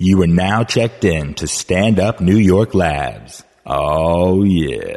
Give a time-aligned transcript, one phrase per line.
[0.00, 3.42] You are now checked in to Stand Up New York Labs.
[3.66, 4.94] Oh, yeah.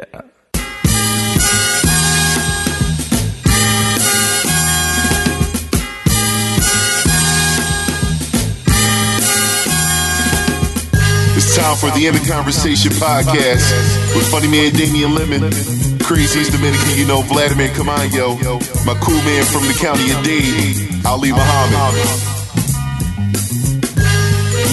[11.34, 15.50] It's time for the End of Conversation podcast with funny man Damien Lemon,
[15.98, 18.38] craziest Dominican you know Vladimir Caamaño,
[18.86, 22.41] my cool man from the county of Dade, Ali Muhammad.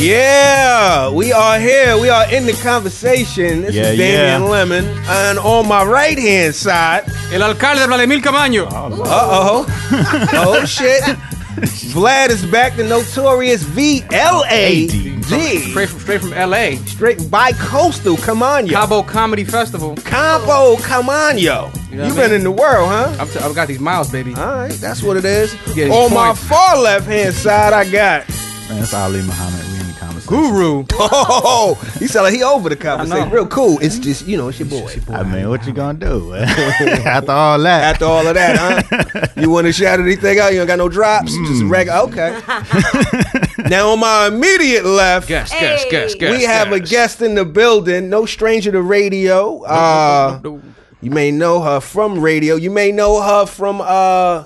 [0.01, 1.97] Yeah, we are here.
[1.97, 3.63] We are in the conversation.
[3.63, 4.47] This Yeah, is Damien yeah.
[4.47, 4.85] Lemon.
[5.07, 8.65] And on my right hand side, El alcalde Vladimir Caamaño.
[8.71, 9.65] uh oh.
[10.33, 11.03] oh shit.
[11.91, 15.21] Vlad is back, the notorious V L A D.
[15.21, 16.77] Straight from, straight from LA.
[16.85, 18.15] Straight bi coastal.
[18.15, 18.73] Come on, yo.
[18.79, 19.95] Cabo Comedy Festival.
[19.97, 21.69] Campo, come on, yo.
[21.91, 23.13] You know You've what I been in the world, huh?
[23.19, 24.33] I'm t- I've got these miles, baby.
[24.35, 25.53] All right, that's what it is.
[25.75, 26.43] Getting On my points.
[26.47, 28.27] far left hand side, I got.
[28.69, 29.65] Man, that's Ali Muhammad.
[29.65, 29.78] We in the conversation.
[30.29, 30.85] Guru.
[31.51, 33.29] Oh, he sound like he over the conversation.
[33.29, 33.79] Real cool.
[33.81, 34.93] It's just, you know, it's your boy.
[35.09, 37.83] I mean, what you gonna do after all that?
[37.95, 39.27] After all of that, huh?
[39.41, 40.51] you want to shout anything out?
[40.51, 41.33] You don't got no drops?
[41.47, 41.99] Just regular.
[42.01, 42.39] Okay.
[43.69, 46.37] now, on my immediate left, Guess, guess, guess, guess.
[46.37, 48.09] we have a guest in the building.
[48.09, 49.63] No stranger to radio.
[49.63, 50.39] Uh,
[51.01, 52.55] you may know her from radio.
[52.55, 54.45] You may know her from uh,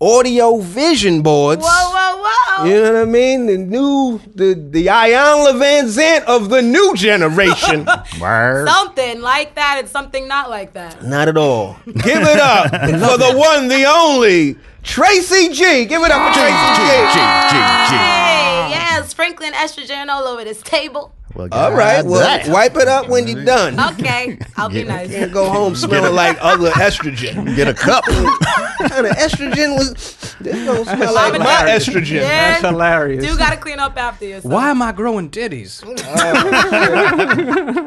[0.00, 1.62] audio vision boards.
[1.64, 2.64] Whoa, whoa, whoa.
[2.66, 3.46] You know what I mean?
[3.46, 7.86] The new, the the Iyanla Vanzant of the new generation.
[8.20, 8.68] Word.
[8.68, 11.04] Something like that and something not like that.
[11.04, 11.76] Not at all.
[11.86, 15.84] Give it up for the one, the only, Tracy G.
[15.84, 16.82] Give it up for Tracy G.
[17.12, 17.18] G,
[17.50, 17.58] G,
[17.90, 17.96] G.
[17.96, 21.12] Hey, yeah, sprinkling estrogen all over this table.
[21.34, 22.52] Well, All right, well, goddamn.
[22.52, 23.78] wipe it up when you're done.
[23.94, 25.12] Okay, I'll be nice.
[25.12, 27.54] And go home smelling like other estrogen.
[27.54, 28.04] get a cup.
[28.08, 29.92] What kind of estrogen was?
[30.40, 31.86] This don't smell like my hilarious.
[31.88, 32.20] estrogen.
[32.20, 33.24] That's Yeah, hilarious.
[33.24, 34.52] you gotta clean up after yourself.
[34.52, 35.82] Why am I growing ditties?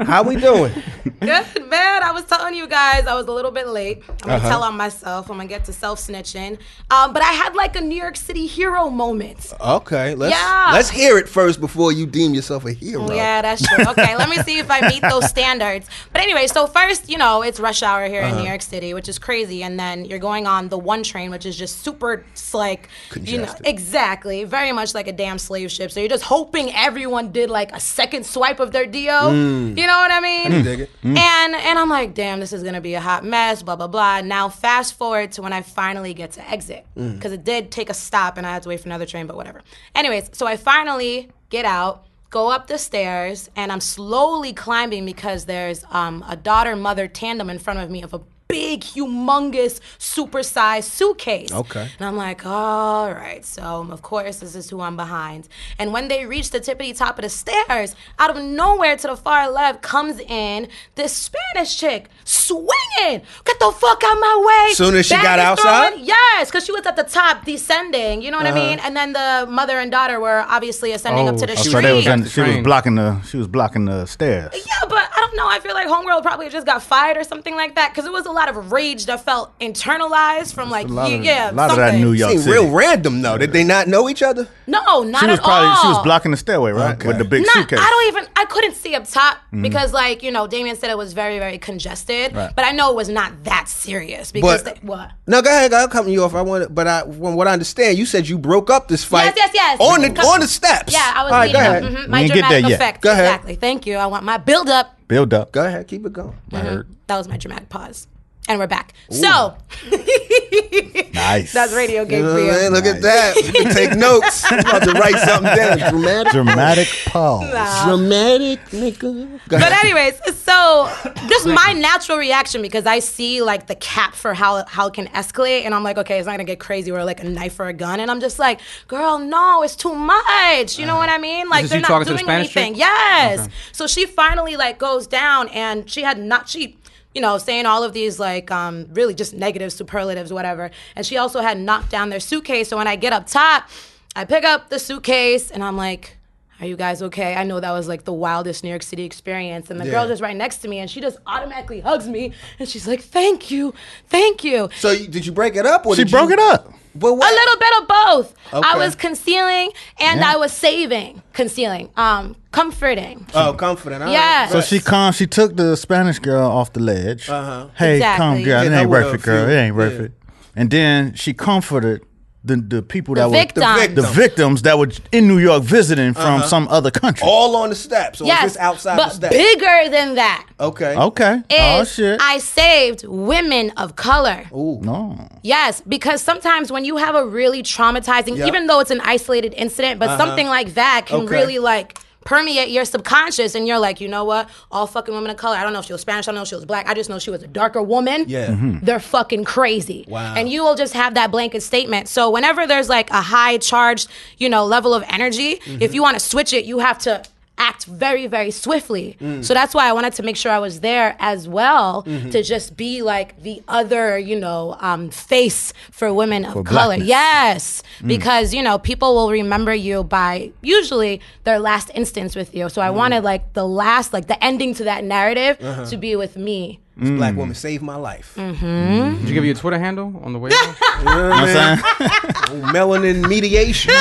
[0.06, 0.74] How we doing?
[1.20, 2.04] Good, man.
[2.04, 4.04] I was telling you guys I was a little bit late.
[4.10, 4.50] I'm gonna Uh-huh.
[4.50, 5.30] tell on myself.
[5.30, 6.58] I'm gonna get to self snitching.
[6.90, 9.54] Um, but I had like a New York City hero moment.
[9.62, 10.70] Okay, let's Yeah.
[10.74, 13.12] let's hear it first before you deem yourself a hero.
[13.14, 13.86] Yeah, that's true.
[13.92, 15.88] Okay, let me see if I meet those standards.
[16.12, 18.36] But anyway, so first, you know, it's rush hour here Uh-huh.
[18.36, 21.30] in New York City, which is crazy, and then you're going on the one train,
[21.32, 22.90] which is just super, like,
[23.22, 25.92] you know, exactly, very much like a damn slave ship.
[25.92, 29.00] So you're just hoping everyone did like a second swipe of their Do.
[29.08, 29.78] Mm.
[29.78, 30.64] You know what I mean?
[30.64, 30.90] dig it.
[31.04, 31.18] And
[31.56, 33.62] and I'm like, damn, this is gonna be a hot mess.
[33.64, 34.22] Blah blah blah.
[34.22, 37.16] Now fast forward to when I finally get to exit Mm.
[37.16, 39.36] because it did take a stop and I had to wait for another train, but
[39.36, 39.62] whatever.
[39.94, 45.46] Anyways, so I finally get out, go up the stairs, and I'm slowly climbing because
[45.46, 50.84] there's um, a daughter mother tandem in front of me of a big, humongous, supersized
[50.84, 51.52] suitcase.
[51.52, 51.90] Okay.
[52.00, 53.44] And I'm like, all right.
[53.46, 55.48] So, of course, this is who I'm behind.
[55.80, 59.16] And when they reach the tippity top of the stairs, out of nowhere to the
[59.16, 63.22] far left comes in this Spanish chick swinging.
[63.46, 64.74] Get the fuck out of my way.
[64.74, 65.90] Soon as she Bag got outside?
[65.94, 68.22] throwing- Yes, because she was at the top descending.
[68.22, 68.58] You know what Uh-huh.
[68.60, 68.80] I mean?
[68.80, 71.72] And then the mother and daughter were obviously ascending up to the Oh, Oh, street.
[71.72, 74.52] so they was in, The she was blocking the she was blocking the stairs.
[74.54, 75.48] Yeah, but I don't know.
[75.48, 78.26] I feel like Homegirl probably just got fired or something like that because it was
[78.26, 81.54] a lot of rage that felt internalized from like A lot yeah, of, yeah a
[81.54, 81.96] lot of that.
[81.96, 82.52] New York City.
[82.52, 83.38] real random though.
[83.38, 84.48] Did they not know each other?
[84.68, 85.76] No, not she was at probably all.
[85.82, 87.08] she was blocking the stairway, right, Okay.
[87.08, 87.80] with the big Not, suitcase.
[87.82, 88.30] I don't even.
[88.38, 91.58] I couldn't see up top because, like, you know, Damien said it was very, very
[91.58, 92.34] congested.
[92.36, 92.52] Right.
[92.56, 95.12] But I know it was not that serious because But- they, what?
[95.28, 95.74] No, go ahead.
[95.74, 96.34] I'll cut you off.
[96.36, 99.26] I want, but I, from what I understand, you said you broke up this fight.
[99.26, 99.80] Yes, yes, yes.
[99.80, 100.94] On the on the steps.
[100.94, 101.84] Yeah, I was All right, leading go up.
[101.84, 102.06] ahead.
[102.06, 102.76] mhm, my get dramatic there yet.
[102.80, 103.02] effect.
[103.02, 103.26] Go ahead.
[103.26, 103.56] Exactly.
[103.56, 103.96] Thank you.
[103.98, 104.98] I want my build up.
[105.08, 105.52] Build up.
[105.52, 105.88] Go ahead.
[105.88, 106.36] Keep it going.
[106.52, 106.88] Word.
[107.08, 108.08] That was my dramatic pause.
[108.48, 108.94] And we're back.
[109.10, 109.56] So
[111.14, 111.54] Nice.
[111.54, 112.52] that's radio game for you.
[112.52, 112.72] I mean?
[112.74, 113.36] Look at that.
[113.36, 114.44] You can take notes.
[114.52, 115.78] I'm about to write something down.
[115.78, 116.34] Dramatic.
[116.34, 117.86] Dramatic pause.
[117.86, 119.40] Dramatic, nigga.
[119.48, 119.86] But ahead.
[119.86, 120.92] anyways, so
[121.30, 125.08] just my natural reaction because I see like the cap for how how it can
[125.08, 127.68] escalate, and I'm like, okay, it's not gonna get crazy or like a knife or
[127.68, 130.80] a gun, and I'm just like, girl, no, it's too much.
[130.80, 131.22] You know what I uh-huh.
[131.22, 131.50] mean?
[131.50, 132.74] Like they're not talking the doing anything.
[132.74, 132.80] chick?
[132.80, 133.48] Yes.
[133.72, 136.78] So she finally like goes down, and she had not she.
[137.14, 140.72] You know, saying all of these like um, really just negative superlatives, whatever.
[140.96, 142.70] And she also had knocked down their suitcase.
[142.70, 143.70] So when I get up top,
[144.16, 146.18] I pick up the suitcase and I'm like,
[146.62, 147.36] are you guys okay?
[147.36, 149.70] I know that was like the wildest New York City experience.
[149.72, 150.10] And the girl Yeah.
[150.10, 153.50] just right next to me and she just automatically hugs me and she's like, thank
[153.52, 153.74] you,
[154.08, 154.70] thank you.
[154.78, 155.86] So you, did you break it up?
[155.86, 156.72] Or She did broke you, it up.
[156.94, 158.36] But A little bit of both.
[158.54, 160.34] I was concealing and Yeah.
[160.34, 163.26] I was saving, concealing, um, comforting.
[163.34, 164.02] Oh, comforting.
[164.02, 164.14] All right.
[164.14, 164.48] Yeah.
[164.50, 165.14] So she calm.
[165.14, 167.30] She took the Spanish girl off the ledge.
[167.30, 167.68] Uh-huh.
[167.76, 168.18] Hey, Exactly.
[168.24, 168.62] come, girl.
[168.64, 169.50] Hit It ain't with worth it, girl.
[169.50, 170.06] It ain't worth yeah.
[170.06, 170.12] it.
[170.56, 172.02] And then she comforted
[172.44, 173.66] the the people The that victims.
[173.66, 173.96] were victim.
[173.96, 176.48] the victims that were in New York visiting from uh-huh.
[176.48, 177.28] some other country.
[177.28, 178.20] All on the steps.
[178.22, 179.36] Or yes, just outside but the steps.
[179.36, 180.96] bigger than that Okay.
[180.96, 181.44] Okay.
[181.52, 182.20] oh shit.
[182.22, 184.46] I saved women of color.
[184.54, 184.80] Ooh.
[184.82, 185.28] No.
[185.44, 188.48] Yes, because sometimes when you have a really traumatizing, Yeah.
[188.48, 190.18] even though it's an isolated incident, but uh-huh.
[190.26, 191.36] something like that can Okay.
[191.36, 194.50] really like permeate your subconscious and you're like, you know what?
[194.72, 195.56] All fucking women of color.
[195.58, 196.88] I don't know if she was Spanish, I don't know if she was black.
[196.88, 198.26] I just know she was a darker woman.
[198.28, 198.48] Yeah.
[198.48, 198.86] Mm-hmm.
[198.86, 200.06] They're fucking crazy.
[200.08, 200.36] Wow.
[200.36, 202.08] And you will just have that blanket statement.
[202.08, 204.08] So whenever there's like a high charged,
[204.38, 205.82] you know, level of energy, Mm-hmm.
[205.82, 207.24] if you want to switch it, you have to
[207.70, 209.44] act very very swiftly Mm.
[209.46, 212.30] so that's why i wanted to make sure i was there as well Mm-hmm.
[212.34, 215.62] to just be like the other you know um, face
[215.98, 217.08] for women of For color blackness.
[217.18, 217.62] yes
[218.02, 218.08] Mm.
[218.16, 220.34] because you know people will remember you by
[220.78, 221.14] usually
[221.48, 222.72] their last instance with you Mm.
[222.76, 225.86] so i wanted like the last like the ending to that narrative Uh-huh.
[225.92, 228.36] to be with me This black woman saved my life.
[228.36, 229.20] Mm.
[229.20, 230.52] Did you give you a Twitter handle on the way?
[230.54, 230.76] out?
[231.00, 232.64] You know what I'm saying?
[232.74, 233.94] Melanin mediation.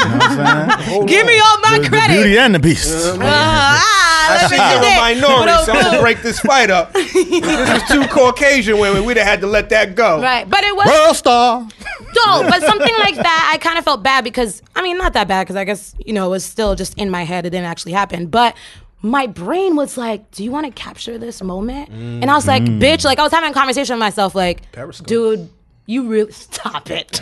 [1.06, 3.16] give me all my the, the credit beauty and the beast.
[3.22, 4.00] Ah,
[4.30, 6.94] I see you're a minority, so I'm gonna break this fight up.
[7.40, 10.20] This was two Caucasian women, we'd have had to let that go.
[10.20, 11.68] right but it was World star.
[12.16, 15.28] No, but something like that, I kind of felt bad because I mean, not that
[15.28, 17.46] bad because I guess you know it was still just in my head.
[17.46, 18.56] It didn't actually happen, but
[19.02, 22.62] my brain was like, "Do you want to capture this moment?" And I was like,
[22.62, 22.80] mm.
[22.80, 25.06] "Bitch!" Like I was having a conversation with myself, like, Periscope.
[25.06, 25.48] "Dude."
[25.86, 27.20] You really stop it.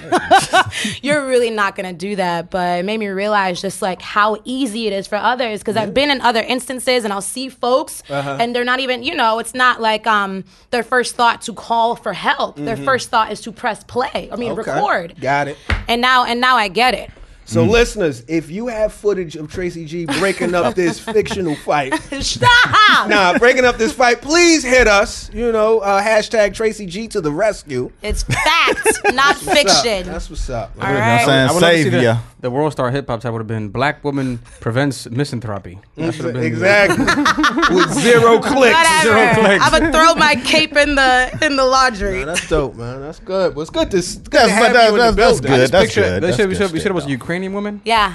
[1.02, 2.50] You're really not gonna do that.
[2.50, 5.60] But it made me realize just like how easy it is for others.
[5.60, 8.36] Because I've been in other instances and I'll see folks uh-huh.
[8.38, 11.96] and they're not even, you know, it's not like um their first thought to call
[11.96, 12.56] for help.
[12.56, 12.84] Their mm-hmm.
[12.84, 14.28] first thought is to press play.
[14.31, 14.70] I mean Okay.
[14.70, 15.56] record Got it.
[15.88, 17.10] and now and now I get it.
[17.48, 22.50] So, listeners, if you have footage of Tracy G breaking up this fictional fight, Stop!
[23.08, 25.32] nah, breaking up this fight, please hit us.
[25.32, 27.90] You know, uh, hashtag Tracy G to the rescue.
[28.02, 29.54] It's fact, not What's up?
[29.56, 30.06] fiction.
[30.12, 30.72] That's what's up.
[30.78, 31.24] All I'm right.
[31.24, 32.18] saying I would love to see save the, ya.
[32.40, 35.78] the World Star Hip Hop type would have been Black Woman Prevents Misanthropy.
[35.96, 37.06] That should have been Exactly.
[37.74, 38.76] With zero clicks.
[38.76, 39.40] Whatever.
[39.40, 39.64] clicks.
[39.64, 42.24] I'm gonna throw my cape in the in the laundry.
[42.24, 43.00] That's dope, man.
[43.00, 43.54] That's good.
[43.54, 45.40] Well, it's good to, it's good to That's- have that- you in the that's- that's
[45.40, 45.50] building.
[45.60, 45.70] good.
[45.70, 46.22] That's Picture, good.
[46.22, 47.08] They That's said we good said we said it was a
[47.38, 47.81] shit, Ukrainian woman.
[47.85, 48.14] Yeah.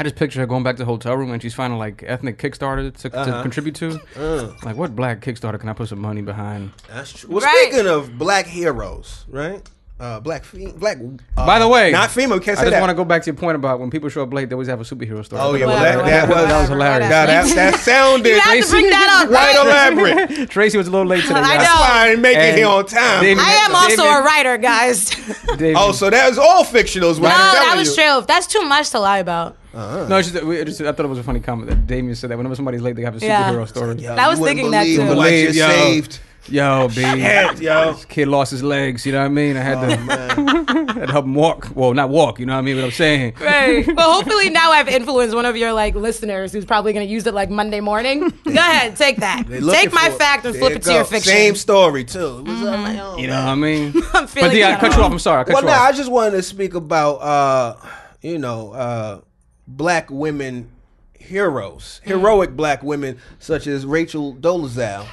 [0.00, 2.38] I just picture her going back to the hotel room and she's finding like ethnic
[2.38, 3.24] Kickstarter to, Uh-huh.
[3.36, 4.00] to contribute to.
[4.16, 4.52] Uh.
[4.62, 6.70] Like, what black Kickstarter can I put some money behind?
[6.88, 7.30] That's true.
[7.30, 7.68] Well, Right.
[7.72, 9.68] speaking of black heroes, right?
[10.00, 10.98] Uh, black, fe- black.
[11.36, 12.38] Uh, By the way, not female.
[12.38, 12.80] Can't I just that.
[12.80, 14.68] want to go back to your point about when people show up late, they always
[14.68, 15.42] have a superhero story.
[15.42, 17.10] Oh yeah, well Whatever, that, that whatever, was that was hilarious.
[17.10, 19.28] Now that that sounded You have to bring that up.
[19.28, 20.16] quite right?
[20.16, 20.50] elaborate.
[20.50, 21.34] Tracy was a little late today.
[21.40, 21.50] I guys.
[21.56, 21.58] know.
[21.64, 23.22] That's why I didn't make it here on time.
[23.24, 25.10] David- I am also David- a writer, guys.
[25.56, 27.10] David- oh, so that was all fictional.
[27.10, 28.04] Is no, I'm that was you.
[28.04, 28.24] true.
[28.24, 29.56] That's too much to lie about.
[29.74, 32.30] no, it's just, we- just- I thought it was a funny comment that Damien said
[32.30, 33.50] that whenever somebody's late, they have a Yeah.
[33.52, 33.96] superhero story.
[33.96, 35.02] Yo, I was thinking that too.
[35.02, 36.20] Who I Believe, just saved.
[36.50, 37.02] Yo, B.
[37.02, 37.92] Head, yo.
[37.92, 39.56] This kid lost his legs, you know what I mean?
[39.56, 40.66] I had to, Man.
[40.88, 41.68] had to help him walk.
[41.74, 42.76] Well, not walk, you know what I mean?
[42.76, 43.34] What I'm saying.
[43.40, 43.86] Right.
[43.98, 47.26] Well, hopefully now I've influenced one of your like listeners who's probably going to use
[47.26, 48.20] it like Monday morning.
[48.44, 49.44] Go ahead, take that.
[49.48, 51.08] Take my fact and flip you it to your go.
[51.08, 51.32] fiction.
[51.32, 52.38] Same story too.
[52.38, 53.44] It was, like, oh, You know man.
[53.46, 53.92] what I mean?
[54.14, 55.12] I'm feeling But yeah, I cut you off.
[55.12, 55.40] I'm sorry.
[55.40, 55.80] I cut Well, you no, off.
[55.88, 57.76] I just wanted to speak about uh,
[58.22, 59.20] you know, uh,
[59.66, 60.70] black women
[61.18, 62.08] heroes, Mm.
[62.08, 65.04] heroic black women such as Rachel Dolezal.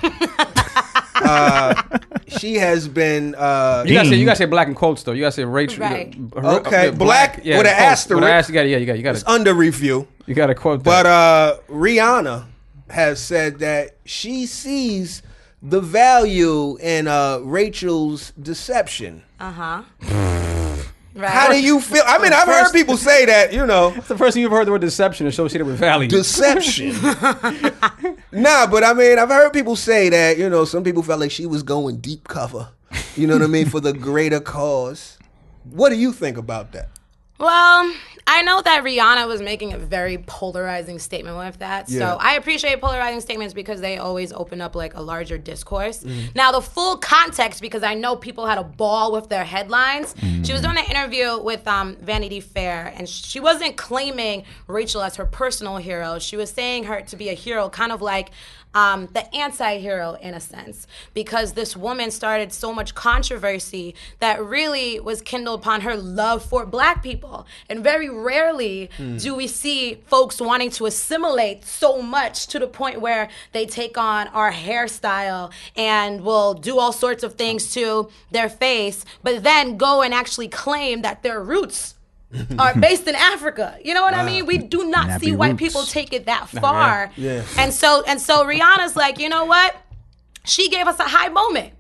[1.16, 1.82] Uh,
[2.28, 5.12] she has been uh, You gotta say you gotta say black in quotes though.
[5.14, 5.82] You gotta say Rachel.
[5.84, 6.16] Right.
[6.36, 7.68] uh, Okay, uh, black with an quotes.
[7.70, 8.16] asterisk.
[8.16, 8.50] With an asterisk.
[8.50, 10.08] You gotta, yeah, you gotta, you gotta, under review.
[10.26, 11.10] you gotta quote But that.
[11.10, 12.46] uh, Rihanna
[12.90, 15.22] has said that she sees
[15.62, 19.24] the value in uh, Rachel's deception.
[19.40, 20.42] Uh huh.
[21.16, 21.32] Right.
[21.32, 22.04] How do you feel?
[22.06, 24.68] I mean, I've heard people say that, you know, It's the first time you've heard
[24.68, 26.10] the word deception associated with value.
[26.10, 26.90] deception.
[28.34, 31.32] nah, but I mean, I've heard people say that, you know, some people felt like
[31.32, 32.68] she was going deep cover,
[33.16, 35.18] you know what I mean, for the greater cause.
[35.64, 36.90] What do you think about that?
[37.40, 37.94] Well,
[38.28, 41.90] I know that Rihanna was making a very polarizing statement with that.
[41.90, 42.00] Yeah.
[42.00, 46.04] So I appreciate polarizing statements because they always open up like a larger discourse.
[46.34, 50.16] Now, the full context, because I know people had a ball with their headlines.
[50.44, 55.16] She was doing an interview with um, Vanity Fair, and she wasn't claiming Rachel as
[55.18, 56.18] her personal hero.
[56.18, 58.32] She was saying her to be a hero, kind of like
[58.76, 65.00] um, the anti-hero in a sense because this woman started so much controversy that really
[65.00, 69.18] was kindled upon her love for black people and very rarely hmm.
[69.18, 73.98] do we see folks wanting to assimilate so much to the point where they take
[73.98, 79.78] on our hairstyle and will do all sorts of things to their face but then
[79.78, 81.96] go and actually claim that their roots
[82.60, 83.78] are based in Africa.
[83.84, 84.26] You know what I ah.
[84.26, 84.46] mean?
[84.46, 85.60] We do not see white roots.
[85.60, 87.12] people take it that far.
[87.16, 87.44] Yeah.
[87.58, 89.76] And so and so Rihanna's like, you know what?
[90.44, 91.74] She gave us a high moment.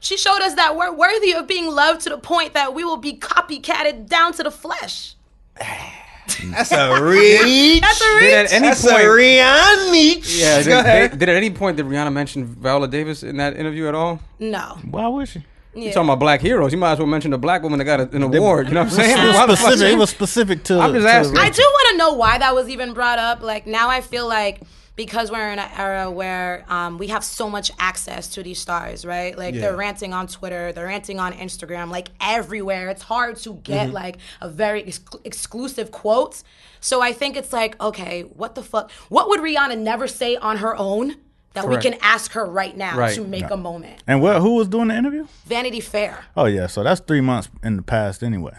[0.00, 2.96] She showed us that we're worthy of being loved to the point that we will
[2.96, 5.14] be copycatted down to the flesh.
[5.56, 7.80] That's a reach.
[7.80, 10.34] That's a Did at any That's point, a Rihanna reach.
[10.36, 11.10] yeah, Go did, ahead.
[11.12, 14.20] did, did at any point did Rihanna mention Viola Davis in that interview at all?
[14.38, 14.78] no.
[14.90, 15.44] Why would she?
[15.74, 16.70] You're talking about black heroes?
[16.72, 18.68] You might as well mention a black woman that got a, an award.
[18.68, 19.16] You know what I'm saying?
[19.18, 19.92] It was specific.
[19.92, 20.78] It was specific to.
[20.78, 21.38] I'm just asking.
[21.38, 23.40] I do want to know why that was even brought up.
[23.42, 24.60] Like now, I feel like
[24.94, 29.04] because we're in an era where um, we have so much access to these stars,
[29.04, 29.36] right?
[29.36, 32.88] Like they're ranting on Twitter, they're ranting on Instagram, like everywhere.
[32.90, 33.94] It's hard to get Mm-hmm.
[33.94, 36.42] like a very ex- exclusive quote.
[36.80, 38.90] So I think it's like, okay, what the fuck?
[39.08, 41.16] What would Rihanna never say on her own?
[41.54, 41.84] That Correct.
[41.84, 43.14] we can ask her right now Right.
[43.14, 44.02] to make a moment.
[44.06, 44.40] And what?
[44.40, 45.26] Who was doing the interview?
[45.44, 46.24] Vanity Fair.
[46.36, 48.54] Oh yeah, so that's three months in the past anyway.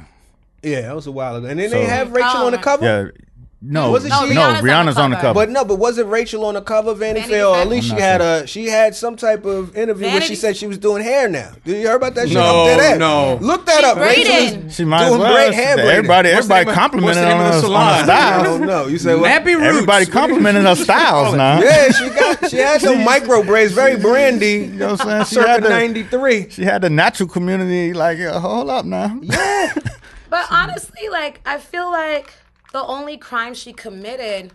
[0.62, 1.48] Yeah, that was a while ago.
[1.48, 2.86] And then So- they have Rachel Oh, on the cover.
[2.86, 3.24] Yeah.
[3.66, 5.22] No, Wasn't no, she- No, Rihanna's on the on the cover.
[5.28, 5.34] cover.
[5.36, 7.46] But no, but wasn't Rachel on the cover of Vanity, Vanity Fair?
[7.48, 8.44] Or at least she had sure.
[8.44, 11.52] a she had some type of interview where she said she was doing hair now.
[11.64, 12.36] Did you hear about that shit?
[12.36, 13.00] No, I'm dead ass.
[13.00, 13.38] no.
[13.42, 13.98] Look that She up.
[13.98, 14.36] Rachel
[14.68, 15.34] is she might as doing well.
[15.34, 15.92] great hair braiding.
[15.92, 17.62] everybody, What's everybody name complimented on her, of the on her
[18.04, 18.10] salon?
[18.10, 18.88] I don't know.
[18.88, 19.32] You said what?
[19.32, 19.64] Nappy Roots.
[19.64, 21.62] Everybody complimented her styles now.
[21.62, 24.52] Yeah, she got she had some micro braids, very brandy.
[24.52, 25.26] You know what I'm saying?
[25.26, 26.50] She Circa had the, '93.
[26.50, 29.18] she had the natural community like, uh, hold up now.
[29.22, 29.74] Yeah,
[30.30, 32.34] But honestly, like I feel like
[32.74, 34.52] the only crime she committed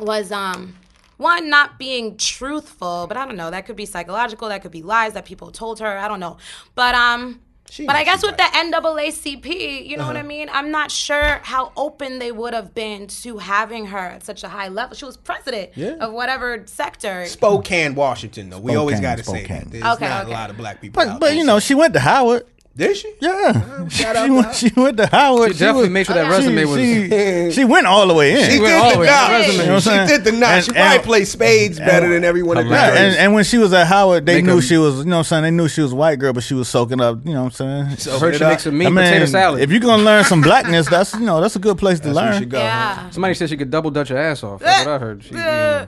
[0.00, 0.74] was um
[1.18, 3.50] one not being truthful, but I don't know.
[3.50, 4.48] That could be psychological.
[4.50, 5.96] That could be lies that people told her.
[5.98, 6.36] I don't know.
[6.74, 7.40] But um.
[7.86, 10.48] but I guess with the NAACP, you know what I mean.
[10.52, 14.48] I'm not sure how open they would have been to having her at such a
[14.48, 14.94] high level.
[14.94, 15.96] She was president Yeah.
[16.00, 17.24] of whatever sector.
[17.26, 18.50] Spokane, Washington.
[18.50, 19.64] Though we always got to say Spokane.
[19.64, 19.70] that.
[19.70, 20.32] There's Okay, not okay.
[20.32, 21.02] a lot of black people.
[21.02, 21.36] But out but there.
[21.36, 22.44] you know, she went to Howard.
[22.76, 23.10] Did she?
[23.20, 24.54] Yeah, she, shout out went.
[24.54, 25.52] She went to Howard.
[25.54, 26.36] She definitely was- made sure that Okay.
[26.36, 27.52] resume was.
[27.54, 28.50] She, she went all the way in.
[28.50, 29.06] She went did all the the way.
[29.06, 29.46] knot.
[29.48, 30.50] You know She did the knot.
[30.50, 33.32] And- She probably and- played spades better than every one of the Yeah, and, and
[33.34, 35.24] when she was at Howard, they Make knew a- she was, you know what I'm
[35.24, 35.42] saying?
[35.44, 37.60] They knew she was a white girl, but she was soaking up, you know what
[37.60, 38.14] I'm saying?
[38.14, 39.60] I heard she makes some meat I mean, potato salad.
[39.62, 42.06] if you're going to learn some blackness, that's, you know, that's a good place to
[42.12, 42.40] That's where learn.
[42.42, 42.58] she go.
[42.58, 43.10] Yeah.
[43.10, 44.60] Somebody said she could double dutch her ass off.
[44.60, 45.22] That's what I heard.
[45.24, 45.86] She, you know.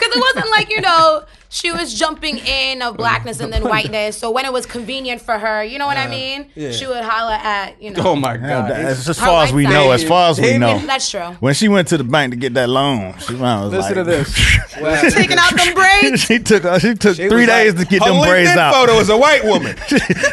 [0.00, 4.16] Because it wasn't like, you know, she was jumping in of blackness and then whiteness.
[4.16, 6.48] So when it was convenient for her, you know what I mean?
[6.54, 6.70] yeah.
[6.70, 8.02] She would holler at, you know.
[8.06, 8.70] Oh my god.
[8.70, 10.78] that's as far as we white know, as far as we know.
[10.78, 11.20] That's true.
[11.40, 14.04] When she went to the bank to get that loan, she was Listen like, to
[14.04, 14.34] this.
[15.14, 16.20] Taking out them braids.
[16.24, 18.50] she took uh, she took She three was days like, to get her them braids
[18.50, 18.74] LinkedIn out.
[18.74, 19.76] photo is a white woman.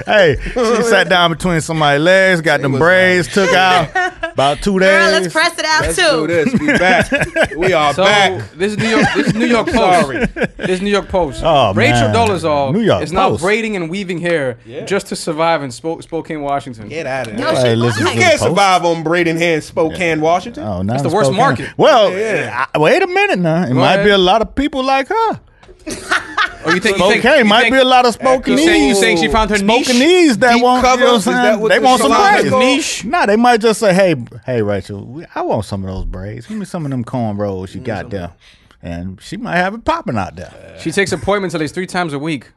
[0.05, 4.06] hey, she sat down between somebody's legs, got them was braids, took out
[4.37, 4.89] about two days.
[4.89, 6.27] Girl, let's press it out Let's too.
[6.27, 6.53] do this.
[6.59, 7.09] We back.
[7.57, 8.51] We are So back.
[8.51, 9.05] this is New York.
[9.15, 9.75] This is New York Post.
[9.75, 10.25] Sorry.
[10.57, 11.41] This is New York Post.
[11.43, 12.15] Oh, Rachel man.
[12.15, 16.41] Dolezal New York is now braiding and weaving hair just to survive in Spo- Spokane,
[16.41, 16.87] Washington.
[16.87, 17.55] Get out of No, there.
[17.55, 18.43] she Hey, listen You can't Post.
[18.43, 20.63] survive on braiding hair in Spokane, Washington.
[20.63, 21.37] Oh, now the worst Spokane.
[21.37, 21.69] market.
[21.77, 22.67] Well, Yeah.
[22.73, 23.63] I- wait a minute now.
[23.63, 24.05] It might ahead.
[24.05, 25.39] be a lot of people like her.
[26.67, 26.97] Oh, you think?
[26.97, 29.27] You think, Spokane you might think- be a lot of You saying, you saying she
[29.27, 29.87] found her niche?
[29.87, 31.67] Spokanese that Deep want, you know what that saying?
[31.67, 32.51] They the want some braids.
[32.51, 33.05] Niche?
[33.05, 36.47] Nah, they might just say, "Hey, hey, Rachel, we- I want some of those braids.
[36.47, 38.33] Give me some of them cornrows you mm, got there."
[38.81, 40.75] And she might have it popping out there.
[40.79, 42.51] She takes appointments at least three times a week.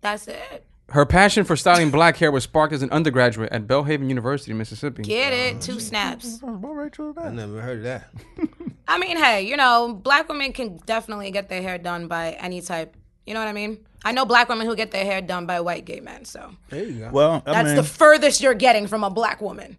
[0.00, 0.64] That's it.
[0.90, 4.58] Her passion for styling black hair was sparked as an undergraduate at Belhaven University, in
[4.58, 5.02] Mississippi.
[5.02, 5.60] Get it.
[5.60, 6.38] Two snaps.
[6.40, 8.10] What Rachel is I never heard of that.
[8.86, 12.60] I mean, hey, you know, black women can definitely get their hair done by any
[12.60, 12.94] type.
[13.26, 13.78] You know what I mean?
[14.04, 16.24] I know black women who get their hair done by white gay men.
[16.26, 17.10] So There you go.
[17.12, 19.78] Well, I that's mean, the furthest you're getting from a black woman.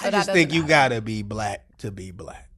[0.00, 0.68] So I that just think you matter.
[0.70, 2.48] gotta be black to be black.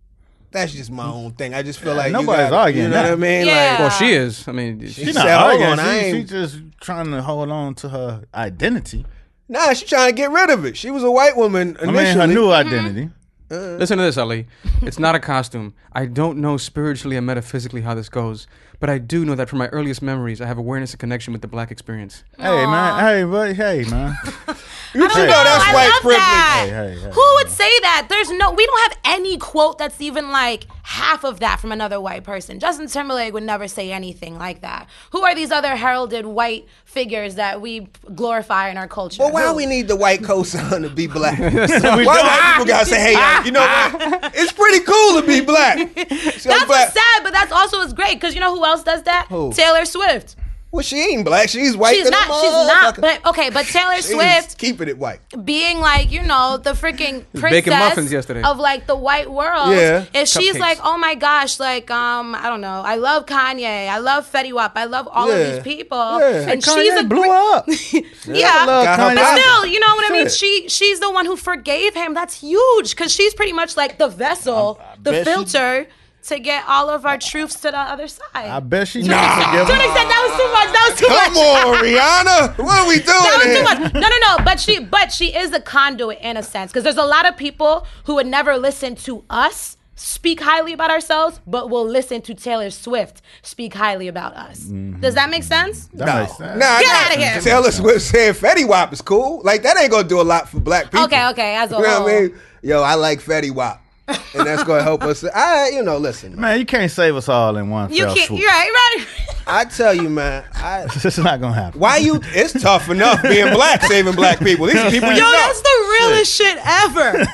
[0.52, 1.54] That's just my own thing.
[1.54, 3.08] I just feel like nobody's you gotta, arguing You know that.
[3.08, 3.46] what I mean?
[3.46, 3.70] Yeah.
[3.70, 4.46] Like, Well, she is.
[4.46, 5.72] I mean, she's, she said, not "Hold arguing.
[5.72, 9.06] on, I She, she ain't- just trying to hold on to her identity.
[9.48, 10.76] nah, she's trying to get rid of it.
[10.76, 12.04] She was a white woman I initially.
[12.04, 12.68] mean, her new Mm-hmm.
[12.68, 13.10] identity.
[13.50, 14.46] Listen to this, Ali.
[14.80, 15.74] It's not a costume.
[15.92, 18.46] I don't know spiritually and metaphysically how this goes,
[18.82, 21.40] but I do know that from my earliest memories, I have awareness and connection with
[21.40, 22.24] the black experience.
[22.36, 24.18] Hey man, hey, but hey man.
[24.92, 26.18] you know No, that's I white love privilege.
[26.18, 26.66] that.
[26.68, 27.10] Hey, hey, hey.
[27.14, 28.08] Who would say that?
[28.08, 28.50] There's no.
[28.50, 32.58] We don't have any quote that's even like half of that from another white person.
[32.58, 34.88] Justin Timberlake would never say anything like that.
[35.10, 39.22] Who are these other heralded white figures that we glorify in our culture?
[39.22, 39.54] Well, why Who?
[39.54, 41.38] we need the white cosign to be black?
[41.40, 44.32] why white people gotta say, "Hey, you know what?
[44.34, 45.78] It's pretty cool to be black."
[46.42, 46.68] So That's black.
[46.68, 49.26] what's sad, but that's also what's great because you know who else does that?
[49.28, 49.52] Who?
[49.52, 50.34] Taylor Swift.
[50.72, 51.50] Well, she ain't black.
[51.50, 51.94] She's white.
[51.96, 52.24] She's not.
[52.40, 52.98] She's not.
[52.98, 53.50] But okay.
[53.50, 55.20] But Taylor Swift keeping it white.
[55.44, 58.42] being like you know the freaking baking princess muffins yesterday.
[58.42, 59.68] of like the white world.
[59.72, 60.06] Yeah.
[60.14, 60.60] If she's Cupcakes.
[60.60, 64.54] like, oh my gosh, like um, I don't know, I love Kanye, I love Fetty
[64.54, 65.34] Wap, I love all Yeah.
[65.34, 66.48] of these people, Yeah.
[66.50, 67.66] and Kanye she's a blew gre- up.
[68.26, 68.64] yeah.
[68.64, 69.14] love Got her Kanye.
[69.16, 70.28] But still, you know what I mean.
[70.30, 72.14] She she's the one who forgave him.
[72.14, 75.86] That's huge because she's pretty much like the vessel, the bet she- filter
[76.28, 78.22] to get all of our truths to the other side.
[78.34, 79.16] I bet she nah.
[79.44, 79.86] forgive to an him.
[79.90, 80.72] extent, that was too much.
[80.72, 81.34] That was too Come much.
[81.34, 82.64] Come on, Rihanna.
[82.64, 83.56] What are we doing That was here?
[83.56, 83.94] too much.
[83.94, 84.44] No, no, no.
[84.44, 87.36] But she, but she is a conduit in a sense because there's a lot of
[87.36, 92.34] people who would never listen to us speak highly about ourselves, but will listen to
[92.34, 94.60] Taylor Swift speak highly about us.
[94.60, 95.00] Mm-hmm.
[95.00, 95.86] Does that make sense?
[95.88, 96.20] That No.
[96.22, 96.58] makes sense.
[96.58, 96.94] Nah, Get nah.
[96.94, 97.40] outta here.
[97.40, 99.42] Taylor Swift saying Fetty Wap is cool.
[99.44, 101.04] Like that ain't gonna do a lot for black people.
[101.04, 101.54] Okay, okay.
[101.56, 102.34] As a You know whole, what I mean?
[102.62, 103.84] Yo, I like Fetty Wap.
[104.08, 105.24] and that's gonna help us.
[105.24, 106.40] I, you know, listen, man.
[106.40, 108.26] Man, you can't save us all in one you fell can't.
[108.26, 108.40] swoop.
[108.40, 109.06] You're right, right.
[109.46, 110.44] I tell you, man.
[110.54, 111.80] I, is not gonna happen.
[111.80, 112.20] why you?
[112.26, 114.66] It's tough enough being black, saving black people.
[114.66, 115.32] These are people you Yo, know.
[115.32, 117.24] that's the realest shit, ever.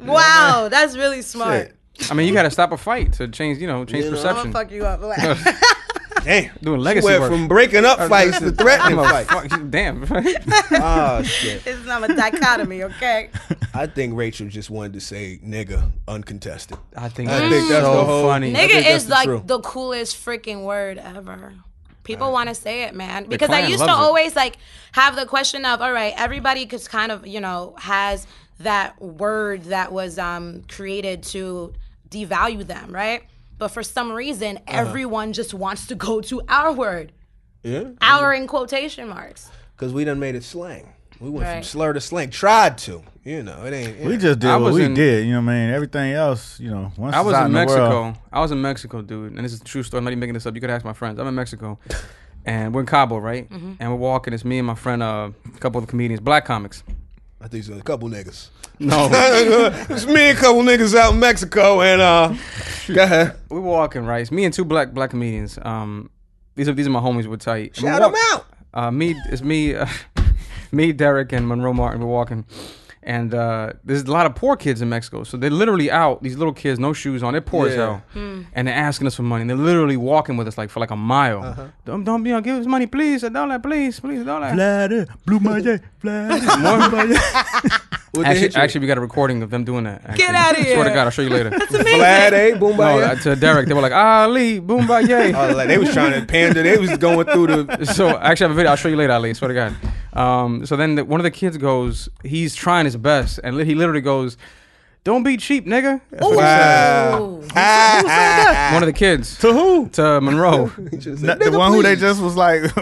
[0.00, 1.72] wow, that's really smart.
[1.96, 2.10] Shit.
[2.12, 4.18] I mean, you got to stop a fight to change, you know, change You know,
[4.18, 4.52] I'm perception.
[4.52, 5.74] gonna fuck you up.
[6.24, 6.50] Damn.
[6.62, 7.30] Doing She legacy went work.
[7.30, 9.56] from breaking up fights to threatening I'm fights.
[9.70, 10.04] damn.
[10.72, 11.66] Oh shit.
[11.66, 13.30] it's not a dichotomy, okay?
[13.74, 16.78] I think Rachel just wanted to say nigga uncontested.
[16.96, 18.52] I think I that's think that's so the whole- funny.
[18.52, 19.46] Nigga is the like truth.
[19.46, 21.54] the coolest freaking word ever.
[22.04, 23.24] People want to say it, man.
[23.28, 23.90] Because I used to it.
[23.90, 24.56] always like
[24.92, 28.26] have the question of, all right, everybody just kind of, you know, has
[28.60, 31.74] that word that was um, created to
[32.08, 33.24] devalue them, right?
[33.58, 34.78] But for some reason, Uh-huh.
[34.80, 37.12] everyone just wants to go to our word,
[37.62, 37.84] Yeah.
[38.00, 39.50] our in quotation marks.
[39.76, 40.88] Because we done made it slang.
[41.20, 41.64] We went from Right.
[41.64, 42.30] slur to slang.
[42.30, 43.02] Tried to.
[43.24, 44.00] You know, it ain't.
[44.04, 45.26] We just did I what was we in- did.
[45.26, 45.70] You know what I mean?
[45.70, 46.92] Everything else, you know.
[46.96, 47.88] Once I was out in Mexico.
[47.90, 49.98] world- I was in Mexico, dude, and this is a true story.
[49.98, 50.54] I'm not even making this up.
[50.54, 51.18] You could ask my friends.
[51.18, 51.78] I'm in Mexico,
[52.46, 53.50] and we're in Cabo, right?
[53.50, 53.72] Mm-hmm.
[53.80, 54.32] And we're walking.
[54.32, 56.84] It's me and my friend, uh, a couple of comedians, black comics.
[57.40, 58.48] I think it's a couple niggas.
[58.80, 59.08] No,
[59.90, 62.34] it's me and a couple niggas out in Mexico, and uh,
[62.92, 63.36] go ahead.
[63.50, 64.22] we were walking, right?
[64.22, 65.58] It's me and two black black comedians.
[65.62, 66.10] Um,
[66.56, 67.26] these are these are my homies.
[67.26, 67.76] We're tight.
[67.76, 68.44] And we're Shout them walk- out.
[68.74, 69.86] Uh, me, it's me, uh,
[70.72, 72.00] me, Derek, and Monroe Martin.
[72.00, 72.44] We're walking,
[73.16, 75.24] and uh, there's a lot of poor kids in Mexico.
[75.24, 76.22] So they're literally out.
[76.22, 77.32] These little kids, no shoes on.
[77.32, 77.84] They're poor as Yeah.
[77.86, 78.42] hell, Hmm.
[78.54, 79.42] and they're asking us for money.
[79.42, 81.42] And they're literally walking with us like for like a mile.
[81.42, 81.66] Uh-huh.
[81.86, 82.42] Don't don't be on.
[82.42, 83.24] give us money, please.
[83.24, 84.52] A dollar, please, please, a dollar.
[84.52, 87.18] Flatter, blue magic, flatter.
[88.12, 90.00] What they Actually, hit you actually, we got a recording of them doing that.
[90.06, 90.24] actually.
[90.34, 90.94] outta Swear to here.
[90.94, 91.50] God, I'll show you later.
[91.70, 91.70] with?
[91.70, 92.56] Vlad, eh?
[92.58, 95.32] Boom, no, uh, to Derek, they were like, Ali, boom, ba, yay.
[95.34, 96.62] Oh, like, they was trying to pander.
[96.62, 97.84] They was going through the.
[97.84, 98.70] so actually, I have a video.
[98.70, 99.34] I'll show you later, Ali.
[99.34, 99.76] Swear to God.
[100.18, 103.64] Um, so then the, one of the kids goes, he's trying his best, and li-
[103.64, 104.36] he literally goes,
[105.08, 107.18] "Don't be cheap, nigga." That's what he said.
[107.20, 107.38] Ooh.
[108.74, 109.88] One of the kids to who?
[109.90, 110.66] to Monroe.
[110.76, 112.72] Not the one who they just was like, yeah,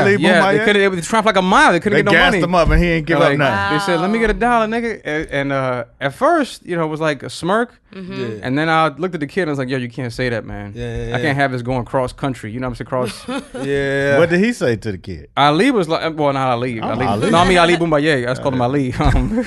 [0.00, 0.52] Ali, yeah.
[0.52, 0.64] They Boumaier?
[0.64, 0.92] could have.
[0.92, 1.72] They were trying for like a mile.
[1.72, 2.42] They couldn't They get no gassed money.
[2.42, 3.78] him up and he ain't give They're up like- nothing.
[3.78, 6.84] They said, "Let me get a dollar, nigga." And, and uh, at first, you know,
[6.84, 7.80] it was like a smirk.
[7.94, 8.00] Yeah.
[8.42, 10.28] And then I looked at the kid and I was like, "Yo, you can't say
[10.28, 10.72] that, man.
[10.74, 11.22] Yeah, yeah, I yeah.
[11.24, 12.50] can't have this going cross country.
[12.52, 13.46] You know what I'm saying?
[13.46, 14.18] Cross." Yeah.
[14.18, 15.30] What did he say to the kid?
[15.36, 16.80] Ali was like, well, not Ali.
[16.80, 17.06] Ali.
[17.06, 17.30] Ali.
[17.30, 18.24] No, I mean Ali Boumbaye.
[18.24, 18.92] I just called him Ali.
[18.94, 19.46] Um,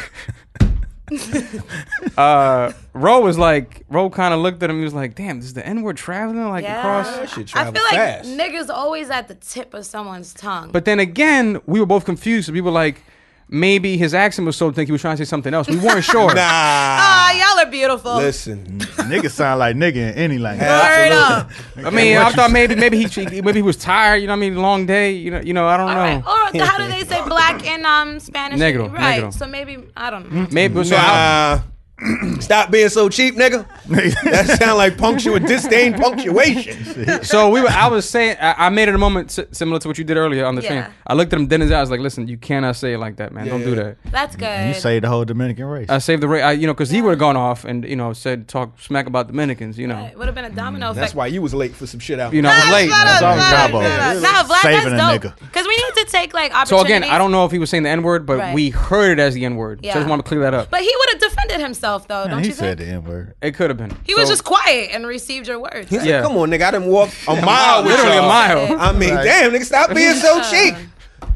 [2.18, 4.78] uh, Ro was like, Ro kind of looked at him.
[4.78, 6.80] He was like, "Damn, this is the N word traveling like Yeah.
[6.80, 8.30] across." That shit I travel feel like fast.
[8.30, 10.72] niggas always at the tip of someone's tongue.
[10.72, 12.50] But then again, we were both confused.
[12.50, 13.02] We were like,
[13.50, 15.68] maybe his accent was so thick he was trying to say something else.
[15.68, 16.34] We weren't sure.
[16.34, 16.42] Nah.
[16.42, 18.16] ah, y'all are beautiful.
[18.16, 18.80] Listen.
[18.80, 20.68] Nigga sound like nigga in any language.
[20.68, 21.50] Word up.
[21.78, 24.18] I mean, I thought maybe maybe he maybe he was tired.
[24.18, 25.12] You know, what I mean, long day.
[25.12, 26.02] You know, you know, I don't All know.
[26.02, 26.18] right.
[26.56, 28.60] Or how do they say black in um Spanish?
[28.60, 29.24] Negro, Right.
[29.24, 29.34] negro.
[29.34, 30.48] So maybe I don't know.
[30.52, 30.96] Maybe so.
[30.96, 31.62] I, Nah.
[32.40, 33.66] Stop being so cheap, nigga.
[34.34, 36.84] That sound like punctual disdain punctuation.
[37.24, 37.68] So we were.
[37.70, 38.38] I was saying.
[38.40, 40.62] I, I made it a moment si- similar to what you did earlier on the
[40.62, 40.68] Yeah.
[40.70, 40.86] train.
[41.08, 41.78] I looked at him dead in his eyes.
[41.78, 43.48] I was like, "Listen, you cannot say it like that, man.
[43.48, 44.68] Don't do that." That's good.
[44.68, 45.90] You saved the whole Dominican race.
[45.90, 46.42] I saved the rate.
[46.42, 49.08] I, you know, because he would have gone off and you know said talk smack
[49.08, 49.78] about Dominicans.
[49.78, 50.92] You know, It would have been a domino mm.
[50.92, 51.02] effect.
[51.02, 52.34] That's why you was late for some shit out.
[52.34, 52.90] you know, I was late.
[52.90, 53.84] Shut That's up, all shut up, Gabo.
[53.84, 54.14] shut up.
[54.24, 54.32] Yeah.
[54.32, 55.22] Nah, black Saving a that's nigga.
[55.24, 55.40] dope.
[55.40, 56.98] Because we need to take like So opportunities.
[56.98, 58.54] again, I don't know if he was saying the N word, but Right.
[58.56, 59.80] we heard it as the N word.
[59.84, 59.94] So I Yeah.
[59.96, 60.70] just want to clear that up.
[60.70, 61.20] But he would have
[61.54, 62.90] defended himself though, Man, don't he you said think?
[62.90, 63.36] the N word.
[63.42, 63.96] It could have been.
[64.04, 65.90] He was So- just quiet and received your words.
[65.90, 66.22] He said, Yeah.
[66.22, 66.64] Come on, nigga.
[66.64, 68.30] I done walked a mile with literally a y'all.
[68.30, 68.78] mile.
[68.80, 69.24] I mean, Right.
[69.24, 70.76] damn, nigga, stop being so cheap.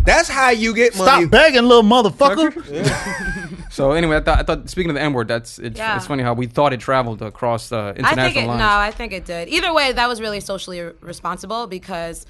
[0.03, 1.23] That's how you get money.
[1.25, 2.53] Stop begging, little motherfucker.
[3.69, 5.97] So anyway, I thought, I thought speaking of the N word, that's it's, Yeah.
[5.97, 8.47] it's funny how we thought it traveled across uh, I international think it.
[8.47, 8.59] lines.
[8.59, 9.49] No, I think it did.
[9.49, 12.25] Either way, that was really socially responsible because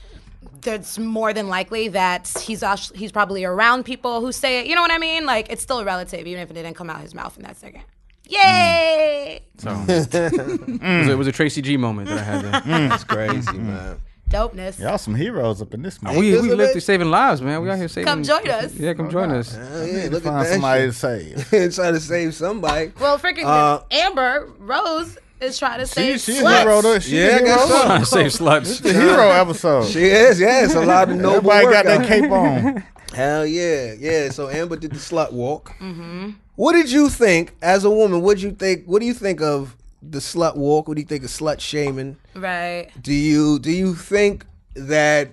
[0.62, 4.68] there's more than likely that he's he's probably around people who say it.
[4.68, 5.26] You know what I mean?
[5.26, 7.58] Like it's still a relative, even if it didn't come out his mouth in that
[7.58, 7.84] second.
[8.30, 9.42] Yay!
[9.58, 9.62] Mm.
[9.62, 12.62] So it, was a, it was a Tracy G moment that I had there.
[12.62, 12.90] Mm.
[12.90, 13.60] That's crazy, mm.
[13.60, 14.02] man.
[14.30, 14.78] Dopeness.
[14.78, 16.20] Y'all some heroes up in this movie.
[16.20, 17.62] We, this we a live through saving lives, man.
[17.62, 18.08] We out here saving.
[18.08, 18.76] Come join us.
[18.76, 19.56] Yeah, come join us.
[19.58, 21.50] Oh, yeah, look Find at that somebody to save.
[21.76, 22.92] Trying to save somebody.
[23.00, 26.62] Well, freaking Uh, Amber Rose is trying to She, save she a sluts.
[26.64, 26.82] hero.
[26.82, 27.00] though.
[27.00, 27.80] She Yeah, I a guess hero.
[27.80, 27.86] so.
[27.86, 28.82] Trying to save sluts.
[28.82, 29.86] The hero episode.
[29.88, 30.66] She is, yeah.
[30.66, 32.84] It's a lot of noble Everybody work got that cape on.
[33.14, 34.30] Hell yeah, yeah.
[34.30, 35.74] So Amber did the slut walk.
[35.80, 36.32] Mm-hmm.
[36.56, 38.22] What did you think as a woman?
[38.22, 38.86] What did you think?
[38.86, 40.88] What do you think of the slut walk?
[40.88, 42.18] What do you think of slut shaming?
[42.36, 42.90] Right.
[43.02, 44.46] Do you do you think
[44.76, 45.30] that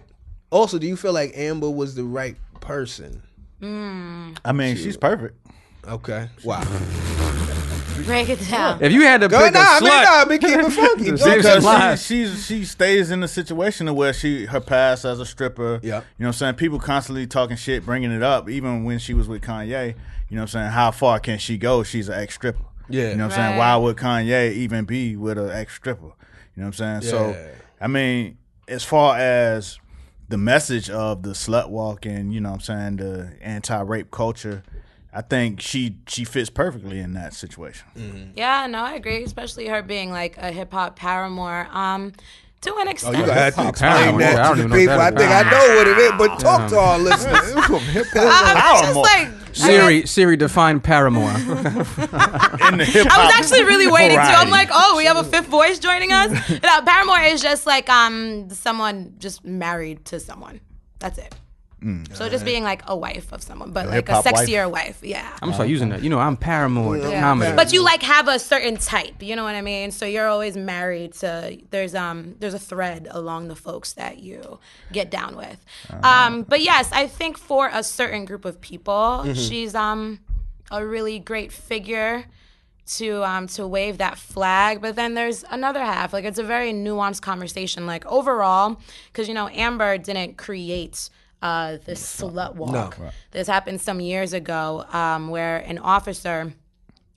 [0.51, 3.23] also do you feel like Amber was the right person?
[3.63, 5.35] I mean, she's perfect.
[5.89, 6.29] Okay.
[6.45, 6.63] Wow.
[8.05, 8.83] Break it down.
[8.83, 10.59] If you had to Go pick nah, a I mean, slut, nah, I mean, keep
[10.59, 11.05] it funky.
[11.11, 11.63] Just Go leave ahead.
[11.63, 11.79] some lie.
[11.93, 15.81] Because she, she she stays in the situation where she her past as a stripper.
[15.83, 15.87] Yeah.
[15.87, 16.55] You know what I'm saying?
[16.55, 19.95] People constantly talking shit, bringing it up, even when she was with Kanye.
[20.29, 20.71] You know what I'm saying?
[20.73, 21.83] How far can she go?
[21.83, 22.65] She's an ex stripper.
[22.89, 23.11] Yeah.
[23.11, 23.47] You know what I'm Right.
[23.49, 23.59] saying?
[23.59, 26.03] Why would Kanye even be with an ex stripper?
[26.57, 27.03] You know what I'm saying?
[27.03, 27.11] Yeah.
[27.11, 27.49] So
[27.81, 28.39] I mean,
[28.69, 29.79] as far as
[30.29, 34.11] the message of the slut walk and, you know what I'm saying, the anti rape
[34.11, 34.63] culture,
[35.15, 38.33] I think she she fits perfectly in that situation.
[38.35, 39.23] Yeah, no, I agree.
[39.23, 41.69] Especially her being like a hip hop paramour.
[41.71, 42.13] Um,
[42.63, 43.17] to an extent.
[43.17, 43.21] Oh, extent.
[43.21, 44.15] you gonna have to explain power.
[44.15, 45.01] I that to the people.
[45.01, 47.53] I think I know what it is, but talk to our listeners.
[48.17, 51.31] I was just like, Siri, Siri, define paramour.
[51.39, 54.23] In the hip I was actually really waiting to.
[54.23, 56.31] I'm like, oh, we have a fifth voice joining us.
[56.51, 60.61] no, paramour is just like um someone just married to someone.
[60.99, 61.35] That's it.
[62.13, 64.49] So just being like a wife of someone, but like a hip-hop wife.
[64.49, 65.01] sexier wife.
[65.03, 65.31] Yeah.
[65.43, 66.03] I'm start using that.
[66.03, 66.97] You know, I'm paramour.
[66.97, 67.21] Yeah.
[67.21, 67.55] Comedy.
[67.55, 69.91] But you like have a certain type, you know what I mean?
[69.91, 74.59] So you're always married to there's um there's a thread along the folks that you
[74.93, 75.63] get down with.
[76.03, 80.21] Um but yes, I think for a certain group of people, she's um
[80.71, 82.25] a really great figure
[82.87, 86.71] to um to wave that flag but then there's another half like it's a very
[86.71, 88.79] nuanced conversation like overall
[89.11, 91.09] because you know amber didn't create
[91.43, 92.73] uh this slut walk.
[93.33, 96.53] This happened some years ago um where an officer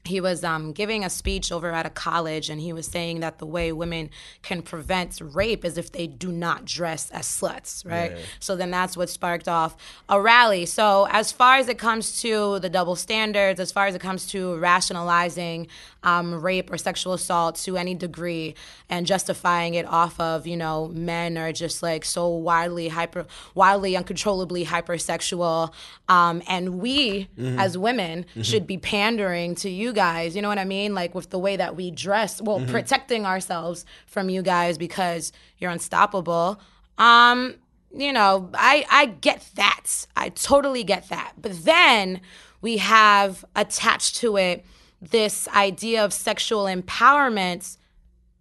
[0.05, 3.39] he was um, giving a speech over at a college and he was saying that
[3.39, 4.09] the way women
[4.41, 8.11] can prevent rape is if they do not dress as sluts right?
[8.39, 9.75] So then that's what sparked off
[10.07, 10.65] a rally.
[10.65, 14.27] So as far as it comes to the double standards as far as it comes
[14.27, 15.67] to rationalizing
[16.03, 18.55] um, rape or sexual assault to any degree
[18.89, 23.95] and justifying it off of you know men are just like so wildly hyper wildly
[23.97, 25.73] uncontrollably hypersexual
[26.09, 30.35] um, and we as women should be pandering to you guys.
[30.35, 30.93] You know what i mean?
[30.93, 35.71] Like with the way that we dress well protecting ourselves from you guys because you're
[35.71, 36.59] unstoppable.
[36.97, 37.55] Um
[37.95, 40.05] you know i i get that.
[40.15, 41.33] I totally get that.
[41.41, 42.21] But then
[42.61, 44.65] we have attached to it
[45.01, 47.77] this idea of sexual empowerment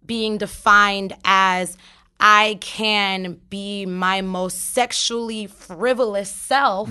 [0.05, 1.77] being defined as
[2.19, 6.89] I can be my most sexually frivolous self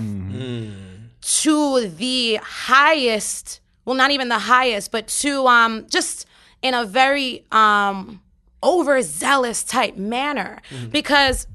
[1.21, 6.25] to the highest, well, not even the highest, but to um just
[6.61, 8.21] in a very um
[8.63, 10.59] overzealous type manner.
[10.91, 11.47] Because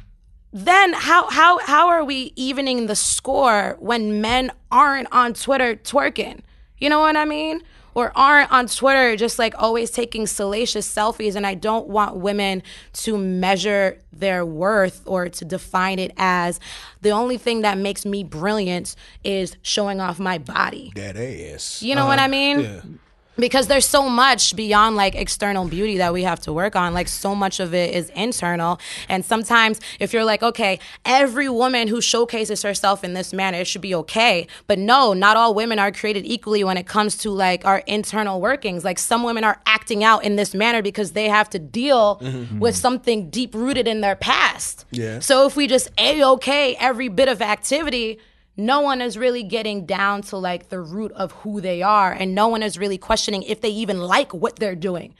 [0.53, 6.41] then how how how are we evening the score when men aren't on Twitter twerking?
[6.79, 7.63] You know what I mean?
[7.95, 12.63] Or aren't on Twitter just like always taking salacious selfies and I don't want women
[12.95, 16.59] to measure their worth or to define it as
[17.03, 20.93] the only thing that makes me brilliant is showing off my body.
[20.95, 21.83] That ass.
[21.83, 22.27] You know what uh-huh.
[22.27, 22.99] I mean?
[23.37, 26.93] Because there's so much beyond like external beauty that we have to work on.
[26.93, 28.79] Like so much of it is internal.
[29.09, 33.67] And sometimes if you're like, okay, every woman who showcases herself in this manner, it
[33.67, 34.47] should be okay.
[34.67, 38.41] But no, not all women are created equally when it comes to like our internal
[38.41, 38.85] workings.
[38.85, 42.59] Like some women are acting out in this manner because they have to deal mm-hmm.
[42.59, 44.85] with something deep rooted in their past.
[44.91, 45.21] Yeah.
[45.21, 48.19] So if we just a okay every bit of activity,
[48.57, 52.35] no one is really getting down to like the root of who they are, and
[52.35, 55.15] no one is really questioning if they even like what they're doing.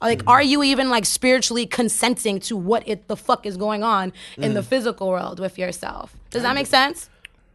[0.00, 0.28] Like, mm-hmm.
[0.28, 4.54] are you even like spiritually consenting to what it the fuck is going on in
[4.54, 4.66] the mm.
[4.66, 6.14] physical world with yourself?
[6.30, 7.08] Does that make sense?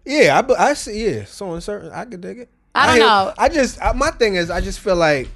[0.06, 1.06] Yeah, I, I see.
[1.06, 2.50] Yeah, so certain, I could dig it.
[2.74, 3.34] I don't hear- know.
[3.38, 5.30] I just I, my thing is, I just feel like,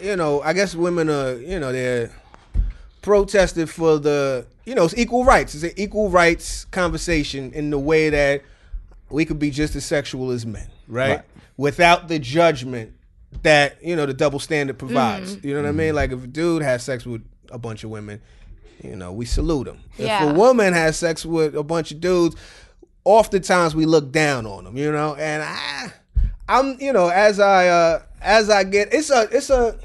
[0.00, 2.10] you know, I guess women are, you know, they're
[3.02, 5.54] protested for the, you know, it's equal rights.
[5.54, 8.42] It's an equal rights conversation in the way that
[9.12, 11.16] we could be just as sexual as men, right?
[11.16, 11.24] Right.
[11.56, 12.94] Without the judgment
[13.42, 15.36] that you know the double standard provides.
[15.36, 15.46] Mm-hmm.
[15.46, 15.94] You know what I mean?
[15.94, 18.20] Like if a dude has sex with a bunch of women,
[18.82, 19.80] you know, we salute him.
[19.98, 22.36] If a woman has sex with a bunch of dudes,
[23.04, 25.14] oftentimes we look down on them, you know.
[25.14, 25.92] And I,
[26.48, 29.78] I'm, you know, as I uh as I get, it's a it's a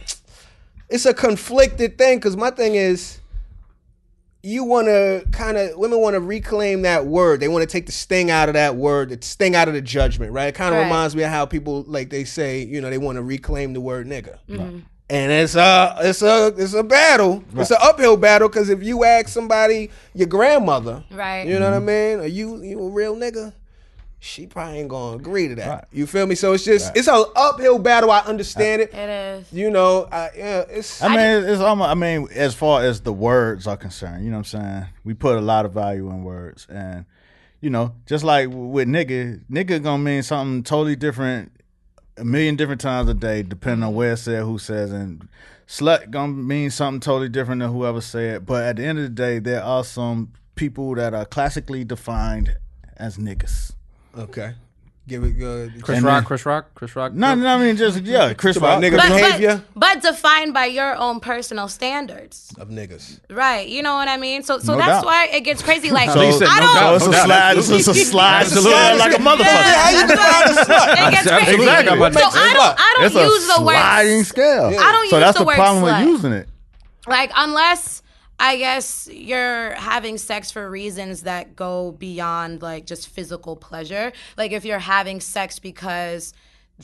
[0.89, 3.16] it's a conflicted thing because my thing is
[4.47, 7.39] you want to kind of women want to reclaim that word.
[7.39, 9.81] They want to take the sting out of that word the sting out of the
[9.81, 10.47] judgment right?
[10.47, 10.85] It kind of Right.
[10.85, 13.81] reminds me of how people like they say you know they want to reclaim the
[13.81, 14.37] word nigga.
[14.49, 14.79] Mm-hmm.
[15.09, 17.43] and it's a it's a it's a battle.
[17.55, 21.47] It's an uphill battle because if you ask somebody your grandmother Right.
[21.47, 22.19] you know what i mean?
[22.19, 23.53] Are you you a real nigga
[24.19, 25.69] she probably ain't gonna agree to that.
[25.69, 25.83] Right.
[25.91, 26.35] You feel me?
[26.35, 28.09] So it's just it's an uphill battle.
[28.09, 28.93] I understand it.
[28.93, 29.53] It is.
[29.53, 31.01] You know, I, yeah, it's.
[31.01, 31.89] I mean, it's almost.
[31.89, 34.85] I mean, as far as the words are concerned, you know what I'm saying.
[35.03, 37.05] We put a lot of value in words, and
[37.61, 41.51] you know, just like with nigga, nigga gonna mean something totally different,
[42.17, 45.27] a million different times a day, depending on where it's said, who says, and
[45.67, 48.35] slut gonna mean something totally different than whoever said.
[48.35, 48.45] It.
[48.47, 52.57] But at the end of the day, there are some people that are classically defined
[52.95, 53.73] as niggas.
[54.17, 54.53] Okay.
[55.07, 55.81] Give it good.
[55.83, 57.13] Chris And Rock, Chris Rock, Chris Rock.
[57.13, 58.81] No, no, I mean just yeah, Chris Rock.
[58.83, 62.53] nigga But, behavior but, but defined by your own personal standards.
[62.59, 63.21] of niggas.
[63.29, 63.69] Right.
[63.69, 64.43] You know what I mean?
[64.43, 65.05] So so No that's doubt.
[65.05, 65.91] why it gets crazy.
[65.91, 66.89] Like So- He said I don't doubt.
[66.89, 67.25] So it's a No doubt.
[67.25, 67.57] slide.
[67.57, 68.41] It's just a slide.
[68.47, 69.39] It's a slide like a motherfucker.
[69.45, 71.61] Yeah, that's what- it gets crazy.
[71.61, 71.99] Exactly.
[71.99, 72.53] What So it I slut?
[72.53, 74.65] don't I don't a use the word sliding scale.
[74.77, 75.99] I don't so use that's the the word problem slut.
[76.01, 76.49] with using it.
[77.07, 78.01] like unless
[78.39, 84.11] I guess you're having sex for reasons that go beyond like just physical pleasure.
[84.37, 86.33] Like if you're having sex because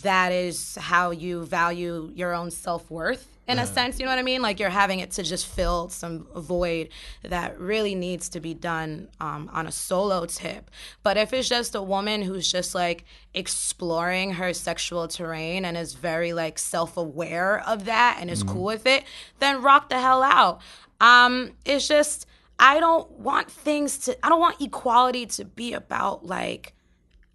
[0.02, 4.20] that is how you value your own self worth in a sense, you know what
[4.20, 4.42] I mean?
[4.42, 6.90] Like you're having it to just fill some void
[7.24, 10.72] that really needs to be done um, on a solo tip.
[11.04, 15.94] But if it's just a woman who's just like exploring her sexual terrain and is
[15.94, 19.04] very like self aware of that and is cool with it,
[19.40, 20.62] then rock the hell out.
[21.02, 22.26] Um, it's just
[22.60, 26.74] I don't want things to I don't want equality to be about like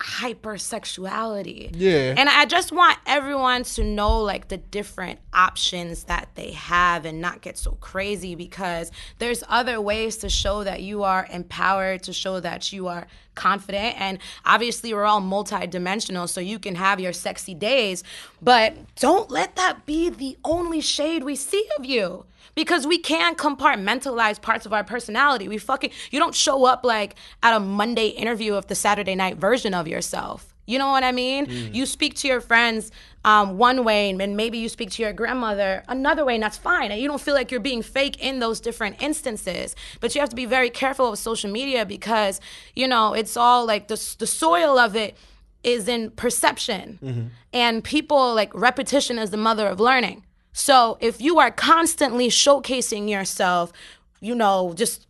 [0.00, 1.70] hypersexuality.
[1.74, 2.14] Yeah.
[2.16, 7.20] And I just want everyone to know like the different options that they have and
[7.20, 12.12] not get so crazy because there's other ways to show that you are empowered, to
[12.12, 14.00] show that you are confident.
[14.00, 18.04] And obviously, we're all multidimensional, so you can have your sexy days,
[18.40, 22.24] but don't let that be the only shade we see of you
[22.58, 25.46] because we can compartmentalize parts of our personality.
[25.46, 29.36] We fucking you don't show up like at a Monday interview of the Saturday night
[29.36, 30.52] version of yourself.
[30.66, 31.46] You know what I mean?
[31.72, 32.90] You speak to your friends
[33.24, 36.90] um, one way, and maybe you speak to your grandmother another way, and that's fine.
[36.90, 39.76] And you don't feel like you're being fake in those different instances.
[40.00, 42.40] But you have to be very careful with social media because
[42.74, 45.16] you know it's all like the the soil of it
[45.62, 50.24] is in perception, and people like repetition is the mother of learning.
[50.52, 53.72] So if you are constantly showcasing yourself,
[54.20, 55.06] you know, just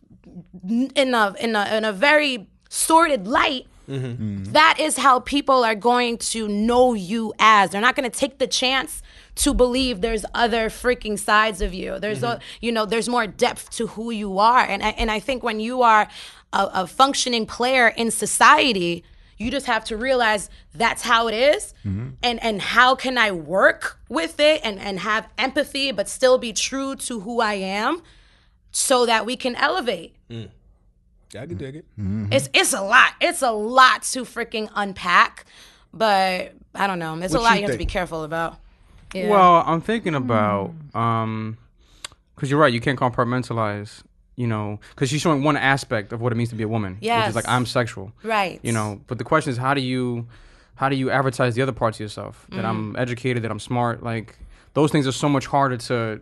[0.67, 4.43] in a in a in a very sordid light, mm-hmm.
[4.51, 7.71] that is how people are going to know you as.
[7.71, 9.01] They're not going to take the chance
[9.35, 11.97] to believe there's other freaking sides of you.
[11.97, 12.41] There's a, mm-hmm.
[12.61, 14.59] you know, there's more depth to who you are.
[14.59, 16.09] And I, and I think when you are
[16.51, 19.03] a, a functioning player in society,
[19.39, 22.09] you just have to realize that's how it is mm-hmm.
[22.21, 26.53] and and how can I work with it and and have empathy but still be
[26.53, 28.03] true to who I am
[28.71, 30.15] so that we can elevate.
[30.29, 30.49] Mm.
[31.35, 31.85] I can dig it.
[31.99, 32.33] Mm-hmm.
[32.33, 33.13] It's it's a lot.
[33.21, 35.45] It's a lot to freaking unpack,
[35.93, 37.17] but I don't know.
[37.19, 38.57] It's a lot you you have to be careful about.
[39.13, 39.29] Yeah.
[39.29, 40.97] Well, I'm thinking about hmm.
[40.97, 41.57] um,
[42.35, 42.73] because you're right.
[42.73, 44.03] You can't compartmentalize.
[44.39, 46.93] You know, because she's showing one aspect of what it means to be a woman,
[46.93, 47.29] which Yes.
[47.31, 48.13] is like I'm sexual.
[48.23, 48.57] right.
[48.63, 50.27] You know, but the question is, how do you,
[50.75, 52.45] how do you advertise the other parts of yourself?
[52.55, 52.99] That I'm Mm.
[52.99, 54.01] educated, that I'm smart.
[54.01, 54.39] Like
[54.75, 56.21] those things are so much harder to,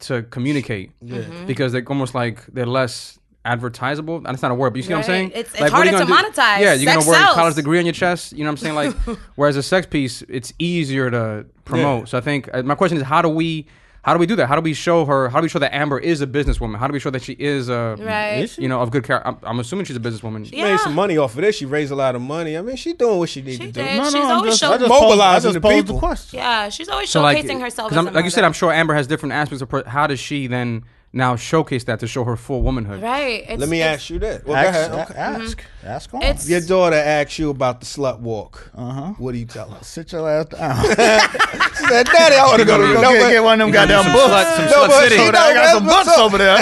[0.00, 0.90] to communicate.
[1.00, 1.46] Mm-hmm.
[1.46, 4.20] Because they're almost like they're less advertisable.
[4.24, 5.30] That's not a word, but you see what I'm saying?
[5.30, 6.28] It's- it's like, what are harder gonna do?
[6.28, 6.58] monetize.
[6.60, 8.32] Yeah, you're Sex gonna wear a college degree on your chest.
[8.32, 8.74] You know what I'm saying?
[8.74, 12.00] Like, whereas a sex piece, it's easier to promote.
[12.00, 12.04] Yeah.
[12.06, 13.66] So I think uh, my question is, how do we?
[14.02, 14.48] How do we do that?
[14.48, 15.28] How do we show her?
[15.28, 16.76] How do we show that Amber is a businesswoman?
[16.76, 18.58] How do we show that she is a, Right.
[18.58, 19.28] you know, of good character?
[19.28, 20.50] I'm, I'm assuming she's a businesswoman.
[20.52, 20.72] Yeah.
[20.72, 21.56] Made some money off of this.
[21.56, 22.56] She raised a lot of money.
[22.58, 23.80] I mean, she doing what she needs She to do.
[23.80, 25.82] No, She's no, I'm always just, show- I just Mobilizing posed, just the posed the
[25.92, 25.98] people.
[26.00, 26.38] question.
[26.40, 27.90] yeah, she's always So like, showcasing herself.
[27.90, 28.42] 'cause As a like you said.
[28.42, 29.84] I'm sure Amber has different aspects of her.
[29.86, 33.02] How does she then now showcase that to show her full womanhood?
[33.02, 33.44] right.
[33.48, 34.44] It's, Let me ask you that.
[34.44, 34.90] Well, go ahead.
[34.90, 35.14] a- Okay.
[35.14, 36.22] ask, ask on.
[36.22, 38.70] It's Your daughter asks you about the slut walk.
[38.76, 39.02] uh huh.
[39.18, 39.82] What do you tell her?
[39.84, 40.76] Sit your ass down.
[41.82, 43.72] She said, "Daddy, I want to go to Go no, get, get one of them
[43.74, 44.30] goddamn Some books.
[44.32, 45.16] slut- some No, slut city.
[45.16, 46.18] she Over there, I got some books up.
[46.20, 46.56] over there.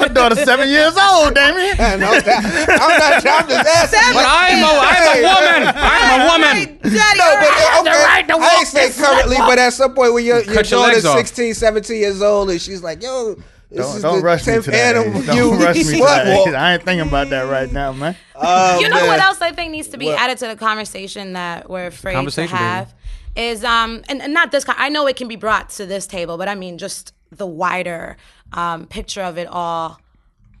[0.00, 1.74] My daughter's seven years old, Damien.
[1.80, 2.42] I know that.
[2.70, 3.26] I'm not.
[3.26, 4.14] I'm just asking.
[4.14, 5.74] But I'm a, I'm a woman.
[5.74, 6.78] I'm a woman.
[6.78, 7.90] Daddy, No, but I okay.
[7.90, 10.70] the right to I ain't say currently, but at some point when your, your Cut
[10.70, 13.34] your daughter's legs 16, 17 years old, and she's like, "Yo,
[13.70, 14.96] this Don't, don't rush me to that.
[14.96, 15.26] age.
[15.26, 16.36] Don't you rush me to slut that.
[16.38, 16.54] walk." age.
[16.54, 18.14] I ain't thinking about that right now, man.
[18.38, 19.06] Oh, you know man.
[19.08, 20.20] what else I think needs to be What?
[20.20, 22.94] added to the conversation that we're afraid to conversation, have
[23.34, 26.06] is um and, and not this con- I know it can be brought to this
[26.06, 28.16] table, but I mean just the wider
[28.52, 30.00] um, picture of it all.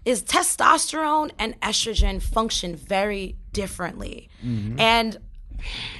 [0.04, 4.28] Is testosterone and estrogen function very differently,
[4.78, 5.18] and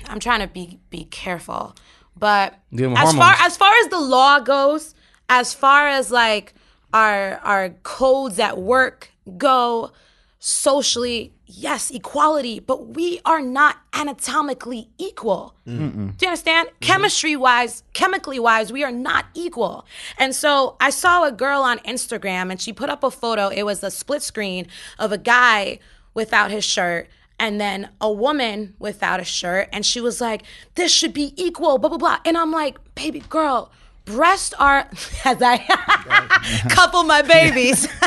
[0.09, 1.75] I'm trying to be be careful,
[2.17, 4.95] but Dealing with as far as far as the law goes,
[5.29, 6.55] as far as like
[6.95, 9.91] our our codes at work go,
[10.39, 15.55] socially, yes, equality, but we are not anatomically equal.
[15.65, 16.69] Do you understand?
[16.69, 16.79] Mm-hmm.
[16.81, 19.87] Chemistry wise, chemically wise, we are not equal.
[20.19, 23.49] And so I saw a girl on Instagram and she put up a photo.
[23.49, 24.67] It was a split screen
[24.99, 25.79] of a guy
[26.15, 29.69] without his shirt and then a woman without a shirt.
[29.73, 30.43] And she was like,
[30.75, 32.19] this should be equal, blah, blah, blah.
[32.25, 33.71] And I'm like, baby girl,
[34.07, 34.89] breasts are,
[35.25, 37.87] as I have couple my babies,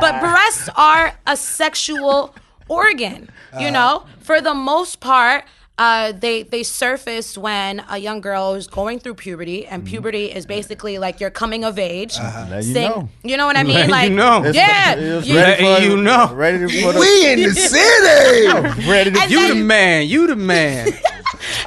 [0.00, 2.34] but breasts are a sexual
[2.68, 3.70] organ, you uh-huh.
[3.70, 4.04] know?
[4.20, 5.44] For the most part,
[5.76, 9.90] uh, they they surface when a young girl is going through puberty, and mm-hmm.
[9.90, 12.18] puberty is basically like your coming of age.
[12.18, 12.46] Uh-huh.
[12.50, 13.08] Let you Sing- know.
[13.24, 13.76] you know what I mean?
[13.76, 14.50] Let you like, know.
[14.52, 16.34] Yeah, It's you- ready Let for- you know.
[16.34, 18.88] Ready to for the, We in the city.
[18.90, 20.06] ready to You then- the man.
[20.06, 20.88] You the man.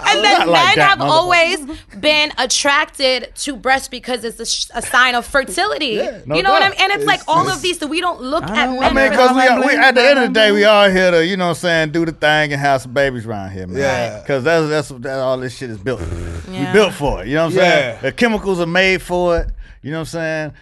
[0.05, 1.59] And then Not like men that, have always
[1.99, 5.97] been attracted to breasts because it's a, sh- a sign of fertility.
[6.25, 6.79] no you know what I doubt.
[6.79, 6.91] mean?
[6.91, 8.79] And it's, like all of these that we don't look at know.
[8.79, 8.97] men.
[8.97, 11.25] I mean, because we, we at the end of the day, we all here to,
[11.25, 13.77] you know what I'm saying, do the thing and have some babies around here, man.
[13.77, 14.19] Yeah.
[14.19, 16.51] Because that's, that's what that, all this shit is built for.
[16.51, 16.67] Yeah.
[16.67, 17.27] We built for it.
[17.27, 17.63] You know what I'm Yeah.
[17.91, 18.01] saying?
[18.03, 19.49] The chemicals are made for it.
[19.81, 20.53] You know what I'm saying?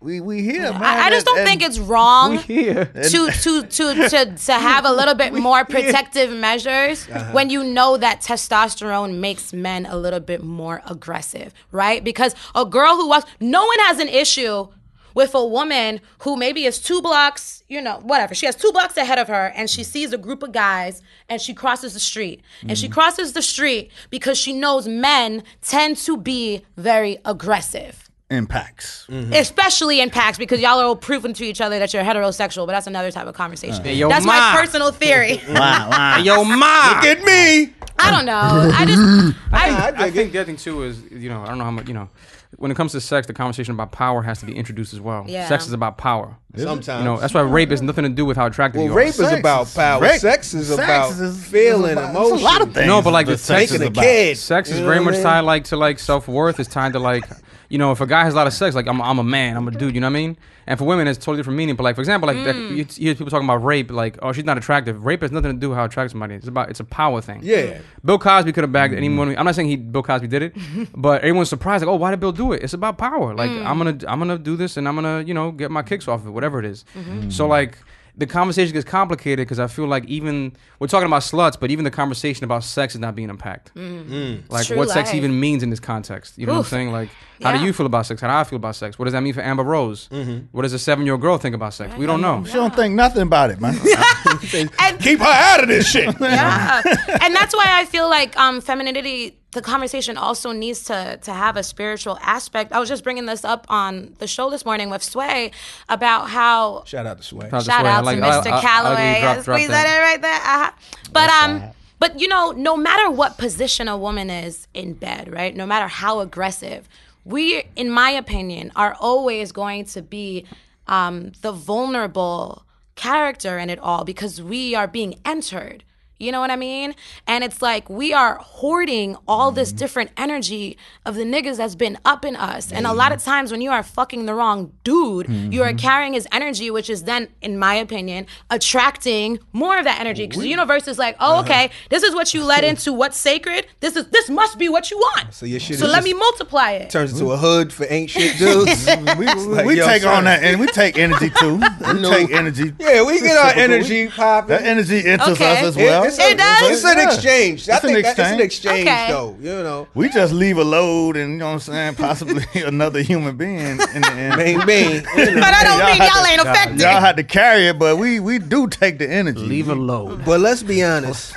[0.00, 0.82] We we here, man.
[0.82, 4.92] I, I just don't And- think it's wrong to, to to to to have a
[4.92, 7.32] little bit more protective measures Uh-huh.
[7.32, 12.04] when you know that testosterone makes men a little bit more aggressive, right?
[12.04, 14.68] Because a girl who walks, no one has an issue
[15.14, 18.36] with a woman who maybe is two blocks, you know, whatever.
[18.36, 21.40] She has two blocks ahead of her and she sees a group of guys and
[21.40, 22.40] she crosses the street.
[22.60, 22.74] And Mm-hmm.
[22.82, 29.06] she crosses the street because she knows men tend to be very aggressive impacts.
[29.08, 29.32] Mm-hmm.
[29.32, 32.72] especially in packs because y'all are all proving to each other that you're heterosexual, but
[32.72, 33.82] that's another type of conversation.
[33.82, 35.40] Hey, yo, that's my personal theory.
[35.48, 36.18] Wow, wow.
[36.18, 37.00] Yo, ma.
[37.00, 37.72] Get me.
[37.98, 38.70] I don't know.
[38.74, 41.64] I just I, I think the other thing too is you know I don't know
[41.64, 42.08] how much you know
[42.56, 45.24] when it comes to sex the conversation about power has to be introduced as well.
[45.26, 45.48] Yeah.
[45.48, 46.36] Sex is about power.
[46.56, 47.00] Sometimes.
[47.00, 48.96] You know that's why rape has nothing to do with how attractive well, you are.
[48.96, 49.22] rape are.
[49.22, 50.00] is Sex about is- power.
[50.02, 52.32] rape- sex is sex about is- is feeling, about- emotion.
[52.34, 52.86] It's a lot of things.
[52.86, 54.02] No, but like that the sex Making is a about.
[54.04, 54.38] kid.
[54.38, 55.22] Sex is You know very what I much mean?
[55.24, 56.58] tied like to like self worth.
[56.58, 57.24] It's tied to like
[57.68, 59.56] you know if a guy has a lot of sex, like I'm I'm a man,
[59.58, 59.94] I'm a dude.
[59.94, 60.36] You know what I mean?
[60.66, 61.76] And for women, it's totally different meaning.
[61.76, 62.70] But like for example, like that, Mm.
[62.76, 65.02] you, you hear people talking about rape, like oh she's not attractive.
[65.04, 66.40] Rape has nothing to do with how attractive somebody is.
[66.40, 67.40] It's about it's a power thing.
[67.42, 67.78] Yeah.
[68.04, 69.34] Bill Cosby could have bagged any money.
[69.36, 70.56] I'm not saying he Bill Cosby did it,
[70.94, 72.62] but everyone's surprised like oh why did Bill do it?
[72.62, 73.34] It's about power.
[73.34, 73.64] Like Mm.
[73.66, 76.20] I'm gonna I'm gonna do this and I'm gonna you know get my kicks off
[76.20, 76.84] of it, whatever it is.
[76.94, 77.30] Mm-hmm.
[77.30, 77.78] So like.
[78.16, 81.84] The conversation gets complicated because I feel like even we're talking about sluts, but even
[81.84, 83.70] the conversation about sex is not being unpacked.
[83.76, 86.36] Like True what sex even means in this context.
[86.36, 86.90] You know what I'm saying?
[86.90, 88.20] Like how do you feel about sex?
[88.20, 88.98] How do I feel about sex?
[88.98, 90.08] What does that mean for Amber Rose?
[90.08, 90.46] Mm-hmm.
[90.50, 91.94] What does a seven year old girl think about sex?
[91.94, 92.42] We don't know.
[92.44, 93.78] She don't think nothing about it, man.
[94.52, 96.12] and Keep her out of this shit.
[96.20, 96.82] yeah,
[97.22, 99.37] and that's why I feel like um, femininity.
[99.52, 102.72] The conversation also needs to to have a spiritual aspect.
[102.72, 105.52] I was just bringing this up on the show this morning with Sway
[105.88, 107.48] about how Shout out to Sway.
[107.50, 107.90] How's Shout Sway?
[107.90, 108.52] Out like- to I- Mr.
[108.52, 108.94] I- I Calloway.
[108.96, 109.84] when you Yes, squeeze that.
[109.84, 110.34] that in right there.
[110.34, 110.70] Uh-huh.
[111.12, 111.62] But um,
[111.98, 115.56] but you know, no matter what position a woman is in bed, right?
[115.56, 116.86] No matter how aggressive,
[117.24, 120.44] we, in my opinion, are always going to be
[120.86, 122.64] um, the vulnerable
[122.96, 125.84] character in it all because we are being entered.
[126.18, 126.94] You know what I mean?
[127.26, 129.78] And it's like we are hoarding all this mm-hmm.
[129.78, 130.76] different energy
[131.06, 132.72] of the niggas that's been up in us.
[132.72, 135.76] And a lot of times when you are fucking the wrong dude, you are mm-hmm.
[135.76, 140.26] carrying his energy, which is then, in my opinion, attracting more of that energy.
[140.26, 141.86] Because the universe is like, oh, okay, uh-huh.
[141.90, 143.66] this is what you let into what's sacred.
[143.80, 145.32] This is this must be what you want.
[145.34, 146.90] So your shit So is let me multiply it.
[146.90, 148.86] Turns into a hood for ain't shit dudes.
[149.16, 150.18] we like, we yo, take son.
[150.18, 151.54] on that, and we take energy too.
[151.56, 152.10] We No.
[152.10, 152.72] take energy.
[152.80, 154.48] yeah, we get our energy popping.
[154.48, 155.58] That energy enters Okay.
[155.58, 156.07] us as It- well.
[156.08, 156.70] It's, It a, does?
[156.70, 157.04] it's an Yeah.
[157.04, 157.68] exchange.
[157.68, 158.40] I It's an think that- it's an exchange.
[158.80, 159.06] exchange, Okay.
[159.10, 159.36] though.
[159.40, 163.00] You know, We just leave a load, and you know what I'm saying, possibly another
[163.02, 164.36] human being in the end.
[164.36, 165.02] main bean.
[165.14, 166.80] But I don't mean had y'all to- ain't affected.
[166.80, 169.40] Y'all had to carry it, but we we do take the energy.
[169.40, 170.24] Leave a load.
[170.24, 171.32] But let's be honest.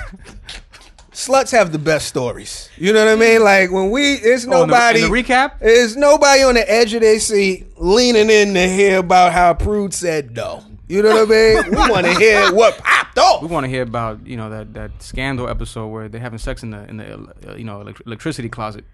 [1.12, 2.70] Sluts have the best stories.
[2.78, 3.44] You know what I mean?
[3.44, 5.02] Like when we, it's Oh, in the- nobody.
[5.02, 5.52] in the recap?
[5.60, 9.92] There's nobody on the edge of their seat leaning in to hear about how Prude
[9.92, 10.64] said no.
[10.92, 11.70] You know what I mean?
[11.70, 13.40] We want to hear what popped up.
[13.40, 16.62] We want to hear about you know that, that scandal episode where they're having sex
[16.62, 17.14] in the in the
[17.48, 18.84] uh, you know elec- electricity closet.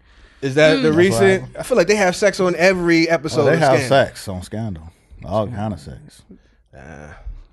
[0.40, 1.42] Is that the recent?
[1.42, 1.56] right.
[1.58, 3.40] I feel like they have sex on every episode.
[3.40, 3.88] Oh, they of have Scandal.
[3.88, 4.92] sex on Scandal,
[5.24, 6.22] all kind of sex.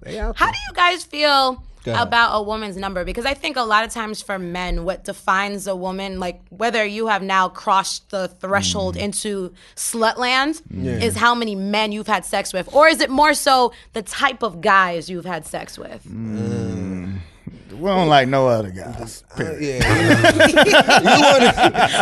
[0.02, 1.58] They out How do you guys feel ahead.
[1.94, 3.04] About a woman's number?
[3.04, 6.86] Because I think a lot of times for men, what defines a woman, like whether
[6.86, 9.02] you have now crossed the threshold mm.
[9.02, 10.62] into slutland,
[11.02, 14.44] is how many men you've had sex with, or is it more so the type
[14.44, 16.04] of guys you've had sex with?
[16.06, 17.15] Mm.
[17.78, 19.24] We don't like no other guys.
[19.38, 20.66] Uh, yeah, you, know.
[20.66, 21.22] you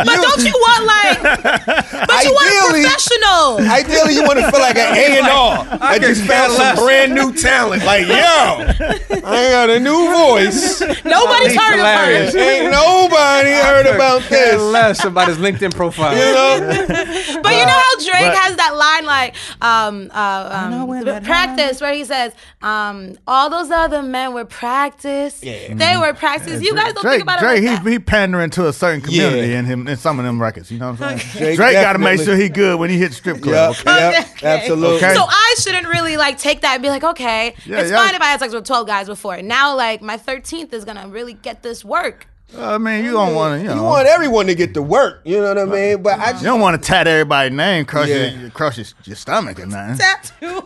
[0.04, 1.22] But don't you want like?
[1.22, 3.58] But you want a Ideally- professional.
[3.60, 5.78] Ideally, you want to feel like an A and R.
[5.80, 7.84] I just found some brand new talent.
[7.84, 10.80] Like, yo, I got a new voice.
[11.04, 12.32] Nobody's heard of hilarious.
[12.34, 12.38] her.
[12.40, 14.60] Ain't nobody heard about this.
[14.60, 16.12] less about his LinkedIn profile.
[16.14, 16.86] You know?
[17.44, 21.92] But you know how Drake But- has that line like um, uh, um, practice where
[21.92, 25.42] he says um, all those other men were practice.
[25.68, 26.00] They mm-hmm.
[26.00, 26.62] were practice.
[26.62, 29.00] You guys don't Drake, think about Drake, it like he, he pandering to a certain
[29.00, 29.58] community Yeah.
[29.58, 30.70] in him in some of them records.
[30.70, 31.32] You know what I'm saying?
[31.38, 33.74] Drake Drake, got to make definitely- sure he good when he hit strip club.
[33.76, 34.10] Yep, okay?
[34.10, 34.46] yep, Okay.
[34.46, 34.96] absolutely.
[34.96, 35.14] Okay.
[35.14, 37.96] So I shouldn't really like take that and be like, okay, Yeah, it's yeah.
[38.04, 39.40] fine if I had sex with 12 guys before.
[39.42, 42.26] Now, like, my 13th is gonna really get this work.
[42.58, 45.20] I mean, you don't want to, you know, You want everyone to get to work.
[45.24, 46.02] You know what I mean?
[46.02, 48.30] But I you just don't want to tat everybody's name across, Yeah.
[48.30, 49.98] your, across your, your stomach or nothing.
[49.98, 50.62] Tattoo.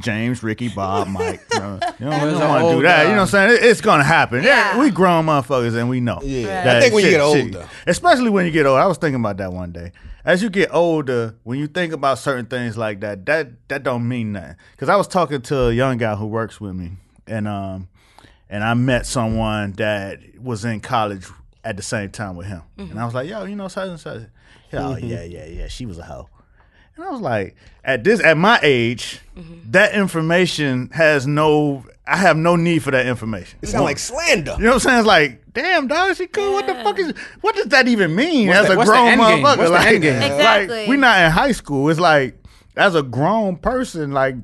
[0.00, 1.46] James, Ricky, Bob, Mike.
[1.48, 1.74] bro.
[1.74, 3.02] You don't, There's want to do old, that.
[3.04, 3.50] You know what I'm saying?
[3.52, 4.42] It- it's going to happen.
[4.42, 4.74] Yeah.
[4.76, 4.80] Yeah.
[4.80, 6.20] we grown motherfuckers and we know.
[6.22, 6.64] Yeah.
[6.64, 7.68] that I think when you shit- get shit- older.
[7.86, 8.80] especially when you get older.
[8.80, 9.92] I was thinking about that one day.
[10.24, 14.06] As you get older, when you think about certain things like that, that that don't
[14.06, 14.56] mean nothing.
[14.72, 16.92] Because I was talking to a young guy who works with me,
[17.26, 17.88] and um,
[18.50, 21.26] and I met someone that was in college
[21.64, 22.98] at the same time with him, and mm-hmm.
[22.98, 24.22] I was like, yo, you know, such and such.
[24.72, 25.06] Yeah, oh mm-hmm.
[25.06, 25.68] yeah, yeah, yeah.
[25.68, 26.28] She was a hoe.
[26.96, 29.70] And I was like, at this, at my age, mm-hmm.
[29.70, 31.84] that information has no.
[32.06, 33.58] I have no need for that information.
[33.60, 34.56] it sounds like slander.
[34.58, 34.98] You know what I'm saying?
[35.00, 36.54] It's like, damn, dog, she cool.
[36.54, 37.12] What the fuck is?
[37.42, 39.44] What does that even mean What's as the- a grown end game?
[39.44, 39.58] motherfucker?
[39.58, 40.22] What's the like, end game?
[40.22, 40.76] Exactly.
[40.78, 41.90] like, we not in high school.
[41.90, 42.42] It's like,
[42.76, 44.36] as a grown person, like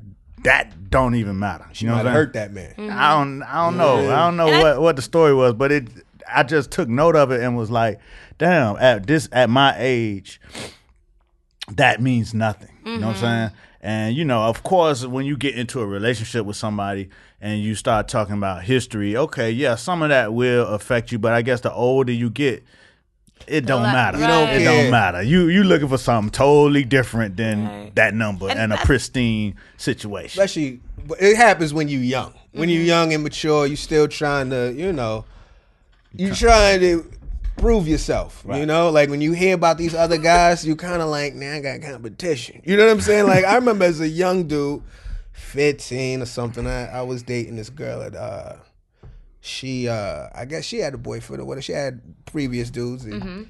[0.45, 1.65] that don't even matter.
[1.73, 2.73] You know Might what have I'm hurt that man.
[2.77, 2.89] Mm-hmm.
[2.91, 4.11] I don't, I don't know.
[4.11, 5.89] I don't know And what, what the story was, but it.
[6.33, 7.99] I just took note of it and was like,
[8.39, 10.41] damn, at this, at my age,
[11.73, 12.75] that means nothing.
[12.83, 13.25] You know what I'm mm-hmm.
[13.25, 13.51] saying?
[13.81, 17.75] And you know, of course, when you get into a relationship with somebody and you
[17.75, 21.61] start talking about history, okay, yeah, some of that will affect you, but I guess
[21.61, 22.63] the older you get,
[23.47, 24.17] it don't matter.
[24.19, 24.81] You don't it care.
[24.83, 25.21] don't matter.
[25.21, 27.95] You you looking for something totally different than Right.
[27.95, 30.41] that number And and, a pristine situation.
[30.41, 30.79] Especially,
[31.19, 32.33] it happens when you're young.
[32.51, 32.69] When Mm-hmm.
[32.77, 35.25] you young and mature, you're still trying to, you know,
[36.15, 37.05] you trying to
[37.57, 38.43] prove yourself.
[38.49, 41.53] You know, like when you hear about these other guys, you kind of like, nah,
[41.53, 42.61] I got competition.
[42.65, 43.27] You know what I'm saying?
[43.27, 44.81] Like I remember as a young dude,
[45.33, 48.55] 15 or something, I, I was dating this girl at uh
[49.45, 51.61] she uh I guess she had a boyfriend or whatever.
[51.61, 53.43] She had previous dudes and Mm-hmm.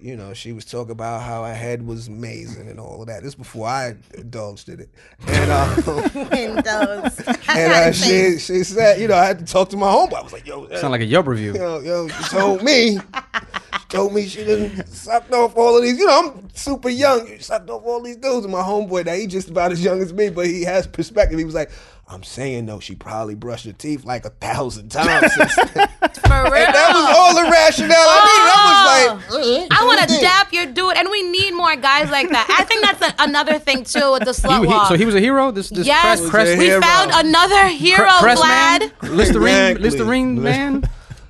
[0.00, 3.22] you know, she was talking about how her head was amazing and all of that.
[3.22, 4.88] This before I indulged in it.
[5.28, 7.20] And uh, Windows.
[7.50, 10.14] and uh, she she said, you know, I had to talk to my homeboy.
[10.14, 11.54] I was like, yo, Sound like a Yelp review.
[11.54, 15.98] yo, yo, she told me, she told me she didn't sucked off all of these.
[15.98, 17.26] You know, I'm super young.
[17.28, 18.44] She sucked off all these dudes.
[18.46, 21.38] And my homeboy, that he just about as young as me, but he has perspective.
[21.38, 21.70] He was like,
[22.12, 25.32] I'm saying though, she probably brushed her teeth like a thousand times.
[25.34, 25.54] since.
[25.54, 26.52] For real.
[26.52, 27.96] that was all the rationale.
[27.96, 29.68] I mean, I was like, oh.
[29.70, 32.46] I want to dap your dude, and we need more guys like that.
[32.58, 34.88] I think that's a, another thing too with the He- slut he- walk.
[34.88, 35.50] so he was a hero.
[35.50, 36.80] This this yes, press, press, a we hero.
[36.82, 38.80] found another hero, press Vlad.
[39.02, 39.82] man, Listerine, Exactly.
[39.90, 40.84] Listerine man.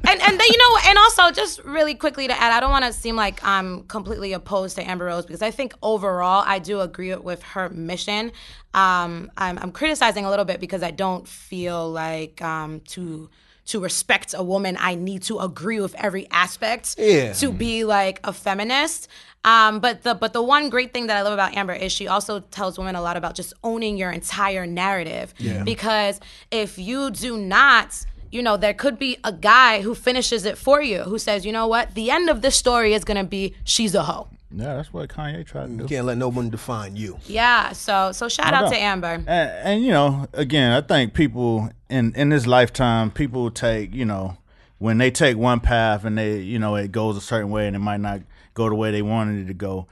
[0.09, 2.85] And and then you know, and also just really quickly to add, I don't want
[2.85, 6.81] to seem like I'm completely opposed to Amber Rose because I think overall I do
[6.81, 8.33] agree with her mission.
[8.75, 13.31] Um, I'm, I'm criticizing a little bit because I don't feel like um, to
[13.65, 17.33] to respect a woman, I need to agree with every aspect Yeah.
[17.35, 19.07] to be like a feminist.
[19.45, 22.09] Um, but the but the one great thing that I love about Amber is she
[22.09, 25.33] also tells women a lot about just owning your entire narrative.
[25.65, 26.19] Because
[26.51, 30.83] if you do not, you know, there could be a guy who finishes it for
[30.83, 33.95] you, who says, you know what, the end of this story is gonna be she's
[33.95, 34.29] a hoe.
[34.51, 35.83] yeah, that's what Kanye tried to do.
[35.85, 37.19] you can't let no one define you.
[37.27, 37.73] Yeah.
[37.73, 38.73] So so shout No out doubt.
[38.73, 39.07] to Amber.
[39.15, 44.05] And, and you know, again, I think people in in this lifetime, people take you
[44.05, 44.37] know
[44.79, 47.77] when they take one path and they you know it goes a certain way and
[47.77, 48.21] it might not
[48.55, 49.87] go the way they wanted it to go.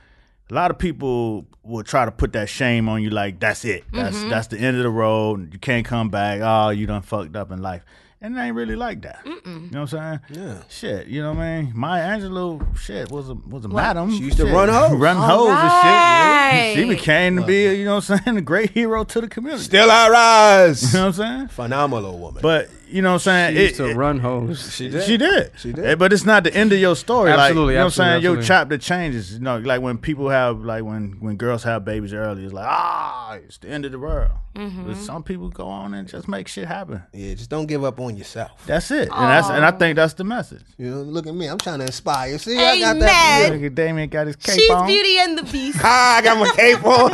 [0.50, 3.84] A lot of people will try to put that shame on you, like that's it,
[3.92, 4.30] that's Mm-hmm.
[4.30, 5.52] that's the end of the road.
[5.52, 6.40] You can't come back.
[6.42, 7.84] Oh, you done fucked up in life.
[8.22, 9.22] And it ain't really like that.
[9.24, 9.40] You
[9.70, 10.44] know what I'm saying?
[10.44, 10.62] Yeah.
[10.68, 11.72] Shit, you know what I mean?
[11.74, 14.10] Maya Angelou, shit, was a was a madam.
[14.10, 14.92] She used to run hoes.
[14.92, 16.76] run All hoes and shit.
[16.76, 19.64] She became to be, you know what I'm saying, a great hero to the community.
[19.64, 20.92] Still I rise.
[20.92, 21.48] You know what I'm saying?
[21.48, 22.42] Phenomenal woman.
[22.42, 23.56] But you know what I'm saying?
[23.56, 24.72] She used It- to it- run hose.
[24.74, 25.02] she did.
[25.04, 25.52] She did.
[25.56, 25.84] She did.
[25.84, 27.30] Eh, But it's not the end of your story.
[27.30, 28.16] like, Absolutely, you know what I'm saying?
[28.16, 29.32] absolutely, Your chapter changes.
[29.34, 32.66] You know, like when people have, like when when girls have babies early, it's like,
[32.68, 34.30] ah, it's the end of the world.
[34.54, 37.02] But some people go on and just make shit happen.
[37.14, 38.62] yeah, just don't give up on yourself.
[38.66, 39.08] That's it.
[39.10, 40.62] And that's and I think that's the message.
[40.76, 41.46] You know, look at me.
[41.46, 42.36] I'm trying to inspire.
[42.38, 43.44] See, I got that.
[43.46, 43.52] Amen.
[43.60, 44.86] Look at Damien got his cape She's on.
[44.86, 45.78] She's Beauty and the Beast.
[45.84, 47.10] Ah, I got my cape on.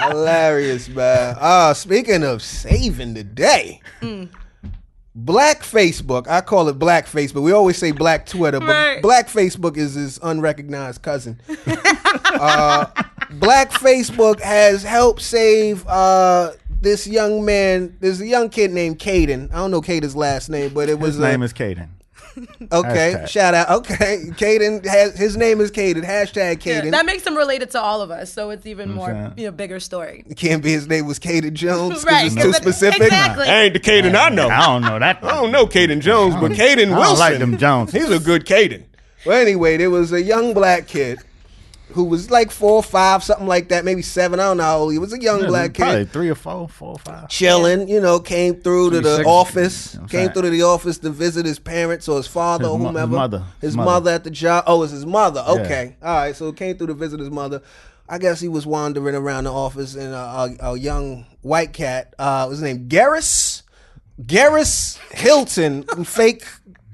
[0.10, 1.36] Hilarious, man.
[1.40, 3.80] Ah, speaking of saving the day,
[5.14, 7.42] Black Facebook, I call it Black Facebook.
[7.42, 9.02] We always say Black Twitter, but Right.
[9.02, 11.40] Black Facebook is his unrecognized cousin.
[11.66, 12.86] uh,
[13.32, 17.96] Black Facebook has helped save uh, this young man.
[18.00, 19.50] There's a young kid named Caden.
[19.52, 21.88] I don't know Caden's last name, but it was His a- name is Caden.
[22.72, 23.14] okay.
[23.16, 23.28] Hashtag.
[23.28, 23.70] Shout out.
[23.70, 26.04] Okay, Caden has his name is Caden.
[26.04, 26.90] Hashtag Yeah, Caden.
[26.92, 29.32] that makes him related to all of us, so it's even more, saying?
[29.36, 30.24] you know, bigger story.
[30.28, 33.02] It can't be his name was Caden Jones because Right, it's 'cause too specific.
[33.02, 33.46] exactly.
[33.48, 34.48] I ain't the Caden I know.
[34.48, 35.22] I don't know that.
[35.24, 37.08] I don't know Caden Jones, but Caden I Wilson.
[37.08, 37.92] don't like them Jones.
[37.92, 38.84] He's a good Caden.
[39.26, 41.18] Well, anyway, there was a young black kid
[41.92, 44.40] who was like four or five, something like that, maybe seven.
[44.40, 45.12] I don't know how old he was.
[45.12, 46.12] A young black Probably kid.
[46.12, 47.28] three or four, four or five.
[47.28, 49.26] Chilling, you know, came through to the 26.
[49.28, 50.32] office, You know what I'm came saying?
[50.32, 52.92] through to the office to visit his parents or his father His or mo- his
[52.92, 53.12] whomever.
[53.16, 53.44] mother.
[53.60, 53.90] His mother.
[53.90, 54.10] mother.
[54.12, 54.64] at the job.
[54.66, 55.42] Oh, it's his mother.
[55.46, 55.52] Yeah.
[55.62, 55.96] Okay.
[56.02, 56.36] All right.
[56.36, 57.62] So came through to visit his mother.
[58.08, 62.12] I guess he was wandering around the office and a, a, a young white cat,
[62.18, 63.62] uh, was named Garris,
[64.20, 66.44] Garris Hilton, fake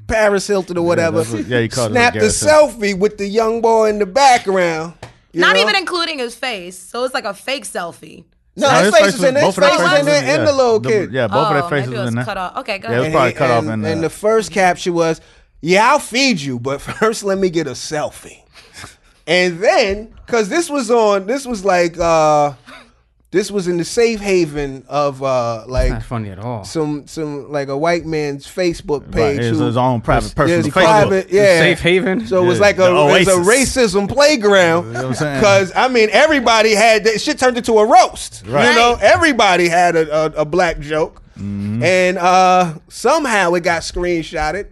[0.06, 1.18] Paris Hilton or whatever.
[1.18, 4.06] that's what- yeah, he called it snapped a selfie with the young boy in the
[4.06, 4.94] background.
[5.32, 5.62] you Not know?
[5.62, 8.24] even including his face, so it's like a fake selfie.
[8.58, 9.44] No, No, his, face was in there.
[9.44, 10.50] His both of face was in there, was and yeah.
[10.50, 11.12] the little kid.
[11.12, 12.24] Yeah, both oh, of their faces maybe was was in there.
[12.24, 12.56] cut off.
[12.58, 14.50] Okay, go Yeah, it was probably And cut off and- in and the- the first
[14.50, 15.20] caption was,
[15.60, 18.38] "Yeah, I'll feed you, but first let me get a selfie."
[19.26, 22.52] and then, because this was on, this was like, uh
[23.36, 26.64] this was in the safe haven of uh like Not funny at all.
[26.64, 29.40] some some like a white man's Facebook Right, page.
[29.40, 30.72] his, who- his own private yeah, personal Facebook.
[30.72, 31.58] private, yeah.
[31.58, 32.26] Safe haven.
[32.26, 34.94] So it was Yeah, like a, the was a racism playground.
[34.94, 35.38] what I'm saying?
[35.40, 38.44] Because I mean, everybody had that shit turned into a roast.
[38.46, 38.70] Right.
[38.70, 41.82] You know, everybody had a, a, a black joke, Mm-hmm.
[41.82, 44.68] and uh, somehow it got screenshotted.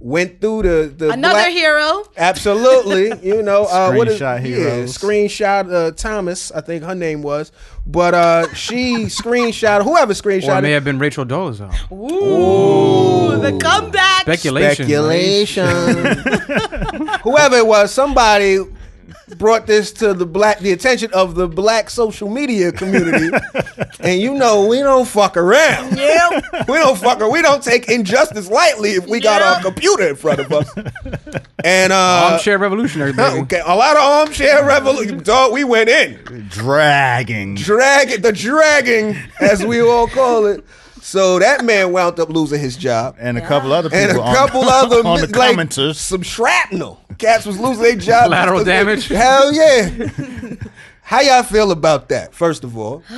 [0.00, 2.04] Went through the the Another black- hero.
[2.16, 4.96] Absolutely, you know uh, what is Screenshot yeah, heroes.
[4.96, 7.50] screenshot uh, Thomas, I think her name was,
[7.84, 11.72] but uh, she screenshot whoever or screenshot it may have been Rachel Dolezal.
[11.90, 14.22] Ooh, the comeback.
[14.22, 14.84] Speculation.
[14.86, 15.66] Speculation.
[17.24, 18.58] Whoever it was, somebody
[19.36, 23.28] brought this to the black the attention of the black social media community.
[24.00, 25.96] and you know we don't fuck around.
[25.96, 26.40] Yeah.
[26.68, 27.32] We don't fuck around.
[27.32, 29.54] We don't take injustice lightly if we got Yeah.
[29.54, 30.68] our computer in front of us.
[31.64, 33.40] And uh Armchair revolutionary, baby.
[33.42, 35.18] Okay, a lot of armchair revolution.
[35.24, 36.46] Dog, we went in.
[36.48, 37.56] Dragging.
[37.56, 40.64] Dragging the dragging, as we all call it.
[41.02, 43.16] So that man wound up losing his job.
[43.18, 45.96] And a couple other people and a on- couple other on the like, commenters.
[45.96, 47.00] some shrapnel.
[47.18, 48.24] Cats was losing their job.
[48.26, 49.08] Collateral damage.
[49.08, 49.88] Hell yeah.
[51.02, 52.34] How y'all feel about that?
[52.34, 53.02] First of all,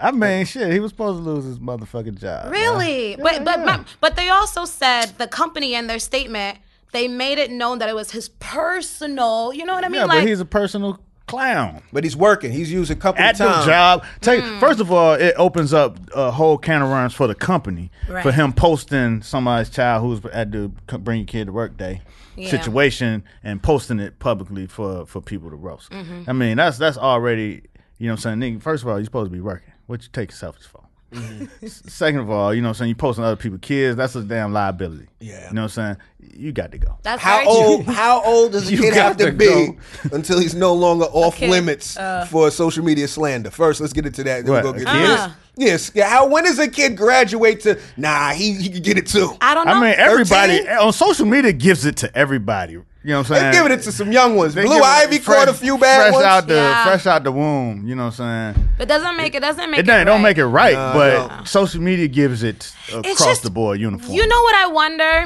[0.00, 2.44] I mean, shit, he was supposed to lose his motherfucking job.
[2.44, 2.52] man.
[2.52, 3.16] Really?
[3.16, 6.58] but but but but they also said the company in their statement
[6.92, 9.52] they made it known that it was his personal.
[9.54, 10.00] You know what I mean?
[10.00, 11.82] Yeah, like but he's a personal clown.
[11.92, 12.52] but he's working.
[12.52, 14.58] He's used a couple At of the job, take Hmm.
[14.58, 18.22] first of all, it opens up a whole can of worms for the company Right.
[18.22, 22.02] for him posting somebody's child who's at the bring your kid to work day
[22.36, 22.50] Yeah.
[22.50, 25.90] situation and posting it publicly for for people to roast.
[25.90, 26.22] Mm-hmm.
[26.26, 27.62] I mean, that's that's already
[27.98, 28.58] you know what I'm saying.
[28.58, 29.72] Nigga, first of all, you're supposed to be working.
[29.86, 30.84] What you take yourself for.
[31.12, 31.66] Mm-hmm.
[31.66, 32.88] Second of all, you know what I'm saying.
[32.90, 33.96] You posting other people's kids.
[33.96, 35.06] That's a damn liability.
[35.20, 35.48] Yeah.
[35.48, 35.96] You know what I'm saying.
[36.34, 36.96] You got to go.
[37.02, 37.54] that's How very true.
[37.54, 37.84] old?
[37.86, 39.76] How old does a You kid have to to be
[40.12, 43.50] until he's no longer off kid, limits uh, for social media slander?
[43.50, 44.44] First, let's get into that.
[44.44, 45.10] Then What, we'll go get kid?
[45.10, 45.26] Uh-huh.
[45.26, 45.36] this.
[45.68, 45.92] Yes.
[45.94, 46.08] Yeah.
[46.08, 46.26] How?
[46.28, 47.78] When does a kid graduate to?
[47.98, 49.36] Nah, he he can get it too.
[49.40, 49.72] I don't know.
[49.74, 50.76] I mean, everybody 13?
[50.78, 52.78] on social media gives it to everybody.
[53.04, 53.42] You know what I'm saying?
[53.42, 54.54] They're giving it to some young ones.
[54.54, 56.24] They Blue Ivy fresh- caught a few bad fresh ones.
[56.24, 56.84] out the Yeah.
[56.84, 57.84] fresh out the womb.
[57.86, 58.68] You know what I'm saying?
[58.78, 59.86] it doesn't make it doesn't make It it.
[59.86, 60.22] don't, don't right.
[60.22, 61.44] make it right, No, but no.
[61.44, 64.12] social media gives it across just- the board uniform.
[64.14, 65.24] You know what I wonder?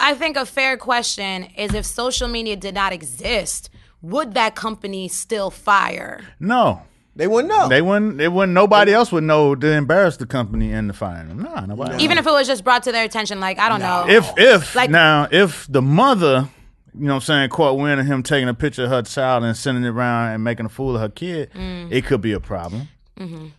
[0.00, 3.70] I think a fair question is if social media did not exist,
[4.00, 6.22] would that company still fire?
[6.40, 6.82] no,
[7.14, 7.68] They wouldn't know.
[7.68, 8.18] they wouldn't.
[8.18, 8.52] They wouldn't.
[8.54, 11.42] Nobody else would know to embarrass the company and to fire them.
[11.42, 12.02] Nah, nobody.
[12.02, 14.06] Even if it was just brought to their attention, like I don't know.
[14.08, 16.48] if if Like- now if the mother,
[16.94, 19.44] you know what I'm saying, caught wind of him taking a picture of her child
[19.44, 21.90] and sending it around and making a fool of her kid, Mm.
[21.90, 22.88] it could be a problem.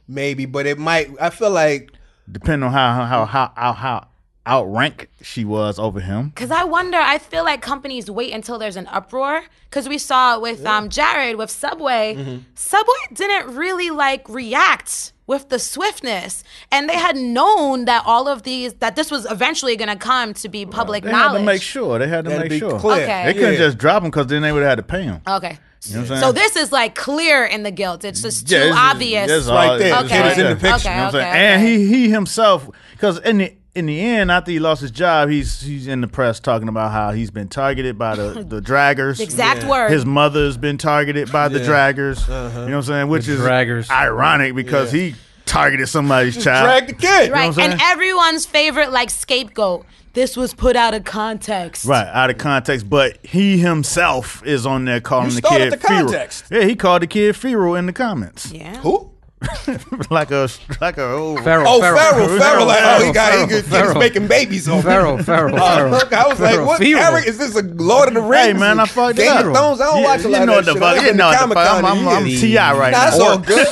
[0.07, 1.09] Maybe, but it might.
[1.21, 1.91] I feel like
[2.29, 4.07] Depending on how how how how, how
[4.45, 6.29] outrank she was over him.
[6.29, 9.43] Because I wonder, I feel like companies wait until there's an uproar.
[9.69, 12.15] Because we saw it with um, Jared with Subway.
[12.17, 12.38] Mm-hmm.
[12.55, 18.43] Subway didn't really like react with the swiftness, and they had known that all of
[18.43, 21.32] these that this was eventually going to come to be public They knowledge.
[21.32, 21.99] They had to make sure.
[21.99, 22.80] They had to That'd make sure.
[22.80, 23.03] clear.
[23.03, 23.26] Okay.
[23.26, 23.59] They couldn't Yeah.
[23.59, 25.21] just drop him because then they would have had to pay him.
[25.28, 25.57] Okay.
[25.86, 28.05] You know what I'm So this is like clear in the guilt.
[28.05, 29.30] It's just too Yeah, it's- obvious.
[29.32, 29.95] it's right there.
[30.05, 30.30] Okay.
[30.30, 30.71] It's in the there.
[30.74, 30.89] picture.
[30.89, 31.38] Okay, You know what I'm okay.
[31.53, 35.30] And he he himself, because in the in the end, after he lost his job,
[35.30, 39.19] he's he's in the press talking about how he's been targeted by the the draggers.
[39.19, 39.89] Exact word.
[39.91, 42.28] His mother's been targeted by the draggers.
[42.28, 42.59] You uh-huh.
[42.59, 43.07] know what I'm saying?
[43.09, 43.89] Which The is draggers.
[43.89, 45.15] ironic because he
[45.45, 46.65] targeted somebody's child.
[46.65, 47.32] Drag the kid.
[47.32, 47.47] Right.
[47.47, 49.86] what I'm and everyone's favorite like scapegoat.
[50.13, 51.86] This was put out of context.
[51.86, 55.74] Right, out of context, but he himself is on there calling You the started kid
[55.74, 56.03] the feral.
[56.05, 56.45] context.
[56.51, 58.51] Yeah, he called the kid feral in the comments.
[58.51, 58.76] Yeah.
[58.82, 59.09] Who?
[60.09, 60.47] like a
[60.81, 62.37] like a old Feral, Oh, feral, Farrell.
[62.39, 62.65] Farrell.
[62.67, 64.81] Like, oh, he Feral, got he Feral, good- he's making babies on me.
[64.83, 65.91] Feral, feral, oh, feral.
[65.91, 66.79] look, I was like, Feral, what?
[66.79, 67.03] feral.
[67.03, 68.45] Eric, is this a Lord of the Rings?
[68.45, 69.53] Hey man, I fucked Game it of.
[69.53, 69.81] Thrones.
[69.81, 70.81] I don't You- watch a you lot know of what that the shit.
[70.81, 70.97] fuck?
[70.97, 71.67] I've You been know to what the fuck?
[71.67, 73.25] I'm, I'm, Comic-Con I'm Ti right Nah, it's now.
[73.29, 73.67] all good.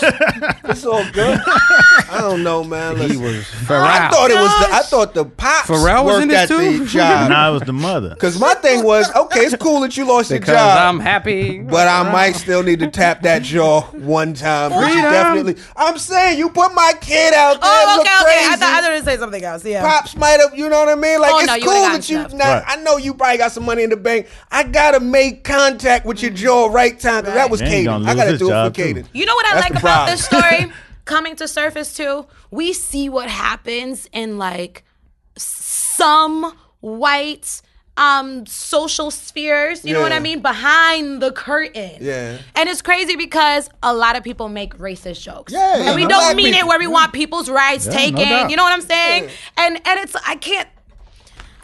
[0.66, 1.40] it's all good.
[2.12, 2.98] I don't know, man.
[2.98, 3.22] He Listen.
[3.22, 4.68] was I thought it was.
[4.68, 6.80] The, I thought the pops Pharrell was worked in this at too?
[6.80, 7.30] the job.
[7.32, 8.10] Nah, it was the mother.
[8.10, 10.78] Because my thing was, okay, it's cool that you lost your job.
[10.80, 11.60] I'm happy.
[11.62, 14.72] But I might still need to tap that jaw one time.
[14.72, 15.56] But you definitely.
[15.76, 17.70] I'm saying you put my kid out there.
[17.72, 18.48] Oh, look okay, okay.
[18.52, 19.64] I thought I thought you say something else.
[19.66, 19.82] Yeah.
[19.82, 21.20] Pops might have, you know what I mean?
[21.22, 22.18] Like Oh, it's no, cool that you.
[22.18, 22.64] gotten Now, Right.
[22.68, 24.28] I know you probably got some money in the bank.
[24.52, 28.08] I gotta make contact with your jaw right time because that was Then Caden.
[28.08, 28.82] I gotta do it for job, too.
[28.82, 29.08] Caden.
[29.14, 30.72] You know what I That's like about this story
[31.06, 32.26] coming to surface too?
[32.52, 34.84] We see what happens in like
[35.38, 37.62] some white
[37.98, 41.92] um social spheres, you know what I mean, behind the curtain.
[42.00, 42.38] Yeah.
[42.56, 45.52] And it's crazy because a lot of people make racist jokes.
[45.54, 48.16] Yeah, And we yeah, don't black mean it where we want people's rights Yeah, taken.
[48.30, 48.50] doubt.
[48.50, 49.30] you know what I'm saying?
[49.58, 50.68] And and it's I can't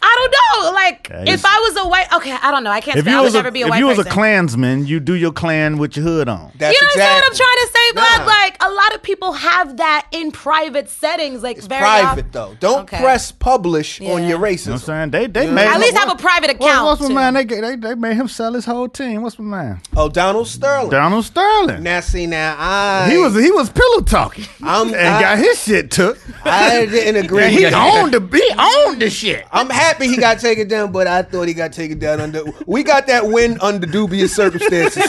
[0.00, 0.72] I don't know.
[0.72, 2.70] Like, Yeah, if I was a white, okay, I don't know.
[2.70, 2.98] I can't.
[2.98, 3.70] If say you I would was a, never be a white man.
[3.70, 4.10] if white you was person.
[4.10, 6.52] a Klansman, you do your Klan with your hood on.
[6.56, 7.14] That's You know exactly.
[7.20, 8.24] what I'm trying to say, but Nah.
[8.26, 12.32] Like a lot of people have that in private settings, like It's very private off-
[12.32, 12.56] though.
[12.60, 12.98] Don't Okay.
[13.00, 14.12] press publish on Yeah.
[14.12, 14.80] your You know what I'm racism.
[14.80, 15.10] saying?
[15.10, 15.50] They they Yeah.
[15.52, 16.86] made At least what- have a private what- account.
[16.86, 17.14] What's my too.
[17.14, 17.34] man?
[17.34, 19.22] They, they they made him sell his whole team.
[19.22, 19.80] What's my man?
[19.96, 20.90] Oh, Donald Sterling.
[20.90, 21.82] Donald Sterling.
[21.82, 25.62] Now see now I He was he was pillow talking I'm- and I- got his
[25.62, 26.18] shit took.
[26.44, 27.48] I didn't agree.
[27.50, 28.50] He owned the he
[28.86, 29.44] owned the shit.
[29.52, 32.44] I'm happy he got taken down, but I thought he got taken down under.
[32.66, 35.04] We got that win under dubious circumstances.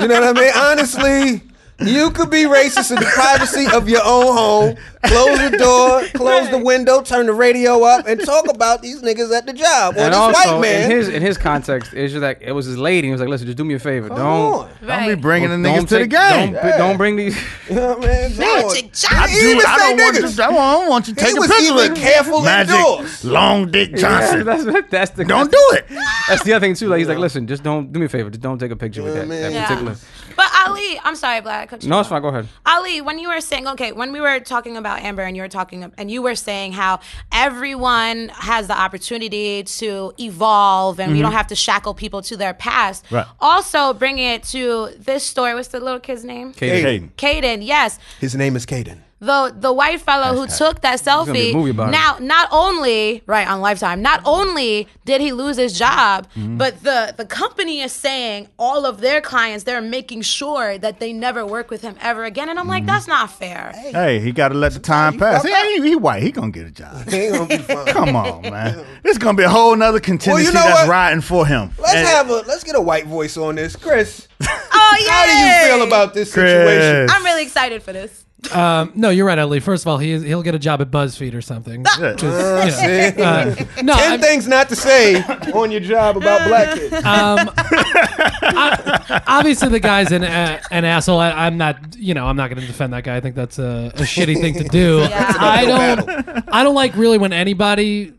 [0.00, 0.52] You know what I mean?
[0.56, 1.42] Honestly,
[1.80, 4.76] you could be racist in the privacy of your own home.
[5.04, 9.32] Close the door, close the window, turn the radio up, and talk about these niggas
[9.32, 10.90] at the job or and this also, white man.
[10.90, 13.06] in his in his context, it's just like it was his lady.
[13.06, 14.08] He was like, "Listen, just do me a favor.
[14.08, 14.68] Come don't on.
[14.68, 15.20] Don't be Right.
[15.20, 16.52] bringing the don't niggas to the game.
[16.52, 18.38] Don't, don't bring these." You know what I mean?
[18.38, 19.08] Magic Johnson.
[19.12, 20.38] I I, do, I don't want niggas.
[20.38, 20.42] you.
[20.44, 23.24] I don't want you to He a was picture even with careful Magic indoors.
[23.26, 24.44] Long Dick Johnson.
[24.46, 25.84] that's that's the don't do it.
[26.28, 26.88] That's the other thing too.
[26.88, 28.30] Like he's like, "Listen, just don't do me a favor.
[28.30, 29.96] Just don't take a picture with that, that particular."
[30.34, 31.67] But Ali, I'm sorry, Black.
[31.68, 32.02] I cut you No, off.
[32.02, 32.22] it's fine.
[32.22, 32.48] Go ahead.
[32.64, 35.48] Ali, when you were saying, okay, when we were talking about Amber and you were
[35.48, 37.00] talking, and you were saying how
[37.30, 41.36] everyone has the opportunity to evolve and we don't mm-hmm.
[41.36, 43.04] have to shackle people to their past.
[43.10, 43.26] Right.
[43.40, 45.54] Also, bringing it to this story.
[45.54, 46.52] What's the little kid's name?
[46.52, 46.84] Katie.
[46.84, 47.12] Caden.
[47.16, 47.98] Caden, yes.
[48.20, 49.00] His name is Caden.
[49.20, 51.54] The the white fellow who took that gonna be a selfie.
[51.54, 51.90] movie it.
[51.90, 56.56] now, not only right on Lifetime, not only did he lose his job, Mm-hmm.
[56.56, 61.12] but the the company is saying all of their clients they're making sure that they
[61.12, 62.48] never work with him ever again.
[62.48, 62.70] And I'm Mm-hmm.
[62.70, 63.72] like, that's not fair.
[63.74, 65.42] Hey, he got to let the time you pass.
[65.42, 65.64] fuck He, up.
[65.84, 66.22] he, he white.
[66.22, 67.08] He gonna get a job.
[67.08, 67.86] He gonna be fine.
[67.86, 68.84] Come on, man.
[69.04, 70.88] It's gonna be a whole nother contingency know that's what?
[70.88, 71.72] riding for him.
[71.78, 74.28] Let's And- have a let's get a white voice on this, Chris.
[74.40, 75.10] Oh yeah.
[75.10, 77.08] How do you feel about this situation?
[77.10, 78.24] I'm really excited for this.
[78.52, 79.58] Um, no, you're right, Ali.
[79.58, 81.84] First of all, he he'll get a job at BuzzFeed or something.
[81.84, 83.22] Just, you know, See?
[83.22, 83.44] uh,
[83.82, 85.20] no, Ten I'm- things not to say
[85.52, 86.92] on your job about black kids.
[86.94, 91.18] um, I- obviously the guy's an uh, an asshole.
[91.18, 93.16] I, I'm not, you know, I'm not going to defend that guy.
[93.16, 94.98] I think that's a, a shitty thing to do.
[95.08, 95.32] Yeah.
[95.38, 98.12] I don't, I don't like really when anybody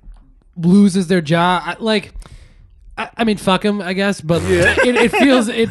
[0.58, 1.62] loses their job.
[1.66, 2.14] I, like,
[2.98, 4.20] I, I mean, fuck him, I guess.
[4.22, 5.70] But it, it feels it.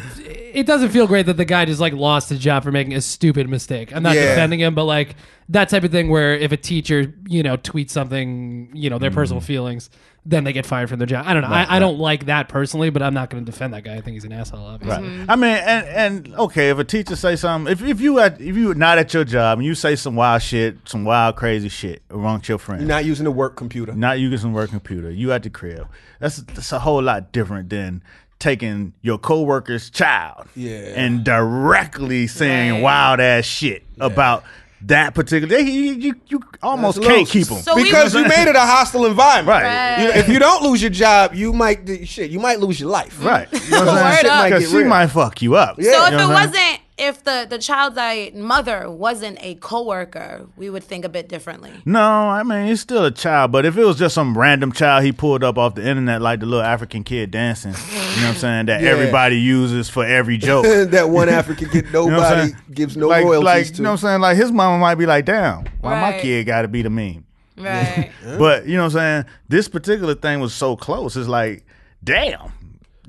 [0.53, 3.01] It doesn't feel great that the guy just like lost his job for making a
[3.01, 3.95] stupid mistake.
[3.95, 4.29] I'm not Yeah.
[4.29, 5.15] defending him, but like
[5.49, 9.11] that type of thing where if a teacher, you know, tweets something, you know, their
[9.11, 9.45] personal mm.
[9.45, 9.89] feelings,
[10.25, 11.25] then they get fired from their job.
[11.27, 11.49] I don't know.
[11.49, 13.95] I, I don't like that personally, but I'm not going to defend that guy.
[13.95, 14.63] I think he's an asshole.
[14.63, 15.17] Obviously.
[15.17, 15.25] Right.
[15.29, 18.55] I mean, and and okay, if a teacher say something, if if you at if
[18.55, 22.03] you not at your job and you say some wild shit, some wild crazy shit
[22.09, 23.93] amongst your friends, You're not using the work computer.
[23.93, 25.87] not using the work computer, you at the crib.
[26.19, 28.03] That's that's a whole lot different than
[28.39, 30.93] taking your coworker's child, Yeah.
[30.95, 32.81] and directly saying Right.
[32.81, 34.43] wild ass shit about
[34.83, 35.57] that particular.
[35.59, 37.57] You you, you almost can't keep them.
[37.61, 39.47] So we- because you made it a hostile environment.
[39.65, 39.97] Right.
[40.01, 42.31] You know, if you don't lose your job, you might shit.
[42.31, 43.17] You might lose your life.
[43.23, 44.25] Right, you know what I'm Word saying?
[44.33, 44.45] up.
[44.45, 44.87] Because she real.
[44.87, 45.75] might fuck you up.
[45.79, 45.91] Yeah.
[45.91, 46.71] So You if know it what I'm saying?
[46.71, 51.71] wasn't, if the the child's mother wasn't a coworker, we would think a bit differently.
[51.85, 55.03] No, I mean he's still a child, but if it was just some random child
[55.03, 57.73] he pulled up off the internet, like the little African kid dancing,
[58.15, 58.89] you know what I'm saying, that Yeah.
[58.89, 60.65] everybody uses for every joke.
[60.91, 63.73] that one African kid You know nobody gives no like, royalties like, to.
[63.75, 64.21] You know what I'm saying?
[64.21, 67.25] Like his mama might be like, damn, why my kid got to be the meme?
[67.57, 68.11] Right.
[68.37, 69.25] But you know what I'm saying?
[69.49, 71.17] This particular thing was so close.
[71.17, 71.65] It's like,
[72.03, 72.51] damn,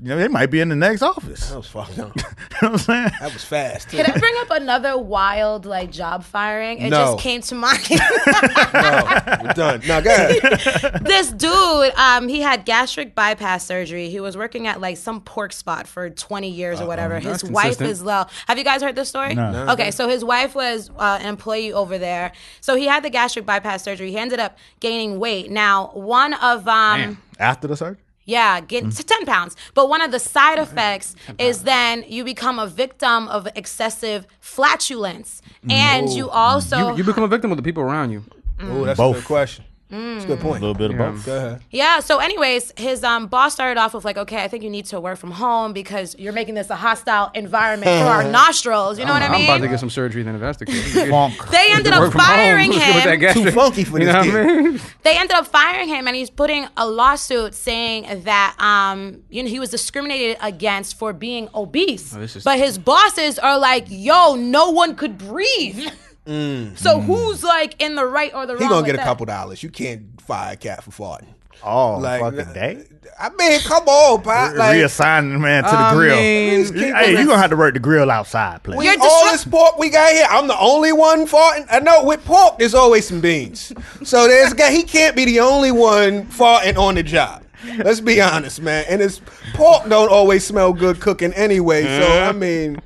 [0.01, 1.49] you know, they might be in the next office.
[1.49, 2.15] That was fucked up.
[2.15, 2.29] you know
[2.61, 3.11] what I'm saying?
[3.19, 3.89] That was fast.
[3.89, 3.97] Too.
[3.97, 6.79] Can I bring up another wild like job firing?
[6.79, 7.05] It No.
[7.13, 7.79] just came to mind.
[7.89, 9.81] We're done.
[9.87, 11.01] Now go ahead.
[11.05, 14.09] this dude, um, he had gastric bypass surgery.
[14.09, 17.19] He was working at like some pork spot for 20 years or whatever.
[17.19, 17.89] His wife consistent.
[17.91, 18.25] is low.
[18.47, 19.35] Have you guys heard this story?
[19.35, 19.67] No.
[19.69, 22.31] Okay, so his wife was uh, an employee over there.
[22.61, 24.11] So he had the gastric bypass surgery.
[24.11, 25.51] He ended up gaining weight.
[25.51, 27.17] Now, one of um.
[27.39, 28.01] After the surgery?
[28.35, 28.95] Yeah, get Mm.
[28.97, 29.53] to 10 pounds.
[29.77, 31.07] But one of the side effects
[31.49, 35.29] is then you become a victim of excessive flatulence.
[35.69, 36.77] And you also.
[36.91, 38.21] You, you become a victim of the people around you.
[38.61, 39.15] Oh, that's Both.
[39.15, 39.63] a good question.
[39.91, 40.63] That's a good point.
[40.63, 41.11] A little bit of Yeah.
[41.11, 41.25] both.
[41.25, 41.61] Go ahead.
[41.69, 41.99] Yeah.
[41.99, 44.99] So, anyways, his um, boss started off with like, okay, I think you need to
[44.99, 48.97] work from home because you're making this a hostile environment for our nostrils.
[48.97, 49.41] You know what I mean?
[49.49, 50.93] I'm about to get some surgery then if that's the case.
[51.09, 51.49] Funk.
[51.49, 53.43] they ended up firing Let's go with that him.
[53.43, 54.79] Too funky for You this know what I mean?
[55.03, 59.49] They ended up firing him, and he's putting a lawsuit saying that um, you know,
[59.49, 62.11] he was discriminated against for being obese.
[62.11, 65.89] this is- but his bosses are like, "Yo, no one could breathe."
[66.25, 66.75] Mm-hmm.
[66.75, 68.61] So who's like in the right or the wrong?
[68.61, 69.05] He gonna with get a that?
[69.05, 69.63] couple dollars.
[69.63, 71.27] You can't fire a cat for farting.
[71.63, 72.83] Oh, Like, fucking day.
[73.19, 74.55] I mean, come on, Pat.
[74.55, 76.15] Like, Reassign the man to the I grill.
[76.15, 78.77] mean, hey, you gonna have to work the grill outside, please.
[78.77, 81.63] we, You're all disrupt- this pork we got here, I'm the only one farting.
[81.71, 83.73] Uh, I know with pork, there's always some beans.
[84.03, 84.71] So there's a guy.
[84.71, 87.40] He can't be the only one farting on the job.
[87.77, 88.85] Let's be honest, man.
[88.89, 89.21] And his
[89.53, 91.83] pork don't always smell good cooking anyway.
[91.83, 92.81] So I mean,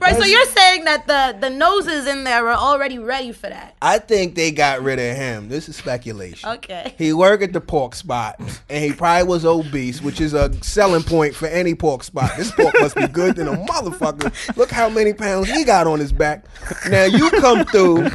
[0.00, 0.16] Right.
[0.16, 3.76] So you're saying that the the noses in there were already ready for that?
[3.82, 5.48] I think they got rid of him.
[5.48, 6.48] This is speculation.
[6.48, 6.94] Okay.
[6.98, 11.02] He worked at the pork spot, and he probably was obese, which is a selling
[11.02, 12.32] point for any pork spot.
[12.36, 14.56] This pork must be good than a motherfucker.
[14.56, 16.44] Look how many pounds he got on his back.
[16.88, 18.08] Now you come through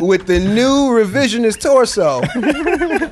[0.00, 2.20] with the new revisionist torso.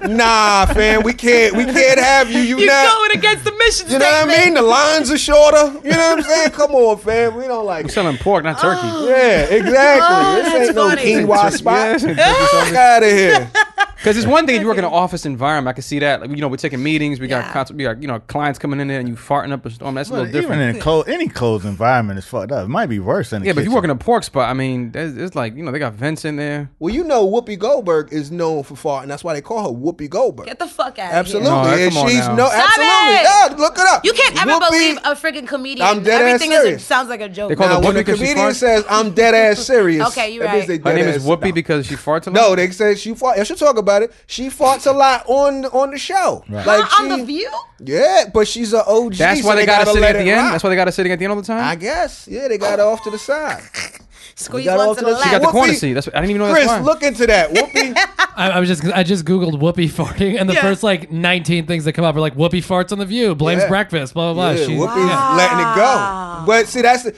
[0.09, 1.57] Nah, fam, we can't.
[1.57, 2.39] We can't have you.
[2.41, 2.87] You, You're not.
[2.97, 4.55] going against the mission You know what I mean?
[4.55, 5.73] The lines are shorter.
[5.85, 6.51] You know what I'm saying?
[6.51, 7.35] Come on, fam.
[7.37, 7.85] We don't like.
[7.85, 8.87] I'm selling pork, not turkey.
[9.07, 10.17] Yeah, exactly.
[10.17, 11.03] Oh, this that's ain't no funny.
[11.03, 12.03] quinoa spot.
[12.03, 12.47] Yeah.
[12.47, 13.51] Fuck out of here.
[14.05, 16.21] Because it's one thing if you work in an office environment, I can see that.
[16.21, 17.41] Like, you know, we're taking meetings, we Yeah.
[17.41, 19.71] got cons- we got you know clients coming in there, and you farting up a
[19.71, 19.95] storm.
[19.95, 20.71] That's a Well, little even different.
[20.71, 22.67] in a closed, any closed environment is fucked up.
[22.67, 24.51] It might be worse than the yeah, but if you work in a pork spot,
[24.51, 26.69] I mean, there's, it's like you know they got vents in there.
[26.79, 29.07] Well, you know, Whoopi Goldberg is known for farting.
[29.09, 30.47] That's why they call her Whoopi Goldberg.
[30.47, 32.35] Get the fuck out Absolutely, No, and on she's now.
[32.35, 33.15] no, Stop absolutely.
[33.15, 33.23] it!
[33.23, 34.05] Yeah, look it up.
[34.05, 35.87] You can't ever Whoopi- believe a freaking comedian.
[35.87, 36.85] I'm dead ass Everything is serious.
[36.85, 37.49] sounds like a joke.
[37.49, 38.55] They call Now, her when Whoopi a 'cause she comedian farts?
[38.57, 40.83] says I'm dead ass serious, Okay, you're that means right.
[40.83, 42.35] they Her dead name is ass Whoopi because she farts a lot.
[42.35, 43.39] No, they say she fought.
[43.39, 44.13] I should talk about it.
[44.27, 46.45] She farts a lot on on the show.
[46.49, 47.51] Like Uh, on the View.
[47.81, 49.15] Yeah, but she's an OG.
[49.15, 50.37] That's so why they, got her gotta sitting at the end.
[50.43, 50.53] rock.
[50.53, 51.65] That's why they got her sitting at the end all the time.
[51.65, 52.27] I guess.
[52.29, 53.63] Yeah, they got her off to the side.
[54.37, 55.45] Squeeze got one to to the the- she got left.
[55.45, 55.93] the corner seat.
[55.93, 56.85] That's what, I didn't even know Chris, that's why.
[56.93, 57.51] look into that.
[57.55, 57.95] Whoopi.
[58.37, 60.63] I, I was just I just googled Whoopi farting, and the Yeah.
[60.63, 63.63] first like 19 things that come up are like Whoopi farts on the View, blames
[63.63, 63.69] Yeah.
[63.69, 64.61] breakfast, blah blah blah.
[64.61, 65.37] Yeah, She's- Whoopi's yeah.
[65.37, 66.45] letting it go.
[66.47, 67.15] But see, that's the,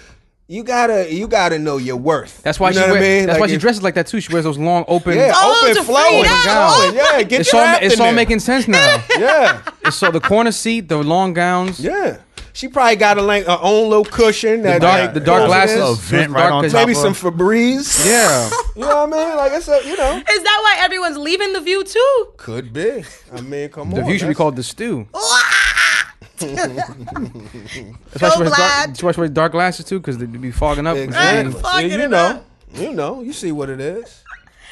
[0.48, 2.42] you gotta you gotta know your worth.
[2.42, 3.26] That's why you she know wear, I mean.
[3.26, 4.20] That's why she dresses like that too.
[4.20, 5.16] She wears those long open.
[5.16, 6.92] Yeah, Oh, open to flowing free that.
[7.16, 8.14] Yeah, get It's all it's all there.
[8.14, 9.02] making sense now.
[9.18, 12.18] Yeah, it's so the corner seat, the long gowns, yeah.
[12.52, 14.62] She probably got a like her own little cushion.
[14.62, 15.80] the dark like, the dark glasses, in.
[15.80, 18.06] Those vent right dark- on 'cause- top Maybe of- some Febreze.
[18.06, 18.50] Yeah.
[18.76, 19.36] You know what I mean?
[19.36, 20.16] Like it's a you know.
[20.18, 22.26] Is that why everyone's leaving the View too?
[22.36, 23.04] Could be.
[23.34, 24.02] I mean, come The on.
[24.02, 25.06] The view should be called the stew.
[26.40, 28.86] That's why she wears dark, black.
[28.88, 30.96] that's why she wears dark glasses too, because they'd be fogging up.
[30.96, 31.52] Exactly.
[31.60, 32.10] Fuck See, it you up.
[32.10, 32.44] know.
[32.74, 33.22] You know.
[33.22, 34.22] You see what it is.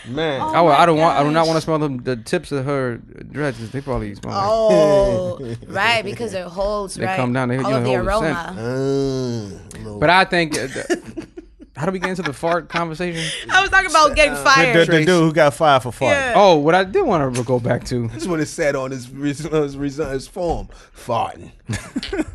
[0.09, 0.41] Man.
[0.41, 1.19] I, I don't want.
[1.19, 2.99] I do not want to smell the, the tips of her
[3.31, 3.71] dresses.
[3.71, 4.35] They probably smell.
[4.35, 7.17] Oh, right, because it holds They right.
[7.17, 9.59] come down, they- all you know, the the aroma.
[9.85, 10.59] Uh, But I think.
[10.59, 10.87] Uh, th-
[11.77, 13.23] how do we get into the fart conversation?
[13.51, 14.87] I was talking about getting fired.
[14.87, 16.11] the, the dude who got fired for farting.
[16.11, 16.33] Yeah.
[16.37, 18.09] Oh, what I did want to go back to.
[18.09, 20.69] That's what it said on his res- on his, res- his form.
[20.97, 21.51] Farting.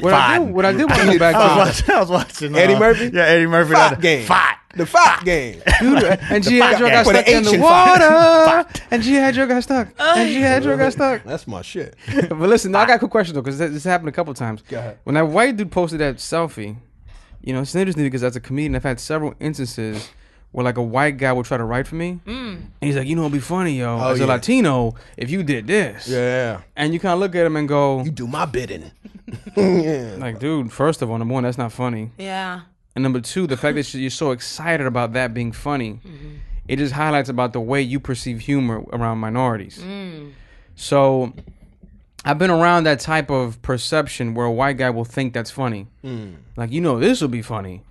[0.00, 1.82] What I did, what I did want to go back I was to.
[1.84, 1.94] watching.
[1.94, 3.10] I was watching Eddie uh, Murphy?
[3.12, 3.72] Yeah, Eddie Murphy.
[3.74, 4.26] Fight that- game.
[4.26, 4.56] Fight.
[4.74, 5.62] The fight game.
[5.80, 6.78] And G.I.
[6.78, 8.68] Joe got Put stuck in the water.
[8.90, 9.32] And G.I.
[9.32, 9.88] Joe got stuck.
[9.98, 10.60] And G.I.
[10.60, 11.24] Joe got stuck.
[11.24, 11.96] That's my shit.
[12.28, 14.60] but listen, now I got a quick question though, because this happened a couple times.
[14.68, 14.98] Go ahead.
[15.04, 16.76] When that white dude posted that selfie,
[17.46, 20.10] you know, it's interesting because as a comedian, I've had several instances
[20.50, 22.54] where like a white guy would try to write for me, mm.
[22.56, 24.26] and he's like, you know, it'd be funny, yo, Oh, as a.
[24.26, 26.62] Latino, if you did this, Yeah.
[26.74, 28.90] and you kind of look at him and go, You do my bidding.
[29.56, 30.16] yeah.
[30.18, 32.62] like, dude, first of all, number one, that's not funny, Yeah.
[32.96, 36.36] and number two, the fact that you're so excited about that being funny, mm-hmm.
[36.66, 39.78] it just highlights about the way you perceive humor around minorities.
[39.78, 40.32] Mm.
[40.74, 41.32] So
[42.26, 45.86] I've been around that type of perception where a white guy will think that's funny.
[46.02, 46.34] Hmm.
[46.56, 47.82] Like, you know, this will be funny.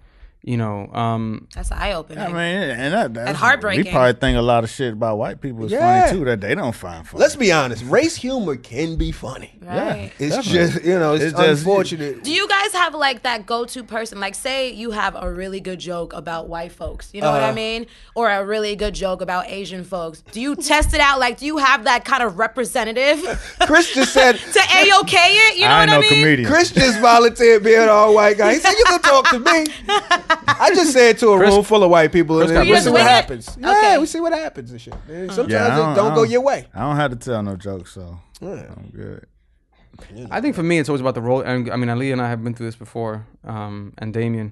[0.47, 2.23] You know, um, That's eye opening.
[2.23, 3.85] I mean, and that, that's, heartbreaking.
[3.85, 6.05] We probably think a lot of shit about white people is Yeah.
[6.05, 7.19] funny too that they don't find funny.
[7.19, 7.83] Let's be honest.
[7.85, 9.57] Race humor can be funny.
[9.63, 10.11] right.
[10.19, 10.51] It's Definitely.
[10.73, 12.23] just you know, it's, It's just- unfortunate.
[12.23, 14.19] Do you guys have like that go-to person?
[14.19, 17.45] Like, say you have a really good joke about white folks, you know what I
[17.45, 17.53] Uh-huh.
[17.55, 20.21] mean, or a really good joke about Asian folks.
[20.31, 21.19] Do you test it out?
[21.19, 23.17] Like, do you have that kind of representative
[23.65, 24.35] Chris just said.
[24.53, 25.17] To a okay
[25.47, 25.55] it?
[25.55, 26.09] You know I what know I mean?
[26.09, 26.47] comedian.
[26.47, 28.53] Chris just volunteered being all white guy.
[28.53, 29.65] He said, "You can talk to me."
[30.47, 32.79] I just said to a Chris- room full of white people, and Chris then we
[32.79, 33.09] see what wing it?
[33.09, 33.57] happens.
[33.59, 33.97] Yeah, Okay.
[33.97, 34.93] we see what happens and shit.
[35.09, 36.67] And sometimes Yeah, I it don't I go your way.
[36.73, 39.25] I don't have to tell no jokes, so I'm good.
[40.29, 41.41] I think for me, it's always about the role.
[41.41, 44.51] And I mean, Ali and I have been through this before, um, and Damien.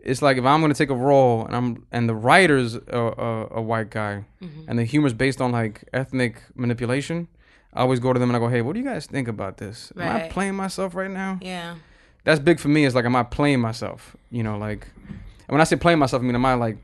[0.00, 2.80] It's like if I'm going to take a role and I'm and the writer's a,
[2.98, 4.24] a, a white guy,
[4.66, 7.28] and the humor's based on like ethnic manipulation.
[7.72, 9.58] I always go to them and I go, "Hey, what do you guys think about
[9.58, 9.92] this?
[9.96, 11.76] Am I playing myself right now?" Yeah.
[12.24, 12.84] That's big for me.
[12.84, 14.16] It's like, am I playing myself?
[14.30, 16.76] You know, like, and when I say playing myself, I mean, am I like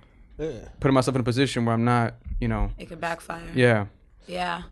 [0.80, 3.43] putting myself in a position where I'm not, you know, It could backfire.
[3.55, 3.87] yeah.
[4.26, 4.62] Yeah.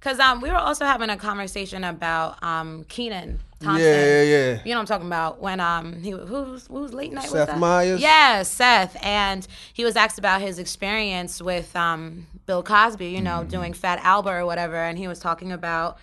[0.00, 3.84] Cause um we were also having a conversation about um Kenan Thompson.
[3.84, 4.60] Yeah, yeah, yeah.
[4.64, 7.48] You know what I'm talking about when um he who's who's late night was Seth
[7.48, 7.58] that?
[7.58, 8.00] Meyers?
[8.00, 13.42] Yeah, Seth, and he was asked about his experience with um Bill Cosby, you know,
[13.42, 15.98] doing Fat Albert or whatever, and he was talking about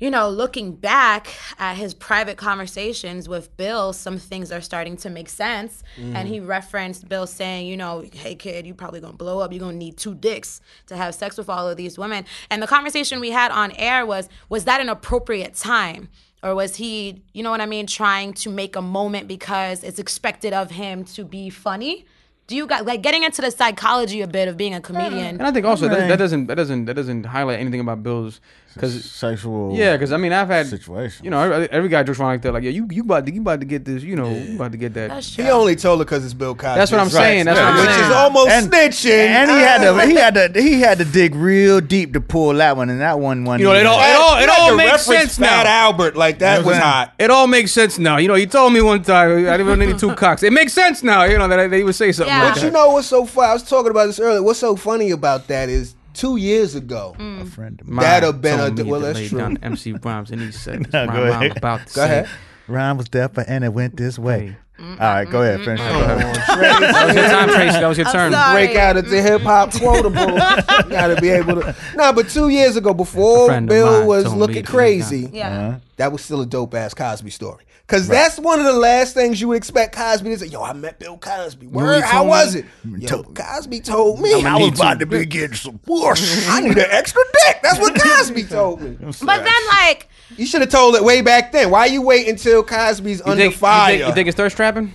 [0.00, 1.28] you know, looking back
[1.58, 5.82] at his private conversations with Bill, some things are starting to make sense.
[5.96, 6.26] And mm.
[6.26, 9.52] he referenced Bill saying, you know, hey kid, you probably gonna blow up.
[9.52, 12.24] You're gonna need two dicks to have sex with all of these women.
[12.48, 16.08] And the conversation we had on air was, was that an appropriate time?
[16.42, 19.98] Or was he, you know what I mean, trying to make a moment because it's
[19.98, 22.06] expected of him to be funny?
[22.46, 25.36] Do you guys like getting into the psychology a bit of being a comedian?
[25.36, 28.40] And I think also that, that doesn't that doesn't that doesn't highlight anything about Bill's
[28.74, 29.74] because Sexual.
[29.76, 31.24] yeah, because I mean I've had Situation.
[31.24, 33.32] You know, every, every guy jokes around like that, like yeah, you you about to
[33.34, 35.24] you about to get this, you know, you about to get that.
[35.24, 36.78] He only told her because it's Bill Cosby.
[36.78, 37.12] That's what I'm Right.
[37.12, 37.44] saying.
[37.46, 38.04] That's what I'm Which saying.
[38.06, 39.10] is almost And- snitching.
[39.10, 42.52] And he had to he had to he had to dig real deep to pull
[42.54, 43.58] that one, and that one one.
[43.58, 45.70] You know, it all- it all- it you had all makes sense Fat now.
[45.88, 47.12] Albert, like that You know was hot.
[47.18, 48.18] It all makes sense now.
[48.18, 50.42] You know, he told me one time I didn't need two cocks.
[50.42, 51.24] It makes sense now.
[51.24, 52.44] You know that I, that he would say something Yeah.
[52.44, 52.66] like But that.
[52.66, 53.48] you know what's so funny?
[53.48, 54.42] I was talking about this earlier.
[54.42, 57.42] What's so funny about that is two years ago, Mm.
[57.42, 57.96] a friend of mine.
[57.96, 59.38] Mine that'd have been told a- me well, to that's lay true.
[59.42, 61.56] down MC Rhymes, and he said, this No, rhyme go I'm ahead.
[61.56, 62.04] about to Go say.
[62.04, 62.28] ahead.
[62.68, 64.56] Rhyme was there, and it went this way.
[64.78, 65.80] Mm, All right, go ahead, finish.
[65.80, 66.04] Come it.
[66.04, 67.80] on, That was your time, Tracy.
[67.80, 68.32] That was your I'm turn.
[68.32, 68.66] sorry.
[68.66, 70.20] break out into hip hop quotable.
[70.20, 71.76] you gotta be able to.
[71.96, 74.54] Nah, but two years ago, A before friend of Bill mine was told me looking
[74.64, 75.34] to lay crazy, down.
[75.34, 75.76] Yeah.
[75.96, 77.64] that was still a dope ass Cosby story.
[77.90, 80.46] Cause that's one of the last things you would expect Cosby to say.
[80.46, 81.66] Yo, I met Bill Cosby.
[81.66, 82.62] Word, he how was me?
[82.94, 83.10] it?
[83.10, 86.46] Yo, Cosby told me I was about to be getting some push.
[86.48, 87.58] I need an extra dick.
[87.64, 88.96] That's what Cosby told me.
[89.00, 91.70] But then, like, You should have told it way back then.
[91.70, 93.96] Why you wait until Cosby's You under think, you, fire?
[93.96, 94.94] think, you think it's thirst trapping?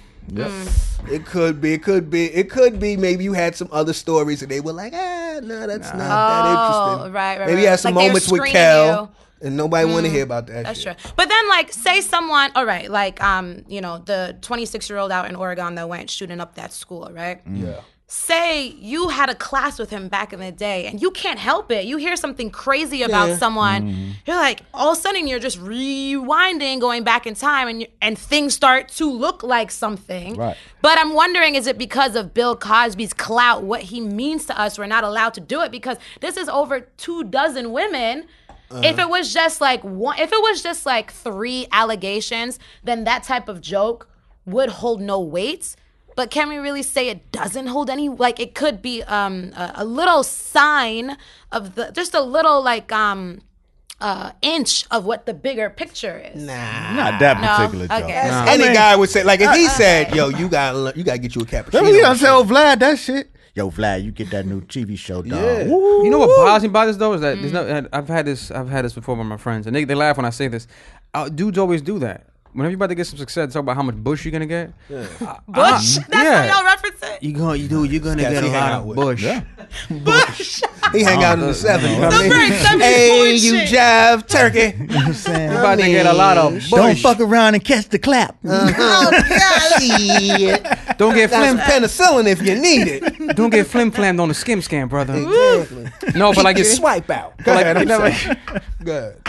[1.11, 1.73] it could be.
[1.73, 2.25] It could be.
[2.33, 2.97] It could be.
[2.97, 6.45] Maybe you had some other stories and they were like, ah, no, that's not that
[6.47, 7.13] Oh, interesting.
[7.13, 9.09] right, right, Maybe you had some Like moments with screening Kel, you.
[9.41, 10.63] Mm, and nobody want to hear about that.
[10.65, 10.97] That's shit.
[10.97, 11.11] true.
[11.15, 15.11] But then, like, say someone, all right, like, um, you know, the 26 year old
[15.11, 17.41] out in Oregon that went shooting up that school, right?
[17.49, 17.81] Yeah.
[18.07, 21.71] Say you had a class with him back in the day, and you can't help
[21.71, 21.85] it.
[21.85, 23.37] You hear something crazy about Yeah.
[23.37, 27.87] someone, you're like, all of a sudden, you're just rewinding, going back in time, and
[28.01, 30.35] and things start to look like something.
[30.35, 30.55] Right.
[30.83, 34.77] But I'm wondering, is it because of Bill Cosby's clout, what he means to us?
[34.77, 38.25] We're not allowed to do it because this is over two dozen women.
[38.83, 43.23] If it was just like one, if it was just like three allegations, then that
[43.23, 44.09] type of joke
[44.45, 45.75] would hold no weight.
[46.15, 48.07] But can we really say it doesn't hold any?
[48.09, 51.17] Like it could be um, a, a little sign
[51.51, 53.41] of the, just a little like um,
[53.99, 56.41] uh, inch of what the bigger picture is.
[56.41, 57.55] Nah, not that No?
[57.57, 58.03] particular joke.
[58.05, 58.13] Okay.
[58.13, 61.13] Any I mean- guy would say, like, if he said, "Yo, you got, you got
[61.13, 63.29] to get you a cappuccino." Let me don't tell Vlad that shit.
[63.55, 65.39] Yo, Vlad, you get that new TV show, dog.
[65.39, 65.63] Yeah.
[65.67, 66.03] Woo.
[66.03, 67.87] You know what bothers me about this though is that there's no.
[67.93, 68.51] I've had this.
[68.51, 70.67] I've had this before with my friends, and they, they laugh when I say this.
[71.13, 72.27] Uh, dudes always do that.
[72.51, 74.71] Whenever you're about to get some success, talk about how much bush you're gonna get.
[74.89, 75.97] Uh, Bush.
[75.97, 76.47] That's yeah.
[76.47, 77.21] how y'all reference it.
[77.23, 78.97] You going you do you're gonna Guys get a lot out of with.
[80.05, 80.61] bush.
[80.93, 81.91] He hang out in the the- seven.
[81.91, 82.59] You know what I very mean?
[82.59, 83.69] seven Hey, you shit.
[83.73, 84.73] jive turkey.
[84.79, 85.51] You know what I'm saying?
[85.51, 86.71] You're about to get a lot of bush.
[86.71, 88.37] Don't fuck around and catch the clap.
[88.45, 90.57] oh, golly.
[90.97, 91.57] Don't get flim.
[91.57, 93.14] penicillin if you need it.
[93.35, 95.15] Don't get flim flammed on the skim scam, brother.
[95.15, 95.89] Exactly.
[96.19, 97.37] No, but like you you swipe out.
[97.43, 97.75] Go like, ahead.
[97.77, 98.37] you I'm never- sorry.
[98.83, 99.21] Good.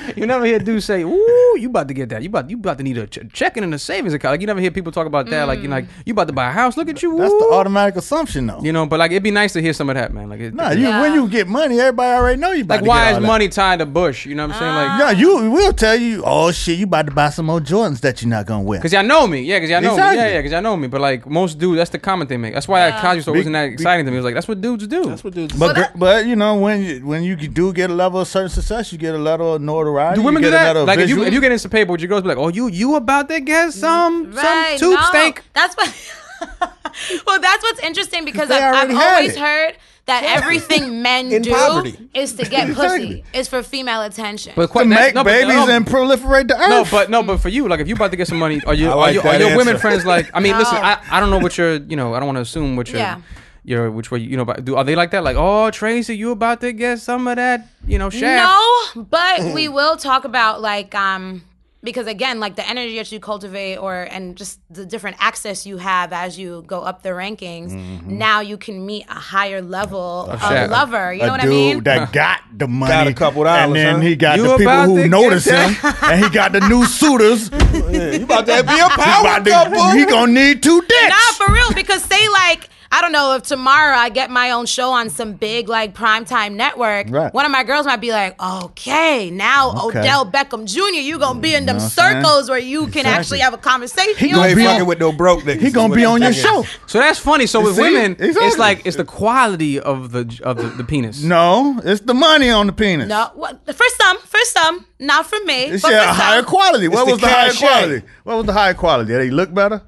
[0.16, 2.22] You never hear dudes say, "Ooh, you about to get that?
[2.22, 4.46] You about you about to need a ch- checking and a savings account." Like you
[4.46, 5.44] never hear people talk about that.
[5.48, 6.76] Like you know, like you about to buy a house.
[6.76, 7.16] Look at you.
[7.18, 8.60] That's the woo." automatic assumption, though.
[8.62, 10.28] You know, but like it'd be nice to hear some of that, man.
[10.28, 12.62] Like, it, Nah, you, when you get money, everybody already know you.
[12.64, 13.26] About like to why get is all that.
[13.26, 14.26] money tied to Bush?
[14.26, 14.74] You know what I'm saying?
[14.74, 16.22] Like, No, you will tell you.
[16.24, 18.80] Oh shit, you about to buy some more Jordans that you're not gonna wear.
[18.80, 19.60] Cause y'all know me, yeah.
[19.60, 20.18] Cause y'all know Exactly.
[20.18, 20.42] me, yeah, yeah.
[20.42, 20.88] Cause y'all know me.
[20.88, 22.54] But like most dudes, that's the comment they make.
[22.54, 24.16] That's why that Cosby story Be- wasn't that be- exciting to me.
[24.16, 25.04] It was like that's what dudes do.
[25.04, 25.54] That's what dudes.
[25.58, 28.48] But gr- but you know when you when you do get a level of certain
[28.50, 30.16] success, you get a level of notoriety.
[30.20, 30.84] do women you do get a that?
[30.86, 32.68] Like if you if you get into paper would your girls, be like, oh, you
[32.68, 35.06] you about to get some Right, some tube no.
[35.06, 35.42] steak.
[35.52, 36.18] That's what.
[37.26, 39.38] well, that's what's interesting because I've, I've always it.
[39.40, 39.76] heard
[40.06, 41.96] that everything men In do poverty.
[42.14, 43.22] is to get Exactly.
[43.22, 44.52] pussy, is for female attention.
[44.56, 46.68] But to make no, babies no, and proliferate the earth.
[46.68, 48.74] No, but no, but for you, like if you about to get some money, are
[48.74, 50.30] you I are you are that your women friends like?
[50.34, 52.42] I mean, listen, I, I don't know what your you know I don't want to
[52.42, 53.20] assume what your Yeah.
[53.64, 56.32] Your which way you know but do are they like that like oh Tracy you
[56.32, 58.96] about to get some of that you know shaft?
[58.96, 61.42] No, but we will talk about like um
[61.84, 65.78] because again, like the energy that you cultivate or and just the different access you
[65.78, 67.72] have as you go up the rankings,
[68.06, 70.70] now you can meet a higher level of, shaft.
[70.70, 71.12] lover.
[71.12, 71.82] You a know what dude I mean?
[71.82, 74.00] that got the money, Got a couple dollars and then huh?
[74.00, 77.50] he got You the people who notice him, and he got the new suitors.
[77.50, 79.90] Yeah, you about to be a power about to- couple.
[79.90, 81.08] he gonna need two dicks.
[81.08, 81.72] Nah, for real.
[81.74, 85.32] Because say like I don't know if tomorrow I get my own show on some
[85.32, 87.06] big like primetime network.
[87.08, 87.32] Right.
[87.32, 90.00] One of my girls might be like, "Okay, now Okay.
[90.00, 91.00] Odell Beckham Jr.
[91.00, 93.10] You gonna be in them know what I'm circles where you can Exactly.
[93.10, 94.74] actually have a conversation." He you know You what ain't I'm be saying?
[94.80, 95.60] fucking with no broke niggas.
[95.62, 96.66] He gonna be on your show.
[96.86, 97.46] So that's funny.
[97.46, 97.82] So with see?
[97.82, 101.22] women, it's like it's the quality of the of the, the penis.
[101.22, 103.08] No, it's the money on the penis.
[103.08, 105.64] No, what, for some, for some, not for me.
[105.64, 106.88] It's but yeah, for a higher quality.
[106.88, 108.06] What the was the higher quality?
[108.24, 109.12] What was the higher quality?
[109.12, 109.80] Did he look better?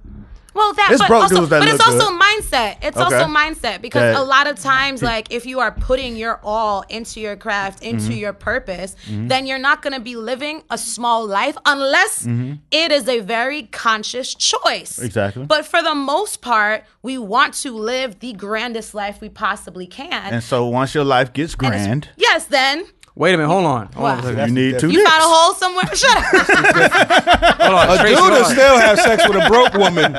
[0.55, 2.21] Well, that, It's but also, that but it's also good.
[2.21, 2.77] mindset.
[2.83, 3.17] It's Okay.
[3.17, 6.85] also mindset because That- a lot of times, like if you are putting your all
[6.89, 8.13] into your craft, into Mm-hmm.
[8.13, 12.55] your purpose, then you're not going to be living a small life unless Mm-hmm.
[12.71, 14.99] it is a very conscious choice.
[14.99, 15.45] Exactly.
[15.45, 20.13] But for the most part, we want to live the grandest life we possibly can.
[20.33, 22.85] And so once your life gets grand, yes, then
[23.17, 24.25] Wait a minute, hold on, hold on, a What?
[24.25, 24.49] second.
[24.57, 25.09] you need two you dicks.
[25.09, 25.87] found a hole somewhere.
[25.95, 26.25] Shut up.
[27.61, 27.91] hold on.
[27.91, 28.51] A Tracy, dude hold will on.
[28.51, 30.13] still have sex with a broke woman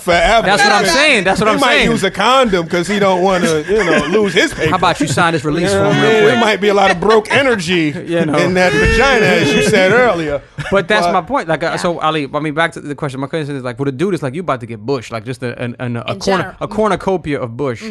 [0.00, 0.46] forever.
[0.46, 1.24] That's what I'm saying.
[1.24, 1.58] That's what he I'm saying.
[1.58, 1.90] He might saying.
[1.92, 4.68] use a condom because he don't want to, you know, lose his paper.
[4.68, 6.12] How about you sign this release You form what real mean?
[6.12, 6.24] quick?
[6.32, 8.36] There might be a lot of broke energy You know.
[8.36, 10.42] in that vagina, as you said earlier.
[10.70, 11.48] But that's But- my point.
[11.48, 13.18] Like, uh so Ali, I mean, back to the question.
[13.20, 15.24] My question is like, with a dude, it's like you about to get bush, like
[15.24, 16.56] just a an, an, a In corner general.
[16.60, 17.82] a cornucopia of bush.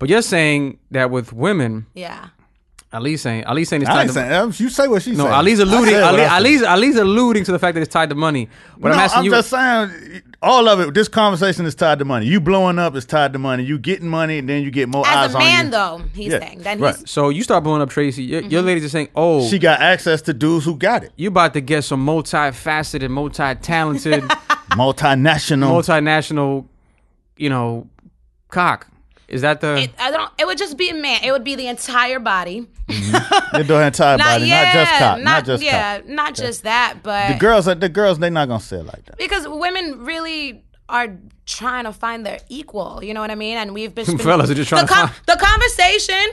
[0.00, 2.30] But you're saying that with women, yeah.
[2.94, 4.52] Ali's saying Ali's saying it's I tied to saying.
[4.58, 5.24] You say what she no.
[5.24, 5.32] said.
[5.32, 5.94] Ali's alluding.
[5.94, 6.34] said what Ali, I.
[6.36, 8.50] Ali's Ali's alluding to the fact that it's tied to money.
[8.78, 9.32] But no, I'm asking you.
[9.34, 10.92] I'm just saying, all of it.
[10.92, 12.26] This conversation is tied to money.
[12.26, 13.62] You blowing up is tied to money.
[13.64, 15.70] You getting money, and then you get more eyes As a on man, you.
[15.70, 16.94] though, he's Yeah, saying then right.
[16.96, 18.24] he's so you start blowing up Tracy.
[18.24, 18.50] Your, Mm-hmm.
[18.50, 21.12] your ladies are saying, "Oh, She got access to dudes who got it.
[21.16, 24.22] you about to get some multifaceted, multi-talented,
[24.72, 25.70] Multinational.
[25.80, 26.66] multinational,
[27.36, 27.88] you know,
[28.48, 28.88] cock."
[29.32, 29.76] Is that the?
[29.84, 30.30] It, I don't.
[30.38, 31.20] It would just be a man.
[31.24, 32.66] It would be the entire body.
[33.52, 36.08] They're doing entire Not body, yeah, not just cock, not, not just yeah, cock.
[36.08, 39.16] not just that, but The girls, the girls, they're not gonna say it like that.
[39.16, 41.16] because women really are
[41.46, 43.02] trying to find their equal.
[43.02, 43.56] You know what I mean?
[43.56, 46.30] And we've been Fellas are just trying the to find- the conversation.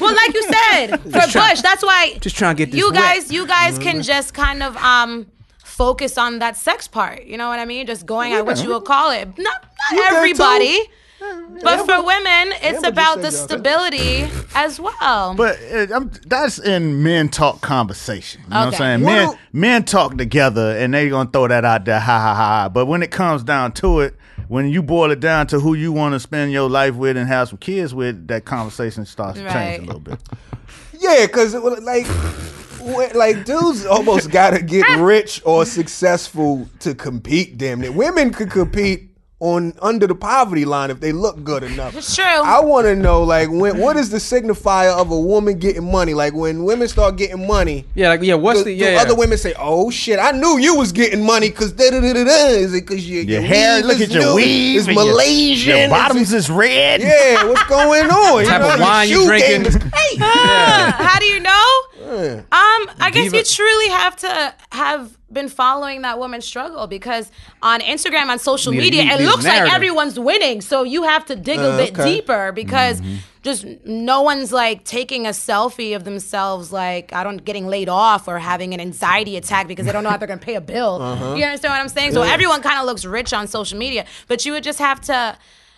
[0.00, 2.86] Well, like you said, for trying- Bush, that's why just trying to get this you
[2.86, 2.94] wet.
[2.94, 3.30] guys.
[3.30, 5.26] You guys can just kind of um
[5.64, 7.24] focus on that sex part.
[7.24, 7.86] You know what I mean?
[7.86, 9.28] Just going at what you would call it.
[9.36, 10.80] Not not can everybody.
[11.20, 15.34] But for women, it's but about you the said stability as well.
[15.34, 18.42] But uh, I'm, that's in men talk conversation.
[18.44, 19.02] You know what I'm saying?
[19.02, 22.68] Well- Men men talk together and they gonna throw that out there, ha ha ha.
[22.68, 24.14] But when it comes down to it,
[24.46, 27.26] when you boil it down to who you want to spend your life with and
[27.28, 30.20] have some kids with, that conversation starts to change a little bit.
[31.00, 32.06] Yeah, because like,
[32.80, 37.58] when- like dudes almost gotta get rich or successful to compete.
[37.58, 39.10] Damn it, women could compete
[39.40, 41.94] on under the poverty line if they look good enough.
[41.96, 42.24] It's true.
[42.24, 46.12] I want to know like when what is the signifier of a woman getting money?
[46.12, 47.84] Like when women start getting money.
[47.94, 48.34] yeah, like yeah.
[48.34, 48.94] What's Do, the do yeah?
[48.94, 49.00] yeah.
[49.02, 52.12] other women say, "Oh shit, I knew you was getting money because da da da
[52.14, 52.46] da da"?
[52.48, 54.34] Is it because your, Your your hair, weave look is at your new?
[54.34, 54.78] weave.
[54.80, 55.68] It's and your- Malaysian.
[55.76, 57.00] Your Is bottoms it- is red.
[57.00, 58.44] yeah, what's going on?
[58.44, 59.50] Type of your wine you shoe drinking.
[59.62, 60.18] game is crazy.
[60.20, 61.82] Uh, how do you know?
[62.00, 62.34] Yeah.
[62.50, 67.30] Um, I guess Diva- you truly have to have been following that woman's struggle because
[67.62, 70.60] on Instagram, on social a- media, it a looks like everyone's winning.
[70.60, 72.14] So you have to dig a Uh, bit okay.
[72.14, 73.02] deeper because
[73.42, 78.26] just no one's like taking a selfie of themselves, like I don't getting laid off
[78.26, 80.98] or having an anxiety attack because they don't know how they're gonna pay a bill.
[81.36, 82.12] You understand what I'm saying?
[82.12, 85.36] So everyone kind of looks rich on social media, but you would just have to.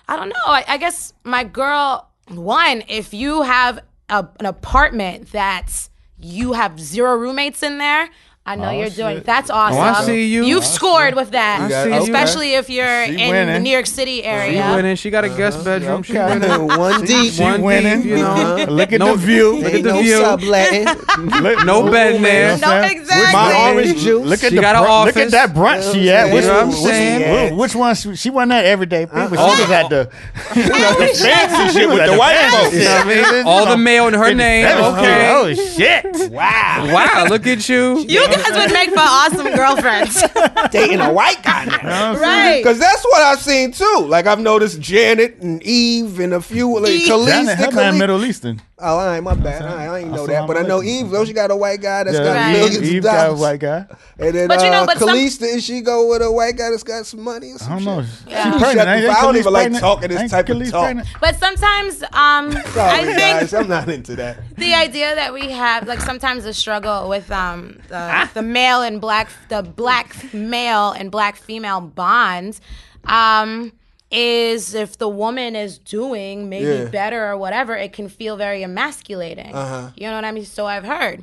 [0.09, 0.47] I don't know.
[0.47, 3.79] I, I guess my girl, one, if you have
[4.09, 5.89] a, an apartment that's
[6.19, 8.09] you have zero roommates in there.
[8.47, 9.19] I know Oh, you're doing.
[9.19, 9.79] Oh, that's awesome.
[9.79, 10.45] Oh, I see you.
[10.45, 12.03] You've scored with that, got- see you.
[12.03, 13.61] especially if you're She in the.
[13.61, 14.53] New York City area.
[14.53, 14.75] She area.
[14.77, 14.97] winning.
[14.97, 15.37] She got a uh-huh.
[15.37, 16.03] guest bedroom.
[16.03, 16.39] She Okay.
[16.41, 16.67] winning.
[16.79, 17.35] One deep.
[17.35, 17.99] She One winning.
[18.03, 18.65] deep, you know.
[18.69, 19.57] Look at No- the view.
[19.59, 20.25] Look at the no view.
[20.25, 20.85] subletting.
[21.43, 22.55] Look- No Ooh, bed man, there.
[22.55, 23.01] you know what I'm No, saying?
[23.03, 23.33] exactly.
[23.35, 24.27] My orange juice.
[24.27, 26.29] Look at She the got br- an look at that brunch she at.
[26.29, 27.57] You Which, know what I'm saying?
[27.57, 27.95] which one?
[27.95, 29.05] She, she wasn't at every day.
[29.05, 29.19] People.
[29.21, 29.55] Uh-uh.
[29.55, 30.11] She was at the
[30.55, 32.75] Fancy shit with the white folks.
[32.75, 33.47] You know what I mean?
[33.47, 34.67] All the mail in her name.
[34.67, 35.31] Okay.
[35.31, 36.31] Oh shit!
[36.33, 36.89] Wow.
[36.93, 37.99] Wow, look at you.
[38.01, 40.23] You guys would make for awesome girlfriends,
[40.71, 42.17] Dating a white guy now.
[42.17, 42.59] right?
[42.59, 44.05] Because that's what I've seen too.
[44.07, 47.09] Like I've noticed Janet and Eve and a few like Eve.
[47.11, 47.27] Kelis.
[47.27, 48.61] Janet, her the Kelis- Middle Eastern.
[48.83, 49.63] Oh, I ain't my bad.
[49.63, 51.11] I, I ain't know that, but I know Assalamu Eve.
[51.11, 52.53] Though she got a white guy that's Yeah, got Right.
[52.53, 53.41] millions Eve of got a dollars.
[53.41, 53.87] white guy.
[54.19, 56.57] And then But you know, uh, but some- Kelis, did she go with a white
[56.57, 57.53] guy that's got some money?
[57.53, 58.03] Or I don't know.
[58.03, 58.11] shit?
[58.25, 58.51] She Yeah.
[58.59, 58.63] pregnant.
[58.63, 60.85] Shut the ain't I don't Kelis even like talking this Ain't type of Kelis talk.
[60.85, 61.09] pregnant?
[61.21, 64.39] But sometimes, um, Sorry, I think guys, I'm not into that.
[64.57, 68.31] the idea that we have, like sometimes the struggle with um the, Ah.
[68.35, 72.61] the male and black, the black male and black female bonds,
[73.07, 73.73] um,
[74.11, 76.85] is if the woman is doing maybe Yeah.
[76.87, 79.55] better or whatever, it can feel very emasculating.
[79.55, 79.91] Uh-huh.
[79.97, 80.45] You know what I mean?
[80.45, 81.23] So I've heard.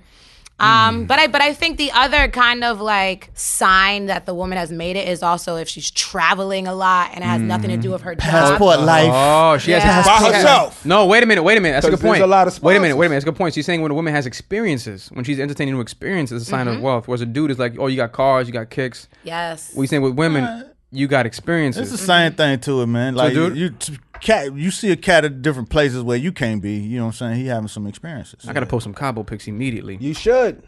[0.59, 4.57] Um, but I but I think the other kind of like sign that the woman
[4.57, 7.77] has made it is also if she's traveling a lot and it has nothing to
[7.77, 8.23] do with her job.
[8.23, 9.11] Passport life.
[9.13, 10.03] Oh, she has Yeah.
[10.03, 10.83] By she has- herself.
[10.83, 11.75] No, wait a minute, wait a minute.
[11.75, 12.23] That's a good point.
[12.23, 13.19] a lot of wait a minute, wait a minute.
[13.19, 13.53] That's a good point.
[13.53, 16.65] She's saying when a woman has experiences, when she's entertaining new experiences, it's a sign
[16.65, 16.77] Mm-hmm.
[16.77, 17.07] of wealth.
[17.07, 19.07] Whereas a dude is like, oh, you got cars, you got kicks.
[19.23, 19.73] Yes.
[19.75, 21.91] We saying with women, you got experiences.
[21.91, 23.15] It's the same thing to it, man.
[23.15, 26.61] Like dude- you, t- cat, you see a cat at different places where you can't
[26.61, 26.75] be.
[26.77, 27.35] You know what I'm saying?
[27.41, 28.47] He having some experiences.
[28.47, 29.97] I gotta post some Cabo pics immediately.
[29.99, 30.63] You should.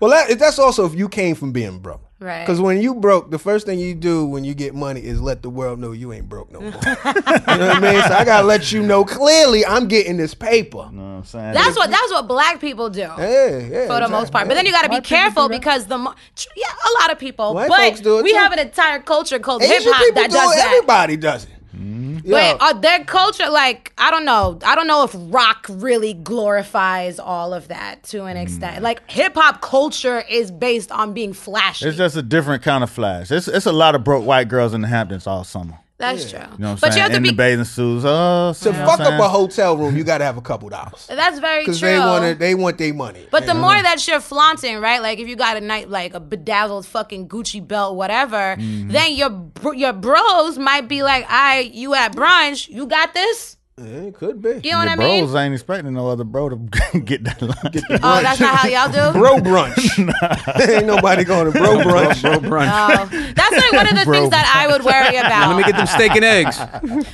[0.00, 2.00] Well, that, that's also if you came from being broke.
[2.20, 2.40] Right.
[2.40, 5.40] Because when you broke, the first thing you do when you get money is let
[5.40, 6.70] the world know you ain't broke no more.
[6.70, 8.02] you know what I mean?
[8.02, 10.86] So I gotta let you know clearly I'm getting this paper.
[10.90, 11.54] You know what I'm saying?
[11.54, 13.00] That's what that's what black people do.
[13.00, 13.86] Yeah, yeah.
[13.86, 14.48] for the most part.
[14.48, 16.14] But then you got to be White people careful because the mo-
[16.56, 17.54] yeah, a lot of people.
[17.54, 18.38] White but folks do it we too.
[18.38, 20.56] have an entire culture called hip hop that do does it.
[20.56, 20.66] that.
[20.66, 21.59] Everybody does it.
[21.80, 22.56] Yeah.
[22.58, 27.18] But uh, their culture, like I don't know, I don't know if rock really glorifies
[27.18, 28.82] all of that to an extent.
[28.82, 31.86] Like hip hop culture is based on being flashy.
[31.86, 33.30] It's just a different kind of flash.
[33.32, 35.78] It's it's a lot of broke white girls in the Hamptons all summer.
[36.00, 36.40] That's true.
[36.40, 36.96] You know what but saying?
[36.96, 37.28] you have to in be.
[37.30, 38.04] the bathing suits.
[38.06, 41.06] Oh, to fuck up a hotel room, you gotta have a couple dollars.
[41.08, 41.72] that's very true.
[41.74, 43.26] Because they want to, they want their money.
[43.30, 45.00] But the more that you're flaunting, right?
[45.02, 48.88] Like if you got a night like a bedazzled fucking Gucci belt, whatever, Mm-hmm.
[48.90, 52.68] then your your bros might be like, "I, you at brunch?
[52.68, 53.56] You got this?
[53.82, 54.60] Yeah, it could be.
[54.62, 55.24] You know what I Your mean?
[55.24, 56.56] bros ain't expecting no other bro to
[57.00, 57.76] get that lunch.
[58.02, 59.18] Oh, that's not how y'all do.
[59.18, 60.68] Bro brunch.
[60.76, 62.20] Ain't nobody going to bro brunch.
[62.20, 62.70] Bro, brunch.
[62.70, 64.14] Oh, that's like one of the Bro.
[64.18, 65.48] things that I would worry about.
[65.48, 66.58] Let me get them steak and eggs.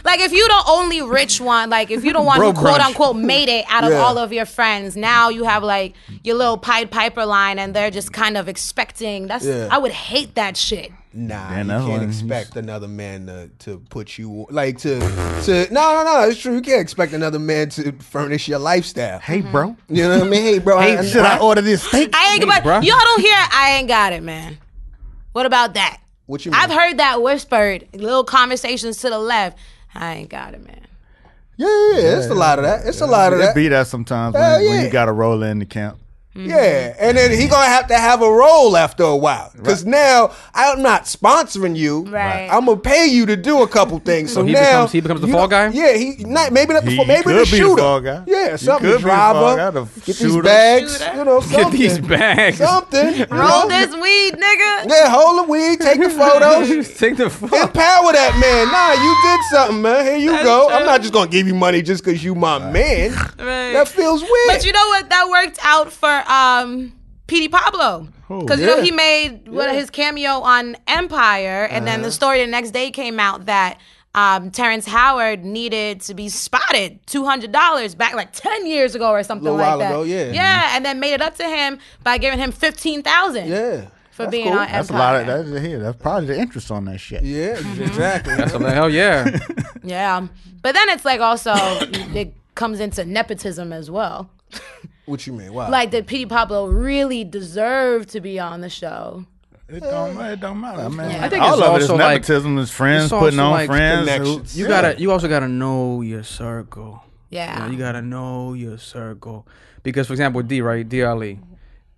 [0.05, 2.81] like if you the only rich one, like if you the one Bro who quote
[2.81, 2.87] brunch.
[2.87, 3.99] unquote made it out of Yeah.
[3.99, 5.95] all of your friends, now you have like
[6.25, 9.29] your little Pied Piper line, and they're just kind of expecting.
[9.29, 9.69] That's Yeah.
[9.71, 10.91] I would hate that shit.
[11.19, 14.99] Nah, Man, you can't one- expect another man to, to put you like to
[15.45, 16.29] to no no no.
[16.29, 16.55] It's true.
[16.55, 19.19] You can't expect another man to furnish your lifestyle.
[19.19, 19.75] hey, bro.
[19.89, 20.43] You know what I mean?
[20.43, 20.79] Hey, bro.
[20.79, 22.11] hey, I, Hey, should I order this steak?
[22.15, 22.85] I ain't but bruh.
[22.85, 23.35] y'all don't hear.
[23.35, 24.59] I ain't got it, man.
[25.33, 26.01] What about that?
[26.27, 26.61] What you mean?
[26.61, 29.59] I've heard that whispered, little conversations to the left.
[29.95, 30.81] I ain't got it, man.
[31.57, 32.19] Yeah, yeah, yeah.
[32.19, 32.85] It's a lot of that.
[32.87, 33.55] It's a lot of It that.
[33.55, 35.99] be that sometimes when, Hell when you got to roll in the camp.
[36.37, 36.51] Mm-hmm.
[36.51, 39.53] Yeah, and then he gonna have to have a role after a while.
[39.65, 42.03] Cause now I'm not sponsoring you.
[42.07, 42.49] Right.
[42.53, 44.33] I'm gonna pay you to do a couple things.
[44.35, 45.69] So, he now becomes- he becomes the fall guy?
[45.69, 47.83] Yeah, he not maybe not the He fall, maybe could the be the shooter.
[47.83, 48.23] fall guy.
[48.27, 49.71] Yeah, something could be the fall driver.
[49.81, 50.99] the Get these bags.
[50.99, 51.17] Shooter.
[51.17, 51.81] You know, Get something.
[51.81, 52.59] these bags.
[52.59, 53.15] Something.
[53.15, 53.69] you Roll know?
[53.69, 54.89] this weed, nigga.
[54.91, 56.95] Yeah, hold the weed, take the photos.
[56.99, 57.53] Take the fuck.
[57.53, 58.67] Empower that man.
[58.71, 60.05] Nah, you did something, man.
[60.05, 60.69] Here you That's go.
[60.71, 63.13] I'm not just gonna give you money just because you my man.
[63.39, 63.73] Right.
[63.73, 64.33] That feels weird.
[64.49, 65.09] But you know what?
[65.09, 66.93] That worked out for um
[67.27, 68.09] Petey Pablo.
[68.29, 69.75] Because you know he made what, Yeah.
[69.75, 73.79] his cameo on Empire, and then the story the next day came out that
[74.17, 79.11] um, Terrence Howard needed to be spotted two hundred dollars back like ten years ago
[79.11, 79.91] or something Little like while that.
[79.93, 80.33] ago, yeah.
[80.33, 83.87] yeah, and then made it up to him by giving him fifteen thousand yeah.
[84.11, 84.59] for That's being cool.
[84.59, 85.79] on That's a lot of that's here.
[85.79, 87.23] That's probably the interest on that shit.
[87.23, 87.83] Yeah, Mm-hmm.
[87.83, 88.49] exactly.
[88.49, 89.39] So the hell yeah.
[89.85, 90.27] Yeah,
[90.63, 94.31] but then it's like also it comes into nepotism as well.
[95.07, 95.53] What you mean?
[95.53, 95.71] Wow.
[95.71, 99.25] Like, did Petey Pablo really deserve to be on the show?
[99.69, 101.25] It don't, it don't matter, man.
[101.25, 102.59] I think all it's of it is also like- nepotism.
[102.59, 104.09] Is friends it's putting on like friends.
[104.11, 104.59] who- connections.
[104.59, 105.01] You gotta.
[105.01, 107.03] You also gotta know your circle.
[107.31, 107.55] Yeah.
[107.55, 109.49] You, know, you gotta know your circle
[109.83, 111.41] because, for example, D right, D Ali,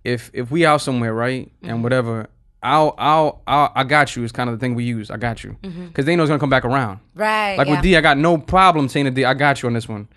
[0.03, 1.69] if if we out somewhere right Mm-hmm.
[1.69, 2.27] and whatever,
[2.63, 5.11] I'll I'll, I'll I got you is kind of the thing we use.
[5.11, 6.99] I got you because they know it's gonna come back around.
[7.13, 7.55] Right.
[7.55, 7.73] Like Mm-hmm.
[7.73, 7.77] yeah.
[7.77, 10.07] with D, I got no problem saying to D, I got you on this one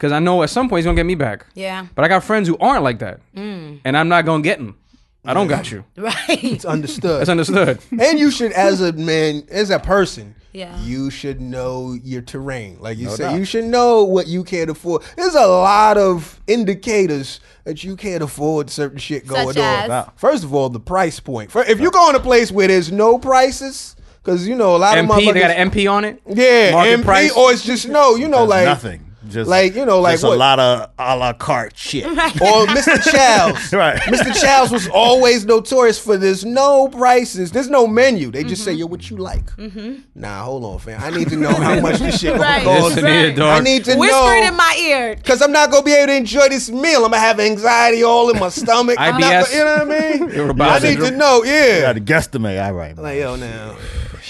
[0.00, 1.44] because I know at some point he's gonna get me back.
[1.54, 1.86] Yeah.
[1.94, 3.20] But I got friends who aren't like that.
[3.36, 3.80] Mm.
[3.84, 4.78] and I'm not gonna get them.
[5.26, 5.84] I don't got you.
[5.98, 6.42] Right.
[6.42, 7.20] It's understood.
[7.20, 7.78] That's understood.
[7.90, 10.74] and you should, as a man, as a person, Yeah.
[10.80, 12.78] you should know your terrain.
[12.80, 13.38] Like you No said, doubt.
[13.38, 15.02] you should know what you can't afford.
[15.16, 19.90] There's a lot of indicators that you can't afford certain shit going Such on.
[19.90, 20.06] as?
[20.16, 21.54] First of all, the price point.
[21.54, 24.96] If you go in a place where there's no prices, because you know a lot
[24.96, 26.22] of MP, they got an MP on it.
[26.26, 27.32] yeah, Market MP, price.
[27.32, 29.09] or it's just no, you know, That's like nothing.
[29.30, 32.04] Just like, you know, like what- a lot of a la carte shit.
[32.06, 33.00] or Mr.
[33.12, 33.72] Childs.
[33.72, 33.96] Right.
[34.02, 34.38] Mr.
[34.40, 38.30] Childs was always notorious for there's no prices, there's no menu.
[38.30, 38.80] They just say, mm-hmm.
[38.80, 39.46] yo, what you like?
[39.56, 39.94] Mm-hmm.
[40.14, 41.00] Nah, hold on, fam.
[41.02, 42.64] I need to know how much this shit Right.
[42.64, 43.12] gonna Listen cost.
[43.12, 43.36] here, Right.
[43.36, 43.60] dog.
[43.60, 44.32] I need to Whisper know.
[44.32, 45.16] it in my ear.
[45.24, 47.04] Cause I'm not gonna be able to enjoy this meal.
[47.04, 48.96] I'm gonna have anxiety all in my stomach.
[48.98, 49.52] I'm not- IBS.
[49.52, 50.30] you know what I mean?
[50.34, 51.18] You're I need to syndrome.
[51.18, 51.44] know.
[51.44, 51.80] You Yeah.
[51.82, 52.64] got to guesstimate.
[52.64, 52.96] All right.
[52.96, 53.76] Like yo, now,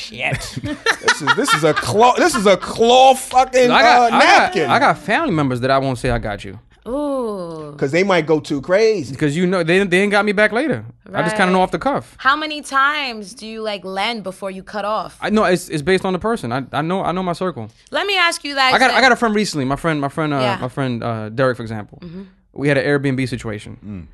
[0.01, 0.41] shit.
[0.63, 2.15] this is this is a claw.
[2.17, 4.71] This is a claw fucking I got, uh, I got, napkin.
[4.71, 6.59] I got family members that I won't say I got you
[6.89, 7.75] Ooh.
[7.77, 9.13] Cause they might go too crazy.
[9.13, 10.85] because you know they they ain't got me back later.
[11.07, 11.21] Right.
[11.21, 12.17] I just kind of know off the cuff.
[12.19, 15.19] How many times do you like lend before you cut off?
[15.21, 16.53] I know it's, it's based on the person.
[16.53, 17.71] I, I know I know my circle.
[17.91, 18.75] Let me ask you guys.
[18.75, 18.97] I got this.
[18.97, 19.65] I got a friend recently.
[19.65, 20.59] My friend my friend uh, Yeah.
[20.61, 21.99] My friend uh, Derek for example.
[22.01, 22.23] Mm-hmm.
[22.53, 24.09] We had an Airbnb situation.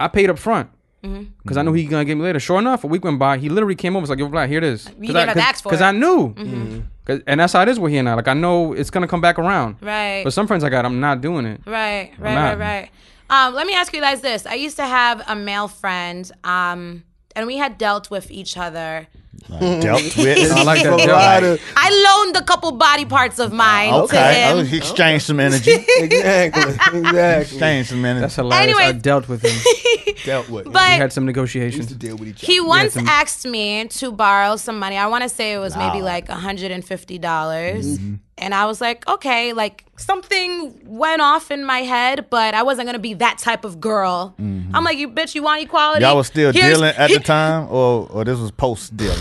[0.00, 0.70] I paid up front
[1.04, 1.24] Mm-hmm.
[1.42, 2.40] because I knew he gonna get me later.
[2.40, 3.38] Sure enough, a week went by.
[3.38, 4.00] He literally came over.
[4.02, 5.80] Was like, "Yo, Black, here it is." You didn't have to ask for Because.
[5.82, 6.34] I knew.
[6.34, 6.80] Mm-hmm.
[7.04, 8.14] 'Cause- and that's how it is with he and I.
[8.14, 9.76] Like I know it's gonna come back around.
[9.80, 10.22] Right.
[10.24, 11.60] But some friends I got, I'm not doing it.
[11.66, 12.58] Right, right, not.
[12.58, 12.90] right, right.
[13.30, 14.44] Um, let me ask you guys this.
[14.46, 17.04] I used to have a male friend, um,
[17.36, 19.06] and we had dealt with each other.
[19.48, 19.80] Mm-hmm.
[19.80, 20.52] Dealt with.
[20.52, 20.92] I like that.
[20.94, 21.08] A Derek.
[21.08, 24.50] lot of- I loaned a couple body parts of mine oh, to Okay.
[24.52, 24.66] Oh, him.
[24.66, 25.72] he exchanged some energy.
[25.98, 26.62] exactly,
[26.98, 27.40] exactly.
[27.40, 28.20] Exchanged some energy.
[28.22, 28.78] That's hilarious.
[28.78, 30.14] I dealt with him.
[30.24, 30.64] Dealt with.
[30.64, 31.86] But we had some negotiations.
[31.86, 32.52] to deal with each other.
[32.52, 34.96] he once some- asked me to borrow some money.
[34.98, 37.20] I want to say it was maybe like $150.
[37.20, 38.14] dollars mm-hmm.
[38.38, 42.86] And I was like, okay, like something went off in my head, but I wasn't
[42.94, 44.34] to be that type of girl.
[44.40, 44.74] Mm-hmm.
[44.74, 46.02] I'm like, you bitch, you want equality?
[46.04, 49.18] Y'all was still Here's- dealing at the time, or or this was post dealing?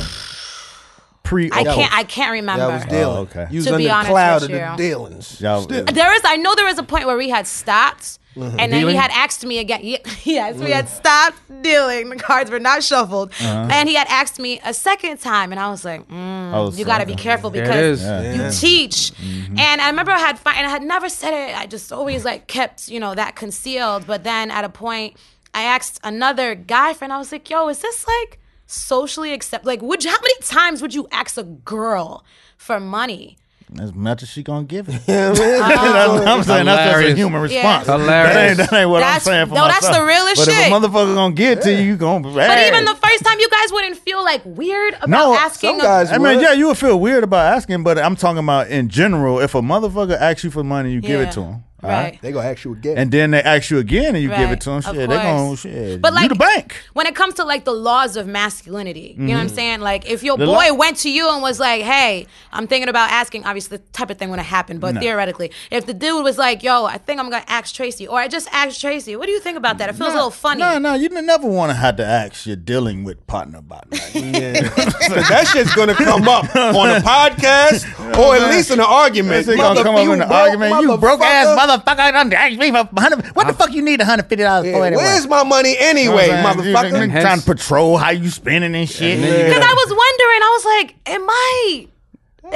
[1.27, 1.49] Pre.
[1.51, 1.93] I can't.
[1.93, 2.67] I can't remember.
[2.67, 3.17] That was dealing.
[3.17, 3.47] Oh, okay.
[3.51, 4.89] You was To under be the honest cloud with of the you.
[4.89, 5.41] dealings.
[5.41, 5.83] Y'all- Still.
[5.85, 6.21] There is.
[6.23, 8.59] I know there was a point where we had stopped, Mm-hmm.
[8.59, 8.93] and then Dealing?
[8.95, 9.79] he had asked me again.
[9.83, 10.73] Ye- Yes, we Mm.
[10.73, 12.09] had stopped dealing.
[12.09, 13.67] The cards were not shuffled, Uh-huh.
[13.71, 16.85] and he had asked me a second time, and I was like, mm, Oh, "You
[16.85, 18.05] got to be so- careful There it because is.
[18.05, 18.33] Yeah.
[18.45, 19.57] you teach." Mm-hmm.
[19.59, 21.57] And I remember I had fi- and I had never said it.
[21.59, 24.05] I just always like kept you know that concealed.
[24.05, 25.17] But then at a point,
[25.55, 27.11] I asked another guy friend.
[27.11, 30.81] I was like, "Yo, is this like?" Socially accept like would you how many times
[30.81, 32.23] would you ask a girl
[32.57, 33.37] for money
[33.81, 35.01] As much as she gonna give it.
[35.07, 35.35] Yeah, man.
[35.35, 37.17] That's- I'm saying that's just a Hilarious.
[37.17, 37.57] human Yeah.
[37.57, 37.87] response.
[37.87, 38.33] Hilarious.
[38.33, 40.67] That ain't, that ain't what That's- I'm saying for no, that's the realest but shit.
[40.67, 42.29] if a motherfucker gonna get to you, you gonna.
[42.33, 45.71] But even the first time, you guys wouldn't feel like weird about No, asking.
[45.71, 48.39] some guys a, I mean, yeah, you would feel weird about asking, but I'm talking
[48.39, 49.39] about in general.
[49.39, 51.63] If a motherfucker asks you for money, you give it to him.
[51.87, 52.21] Right.
[52.21, 52.97] They gonna ask you again.
[52.97, 54.77] And then they ask you again and you give it to them.
[54.77, 55.59] of Shit, they gonna course.
[55.61, 56.01] shit.
[56.01, 56.75] But you like the bank.
[56.93, 59.55] when it comes to like the laws of masculinity, you know what I'm mm-hmm.
[59.55, 59.79] saying?
[59.81, 62.89] Like if your The boy law- went to you and was like, "Hey, I'm thinking
[62.89, 66.37] about asking," obviously the type of thing wouldn't happen, but theoretically, if the dude was
[66.37, 69.31] like, "Yo, I think I'm gonna ask Tracy," or I just asked Tracy, what do
[69.31, 69.89] you think about that?
[69.89, 70.61] It feels a little funny.
[70.61, 74.13] No, no, you never want to have to ask your dealing with partner about that.
[74.13, 77.85] that shit's gonna come up on a podcast
[78.17, 79.45] or at least in an argument.
[79.45, 80.81] That shit gonna come up in an argument.
[80.81, 81.76] You broke ass motherfucker.
[81.85, 82.11] Motherfucker.
[82.11, 84.95] Done asked me for 100 What the fuck you need $150 Yeah, for anyway?
[85.03, 87.21] Where's my money anyway, You know what You motherfucker?
[87.21, 89.17] trying to patrol how you spending and shit.
[89.17, 91.87] And Because gotta- I was wondering, I was like, am I,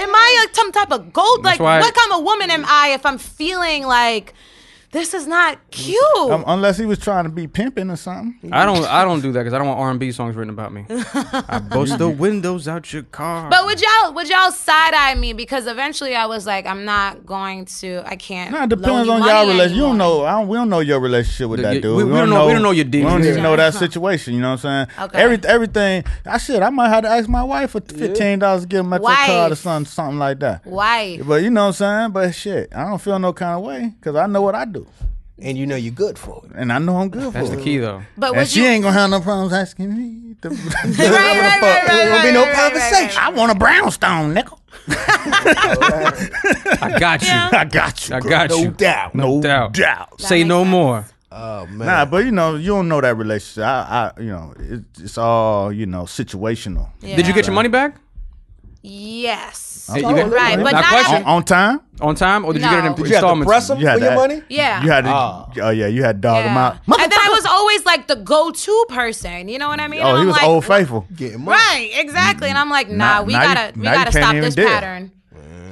[0.01, 1.43] am I a, some type of gold?
[1.43, 4.33] Like, why- what kind of woman am I if I'm feeling like
[4.91, 5.97] this is not cute?
[6.29, 8.51] Um, unless he was trying to be pimping or something.
[8.53, 10.85] I don't I don't do that because I don't want R&B songs written about me.
[10.89, 13.49] I bust the windows out your car.
[13.49, 17.25] But would y'all would y'all side eye me because eventually I was like, I'm not
[17.25, 18.03] going to.
[18.05, 18.51] I can't.
[18.51, 19.75] No, it depends you on y'all relationship.
[19.77, 20.25] You don't know.
[20.25, 21.95] I don't, we don't know your relationship with The- that dude.
[21.97, 23.05] we- we don't know- we don't know your deal.
[23.05, 23.37] We don't dealings.
[23.37, 24.33] even know that situation.
[24.33, 25.05] You know what I'm saying?
[25.07, 25.19] Okay.
[25.21, 26.03] Every, everything.
[26.25, 26.61] I should.
[26.61, 29.25] I might have to ask my wife for fifteen dollars to get a metro Wife.
[29.27, 30.65] card or something, something like that.
[30.65, 31.19] Why?
[31.25, 32.11] But you know what I'm saying?
[32.11, 34.80] But shit, I don't feel no kind of way because I know what I do,
[35.43, 36.51] And you know you're good for it.
[36.55, 37.43] and I know I'm good That's for it.
[37.47, 38.03] That's the key though.
[38.15, 38.67] But And would she you?
[38.67, 40.35] ain't gonna have no problems asking me.
[40.43, 43.19] to- right, right, right, right, There won't be no right, right, right, conversation.
[43.21, 44.59] I want a brownstone, nickel.
[44.87, 44.95] I
[46.99, 47.27] got you.
[47.27, 47.49] Yeah.
[47.53, 48.15] I got you.
[48.15, 48.29] I girl.
[48.29, 48.71] got No you.
[48.71, 49.15] doubt.
[49.15, 49.73] No doubt.
[49.73, 50.21] doubt.
[50.21, 50.71] Say makes no sense.
[50.71, 51.05] more.
[51.31, 51.87] Oh man.
[51.87, 53.63] Nah, but you know, you don't know that relationship.
[53.63, 56.89] I, I you know, it, it's all you know, situational.
[56.99, 57.95] Did you get your money back?
[58.83, 59.89] Yes.
[59.93, 61.13] Hey, you got- Right, but Now not question.
[61.15, 61.81] every- On, on time?
[62.01, 62.95] On time, or did you get it in No.
[62.95, 63.47] Did you have to installments?
[63.49, 64.41] press them You had for your to- money?
[64.49, 64.83] Yeah.
[64.83, 65.09] You had to.
[65.11, 65.45] Ah.
[65.61, 66.65] Oh yeah, you had to dog him Yeah.
[66.67, 66.73] out.
[66.87, 69.47] And then I was always like the go-to person.
[69.49, 70.01] You know what I mean?
[70.01, 71.05] Oh, And he I'm was like, old faithful.
[71.15, 71.57] Getting money.
[71.57, 72.49] Right, exactly.
[72.49, 74.33] And I'm like, nah, Now- we now you- gotta we now you gotta can't stop
[74.35, 74.67] even this do it.
[74.67, 75.11] pattern.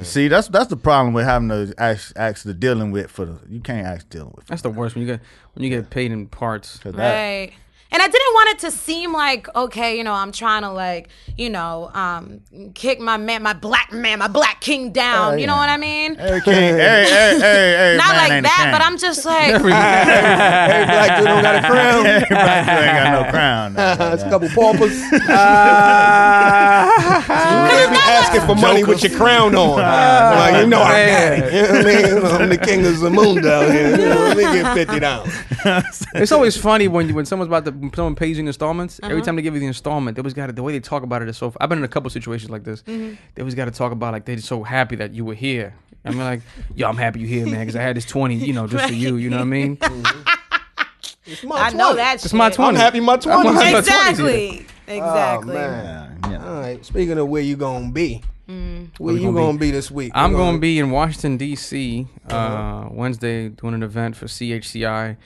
[0.02, 3.38] See, that's that's the problem with having to ask, ask the dealing with for the.
[3.50, 4.46] You can't ask dealing with.
[4.46, 5.20] That's the worst when you get
[5.54, 6.78] when you get paid in parts.
[6.78, 7.14] For that.
[7.14, 7.52] Right.
[7.92, 11.08] And I didn't want it to seem like, okay, you know, I'm trying to like,
[11.36, 12.40] you know, um,
[12.74, 15.34] kick my man, my black man, my black king down.
[15.34, 16.14] Oh, You know what I mean?
[16.18, 19.48] Every king, every, every, every, every Not man like ain't that, but I'm just like,
[19.50, 22.06] Every black dude don't got a crown.
[22.06, 23.74] Every black dude ain't got no crown.
[23.74, 24.94] No, It's a couple paupers.
[25.00, 25.18] you
[27.90, 29.78] be asking for money with your crown on.
[29.80, 31.52] Like, you know I got it.
[31.52, 32.42] You know what I mean?
[32.42, 33.90] I'm the king of Zamunda here.
[33.90, 35.32] You know, let me get fifty dollars.
[36.14, 39.00] It's always funny when you, when someone's about to when someone pays you in installments.
[39.02, 39.10] Uh-huh.
[39.10, 41.02] Every time they give you the installment, they always got to the way they talk
[41.02, 41.52] about it is so.
[41.60, 42.82] I've been in a couple situations like this.
[42.82, 43.14] Mm-hmm.
[43.34, 45.74] They always got to talk about like they're so happy that you were here.
[46.04, 46.40] I'm like,
[46.74, 48.94] yo, I'm happy you here, man, because I had this twenty, you know, just for
[49.04, 49.16] you.
[49.16, 49.78] You know what I mean?
[51.26, 52.32] It's my I know that It's shit.
[52.34, 52.78] my twenty.
[52.78, 53.78] happy my I'm happy my 20s.
[53.78, 54.66] Exactly.
[54.86, 55.54] Exactly.
[55.56, 56.18] Oh, man.
[56.24, 56.46] Yeah, yeah.
[56.48, 56.84] All right.
[56.84, 58.88] Speaking of where you gonna be, Mm.
[58.98, 60.10] where we you gonna gonna be this week?
[60.12, 62.08] I'm We're going to be in Washington D.C.
[62.28, 62.88] Uh, Uh-huh.
[62.90, 65.16] Wednesday doing an event for CHCI.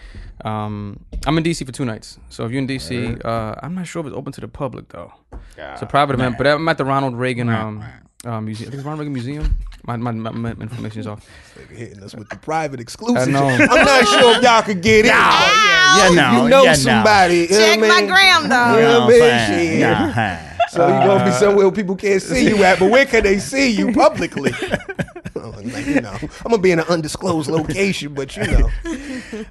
[0.44, 1.64] Um, I'm in D.C.
[1.64, 4.32] for two nights, so if you're in D.C., uh, I'm not sure if it's open
[4.34, 5.10] to the public though.
[5.56, 7.82] It's a private event, but I'm at the Ronald Reagan um,
[8.26, 8.68] uh, museum.
[8.68, 9.56] I think it's Ronald Reagan Museum.
[9.86, 11.28] My, my, my, my information is off.
[11.70, 13.28] hitting us with the private exclusive.
[13.28, 13.46] I know.
[13.46, 15.06] I'm not sure if y'all could get in.
[15.06, 16.76] Yeah, yeah, no, you know yeah, no.
[16.76, 17.34] somebody.
[17.36, 18.06] you know Check my mean?
[18.06, 18.76] gram You though.
[18.76, 19.80] You know what what I mean?
[19.80, 20.68] Nah, huh.
[20.70, 23.38] So you gonna be somewhere where people can't see you at, but where can they
[23.38, 24.52] see you publicly?
[25.44, 28.70] Oh, like, you know, I'm gonna be in an undisclosed location, but you know,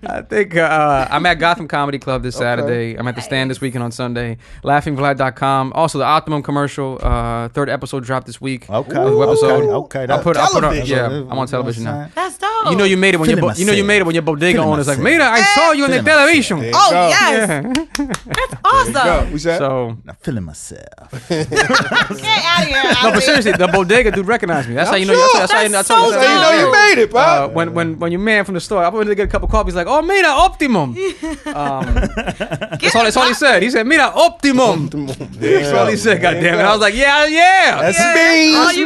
[0.04, 2.96] I think uh, I'm at Gotham Comedy Club this Saturday.
[2.96, 4.38] I'm at the stand this weekend on Sunday.
[4.64, 5.74] LaughingVlad.com.
[5.74, 8.68] Also, the Optimum commercial uh, third episode dropped this week.
[8.68, 8.94] Okay.
[8.94, 9.64] New episode.
[9.64, 10.38] Okay, okay, I'll that's put.
[10.38, 10.64] I'll put.
[10.64, 12.10] On, yeah, I'm on television now.
[12.16, 12.53] That's dope.
[12.72, 14.16] You know you made it when your Feeling bo- you know you made it when
[14.16, 15.20] your bodega Feeling owner's like, myself.
[15.20, 16.60] Mira, I saw you on the Feeling television.
[16.60, 17.08] There you Oh go.
[17.10, 18.06] yes, Yeah.
[18.26, 19.32] that's awesome.
[19.34, 19.58] we said.
[19.58, 20.84] so I'm feeling myself.
[21.30, 22.84] Get out of here.
[23.04, 24.76] no, but seriously, the bodega dude recognized me.
[24.76, 25.14] That's how you know.
[25.34, 27.50] That's, how you That's that's how so so you know you made it, Uh, pal.
[27.52, 29.50] when when when your man from the store, I went to get a cup of
[29.50, 29.68] coffee.
[29.68, 30.96] He's like, "Oh, mira optimum."
[31.54, 33.04] Um, that's all.
[33.04, 33.62] That's all he said.
[33.64, 36.22] He said, "Mira optimum." That's all he said.
[36.22, 36.64] God damn it!
[36.64, 38.52] I was like, "Yeah, yeah, That's me.
[38.54, 38.84] that's me."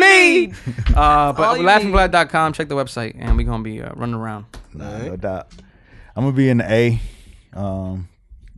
[0.47, 0.55] need.
[0.95, 2.53] Uh, All but you laughingvlad.com.
[2.53, 4.45] Check the website, and we're gonna be uh, running around.
[4.73, 5.47] Nah, no doubt.
[6.15, 6.99] I'm gonna be in the A.
[7.53, 8.07] Um,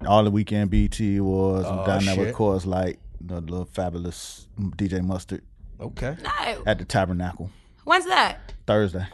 [0.08, 1.66] all the weekend BET Awards.
[1.68, 2.36] I'm Oh, down there with shit.
[2.36, 5.42] Coors Light, the little fabulous DJ Mustard
[5.80, 6.16] Okay.
[6.24, 6.64] No.
[6.66, 7.50] at the Tabernacle
[7.86, 8.54] When's that?
[8.68, 9.06] Thursday.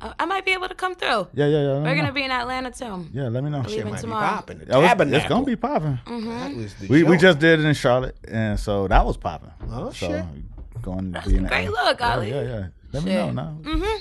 [0.00, 1.28] Uh, I might be able to come through.
[1.32, 1.56] Yeah, yeah, yeah.
[1.56, 2.02] let me We're know.
[2.02, 3.06] gonna be in Atlanta too.
[3.12, 3.60] Yeah, let me know.
[3.62, 4.26] Leaving Might be tomorrow.
[4.26, 4.58] popping.
[4.58, 5.16] The Oh, it's, tabernacle.
[5.20, 5.98] it's gonna be popping.
[6.06, 9.52] That was the We we just did it in Charlotte, and so that was popping.
[9.70, 10.24] Oh, so shit.
[10.82, 11.70] Going to be in the great A.
[11.70, 12.66] look, yeah, Yeah, yeah.
[12.96, 13.58] Let me know now.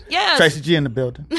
[0.10, 0.38] Yes.
[0.38, 1.26] Tracy G in the building.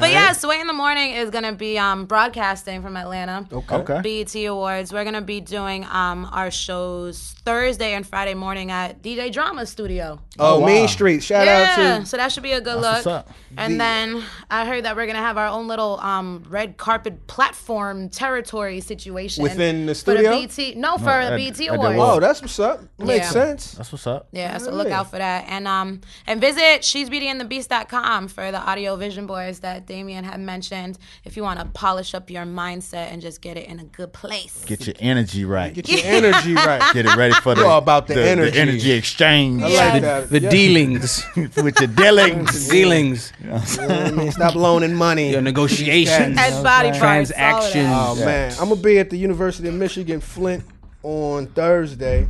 [0.00, 3.46] But yeah, Sway in the Morning is gonna be um, broadcasting from Atlanta.
[3.52, 3.76] Okay.
[3.76, 4.00] Okay.
[4.24, 4.92] BET Awards.
[4.92, 10.20] We're gonna be doing um, our shows Thursday and Friday morning at DJ Drama Studio.
[10.38, 10.66] Oh, wow.
[10.66, 11.22] Mean Street.
[11.22, 13.16] Shout yeah, out to so that should be a good That's look.
[13.16, 13.30] what's up.
[13.56, 18.08] And then I heard that we're gonna have our own little um, red carpet platform
[18.08, 20.40] territory situation Within the For studio?
[20.40, 21.98] the BET, no, for at- the at BET Awards.
[22.00, 22.80] Oh, that's what's up.
[22.98, 23.30] Makes Yeah.
[23.30, 23.72] sense.
[23.72, 24.28] That's what's up.
[24.32, 25.44] Yeah, so look out for that.
[25.48, 29.86] And um and visit she's beauty and the beast.com for the audio vision boards that
[29.86, 33.68] Damien had mentioned if you want to polish up your mindset and just get it
[33.68, 34.64] in a good place.
[34.64, 35.72] Get your energy right.
[35.74, 36.92] Get your energy right.
[36.94, 38.58] Get it ready for the, You're all about the energy.
[38.58, 39.92] energy exchange I Yeah.
[39.92, 40.30] like that.
[40.30, 40.50] The Yeah.
[40.50, 42.68] dealings, with your dealings.
[42.70, 44.32] dealings, You know I mean?
[44.32, 45.30] Stop loaning money.
[45.32, 47.62] your negotiations, and body parts, all.
[47.74, 50.64] Oh man, I'm gonna be at the University of Michigan Flint
[51.02, 52.28] on Thursday.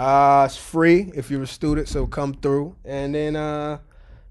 [0.00, 2.74] Uh, it's free if you're a student, so come through.
[2.86, 3.78] And then uh,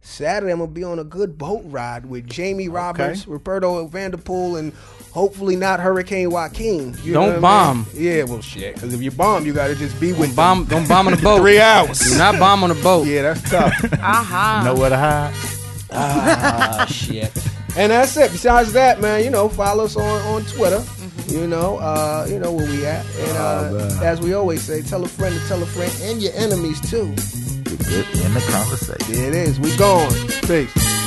[0.01, 4.73] Saturday, I'm gonna be on a good boat ride with Jamie Roberts, Roberto Vanderpool, and
[5.11, 6.95] hopefully not Hurricane Joaquin.
[7.03, 7.77] You Don't know what I bomb.
[7.93, 8.03] mean?
[8.03, 8.73] Yeah, well, shit.
[8.73, 10.79] Because if you bomb, you gotta just be with Bomb, them.
[10.79, 11.37] don't bomb on the boat.
[11.41, 11.99] three hours.
[11.99, 13.05] Do not bomb on the boat.
[13.05, 13.73] Yeah, that's tough.
[14.01, 14.63] Uh-huh.
[14.63, 15.33] Know where to hide.
[15.91, 17.31] ah, shit.
[17.77, 18.31] And that's it.
[18.31, 20.83] Besides that, man, you know, follow us on, on Twitter.
[21.29, 23.05] You know, uh, you know where we at.
[23.05, 26.33] And uh, as we always say, tell a friend to tell a friend and your
[26.33, 27.07] enemies too.
[27.89, 29.15] Get in the conversation.
[29.15, 29.59] It is.
[29.59, 30.11] We gone.
[30.47, 30.98] Peace.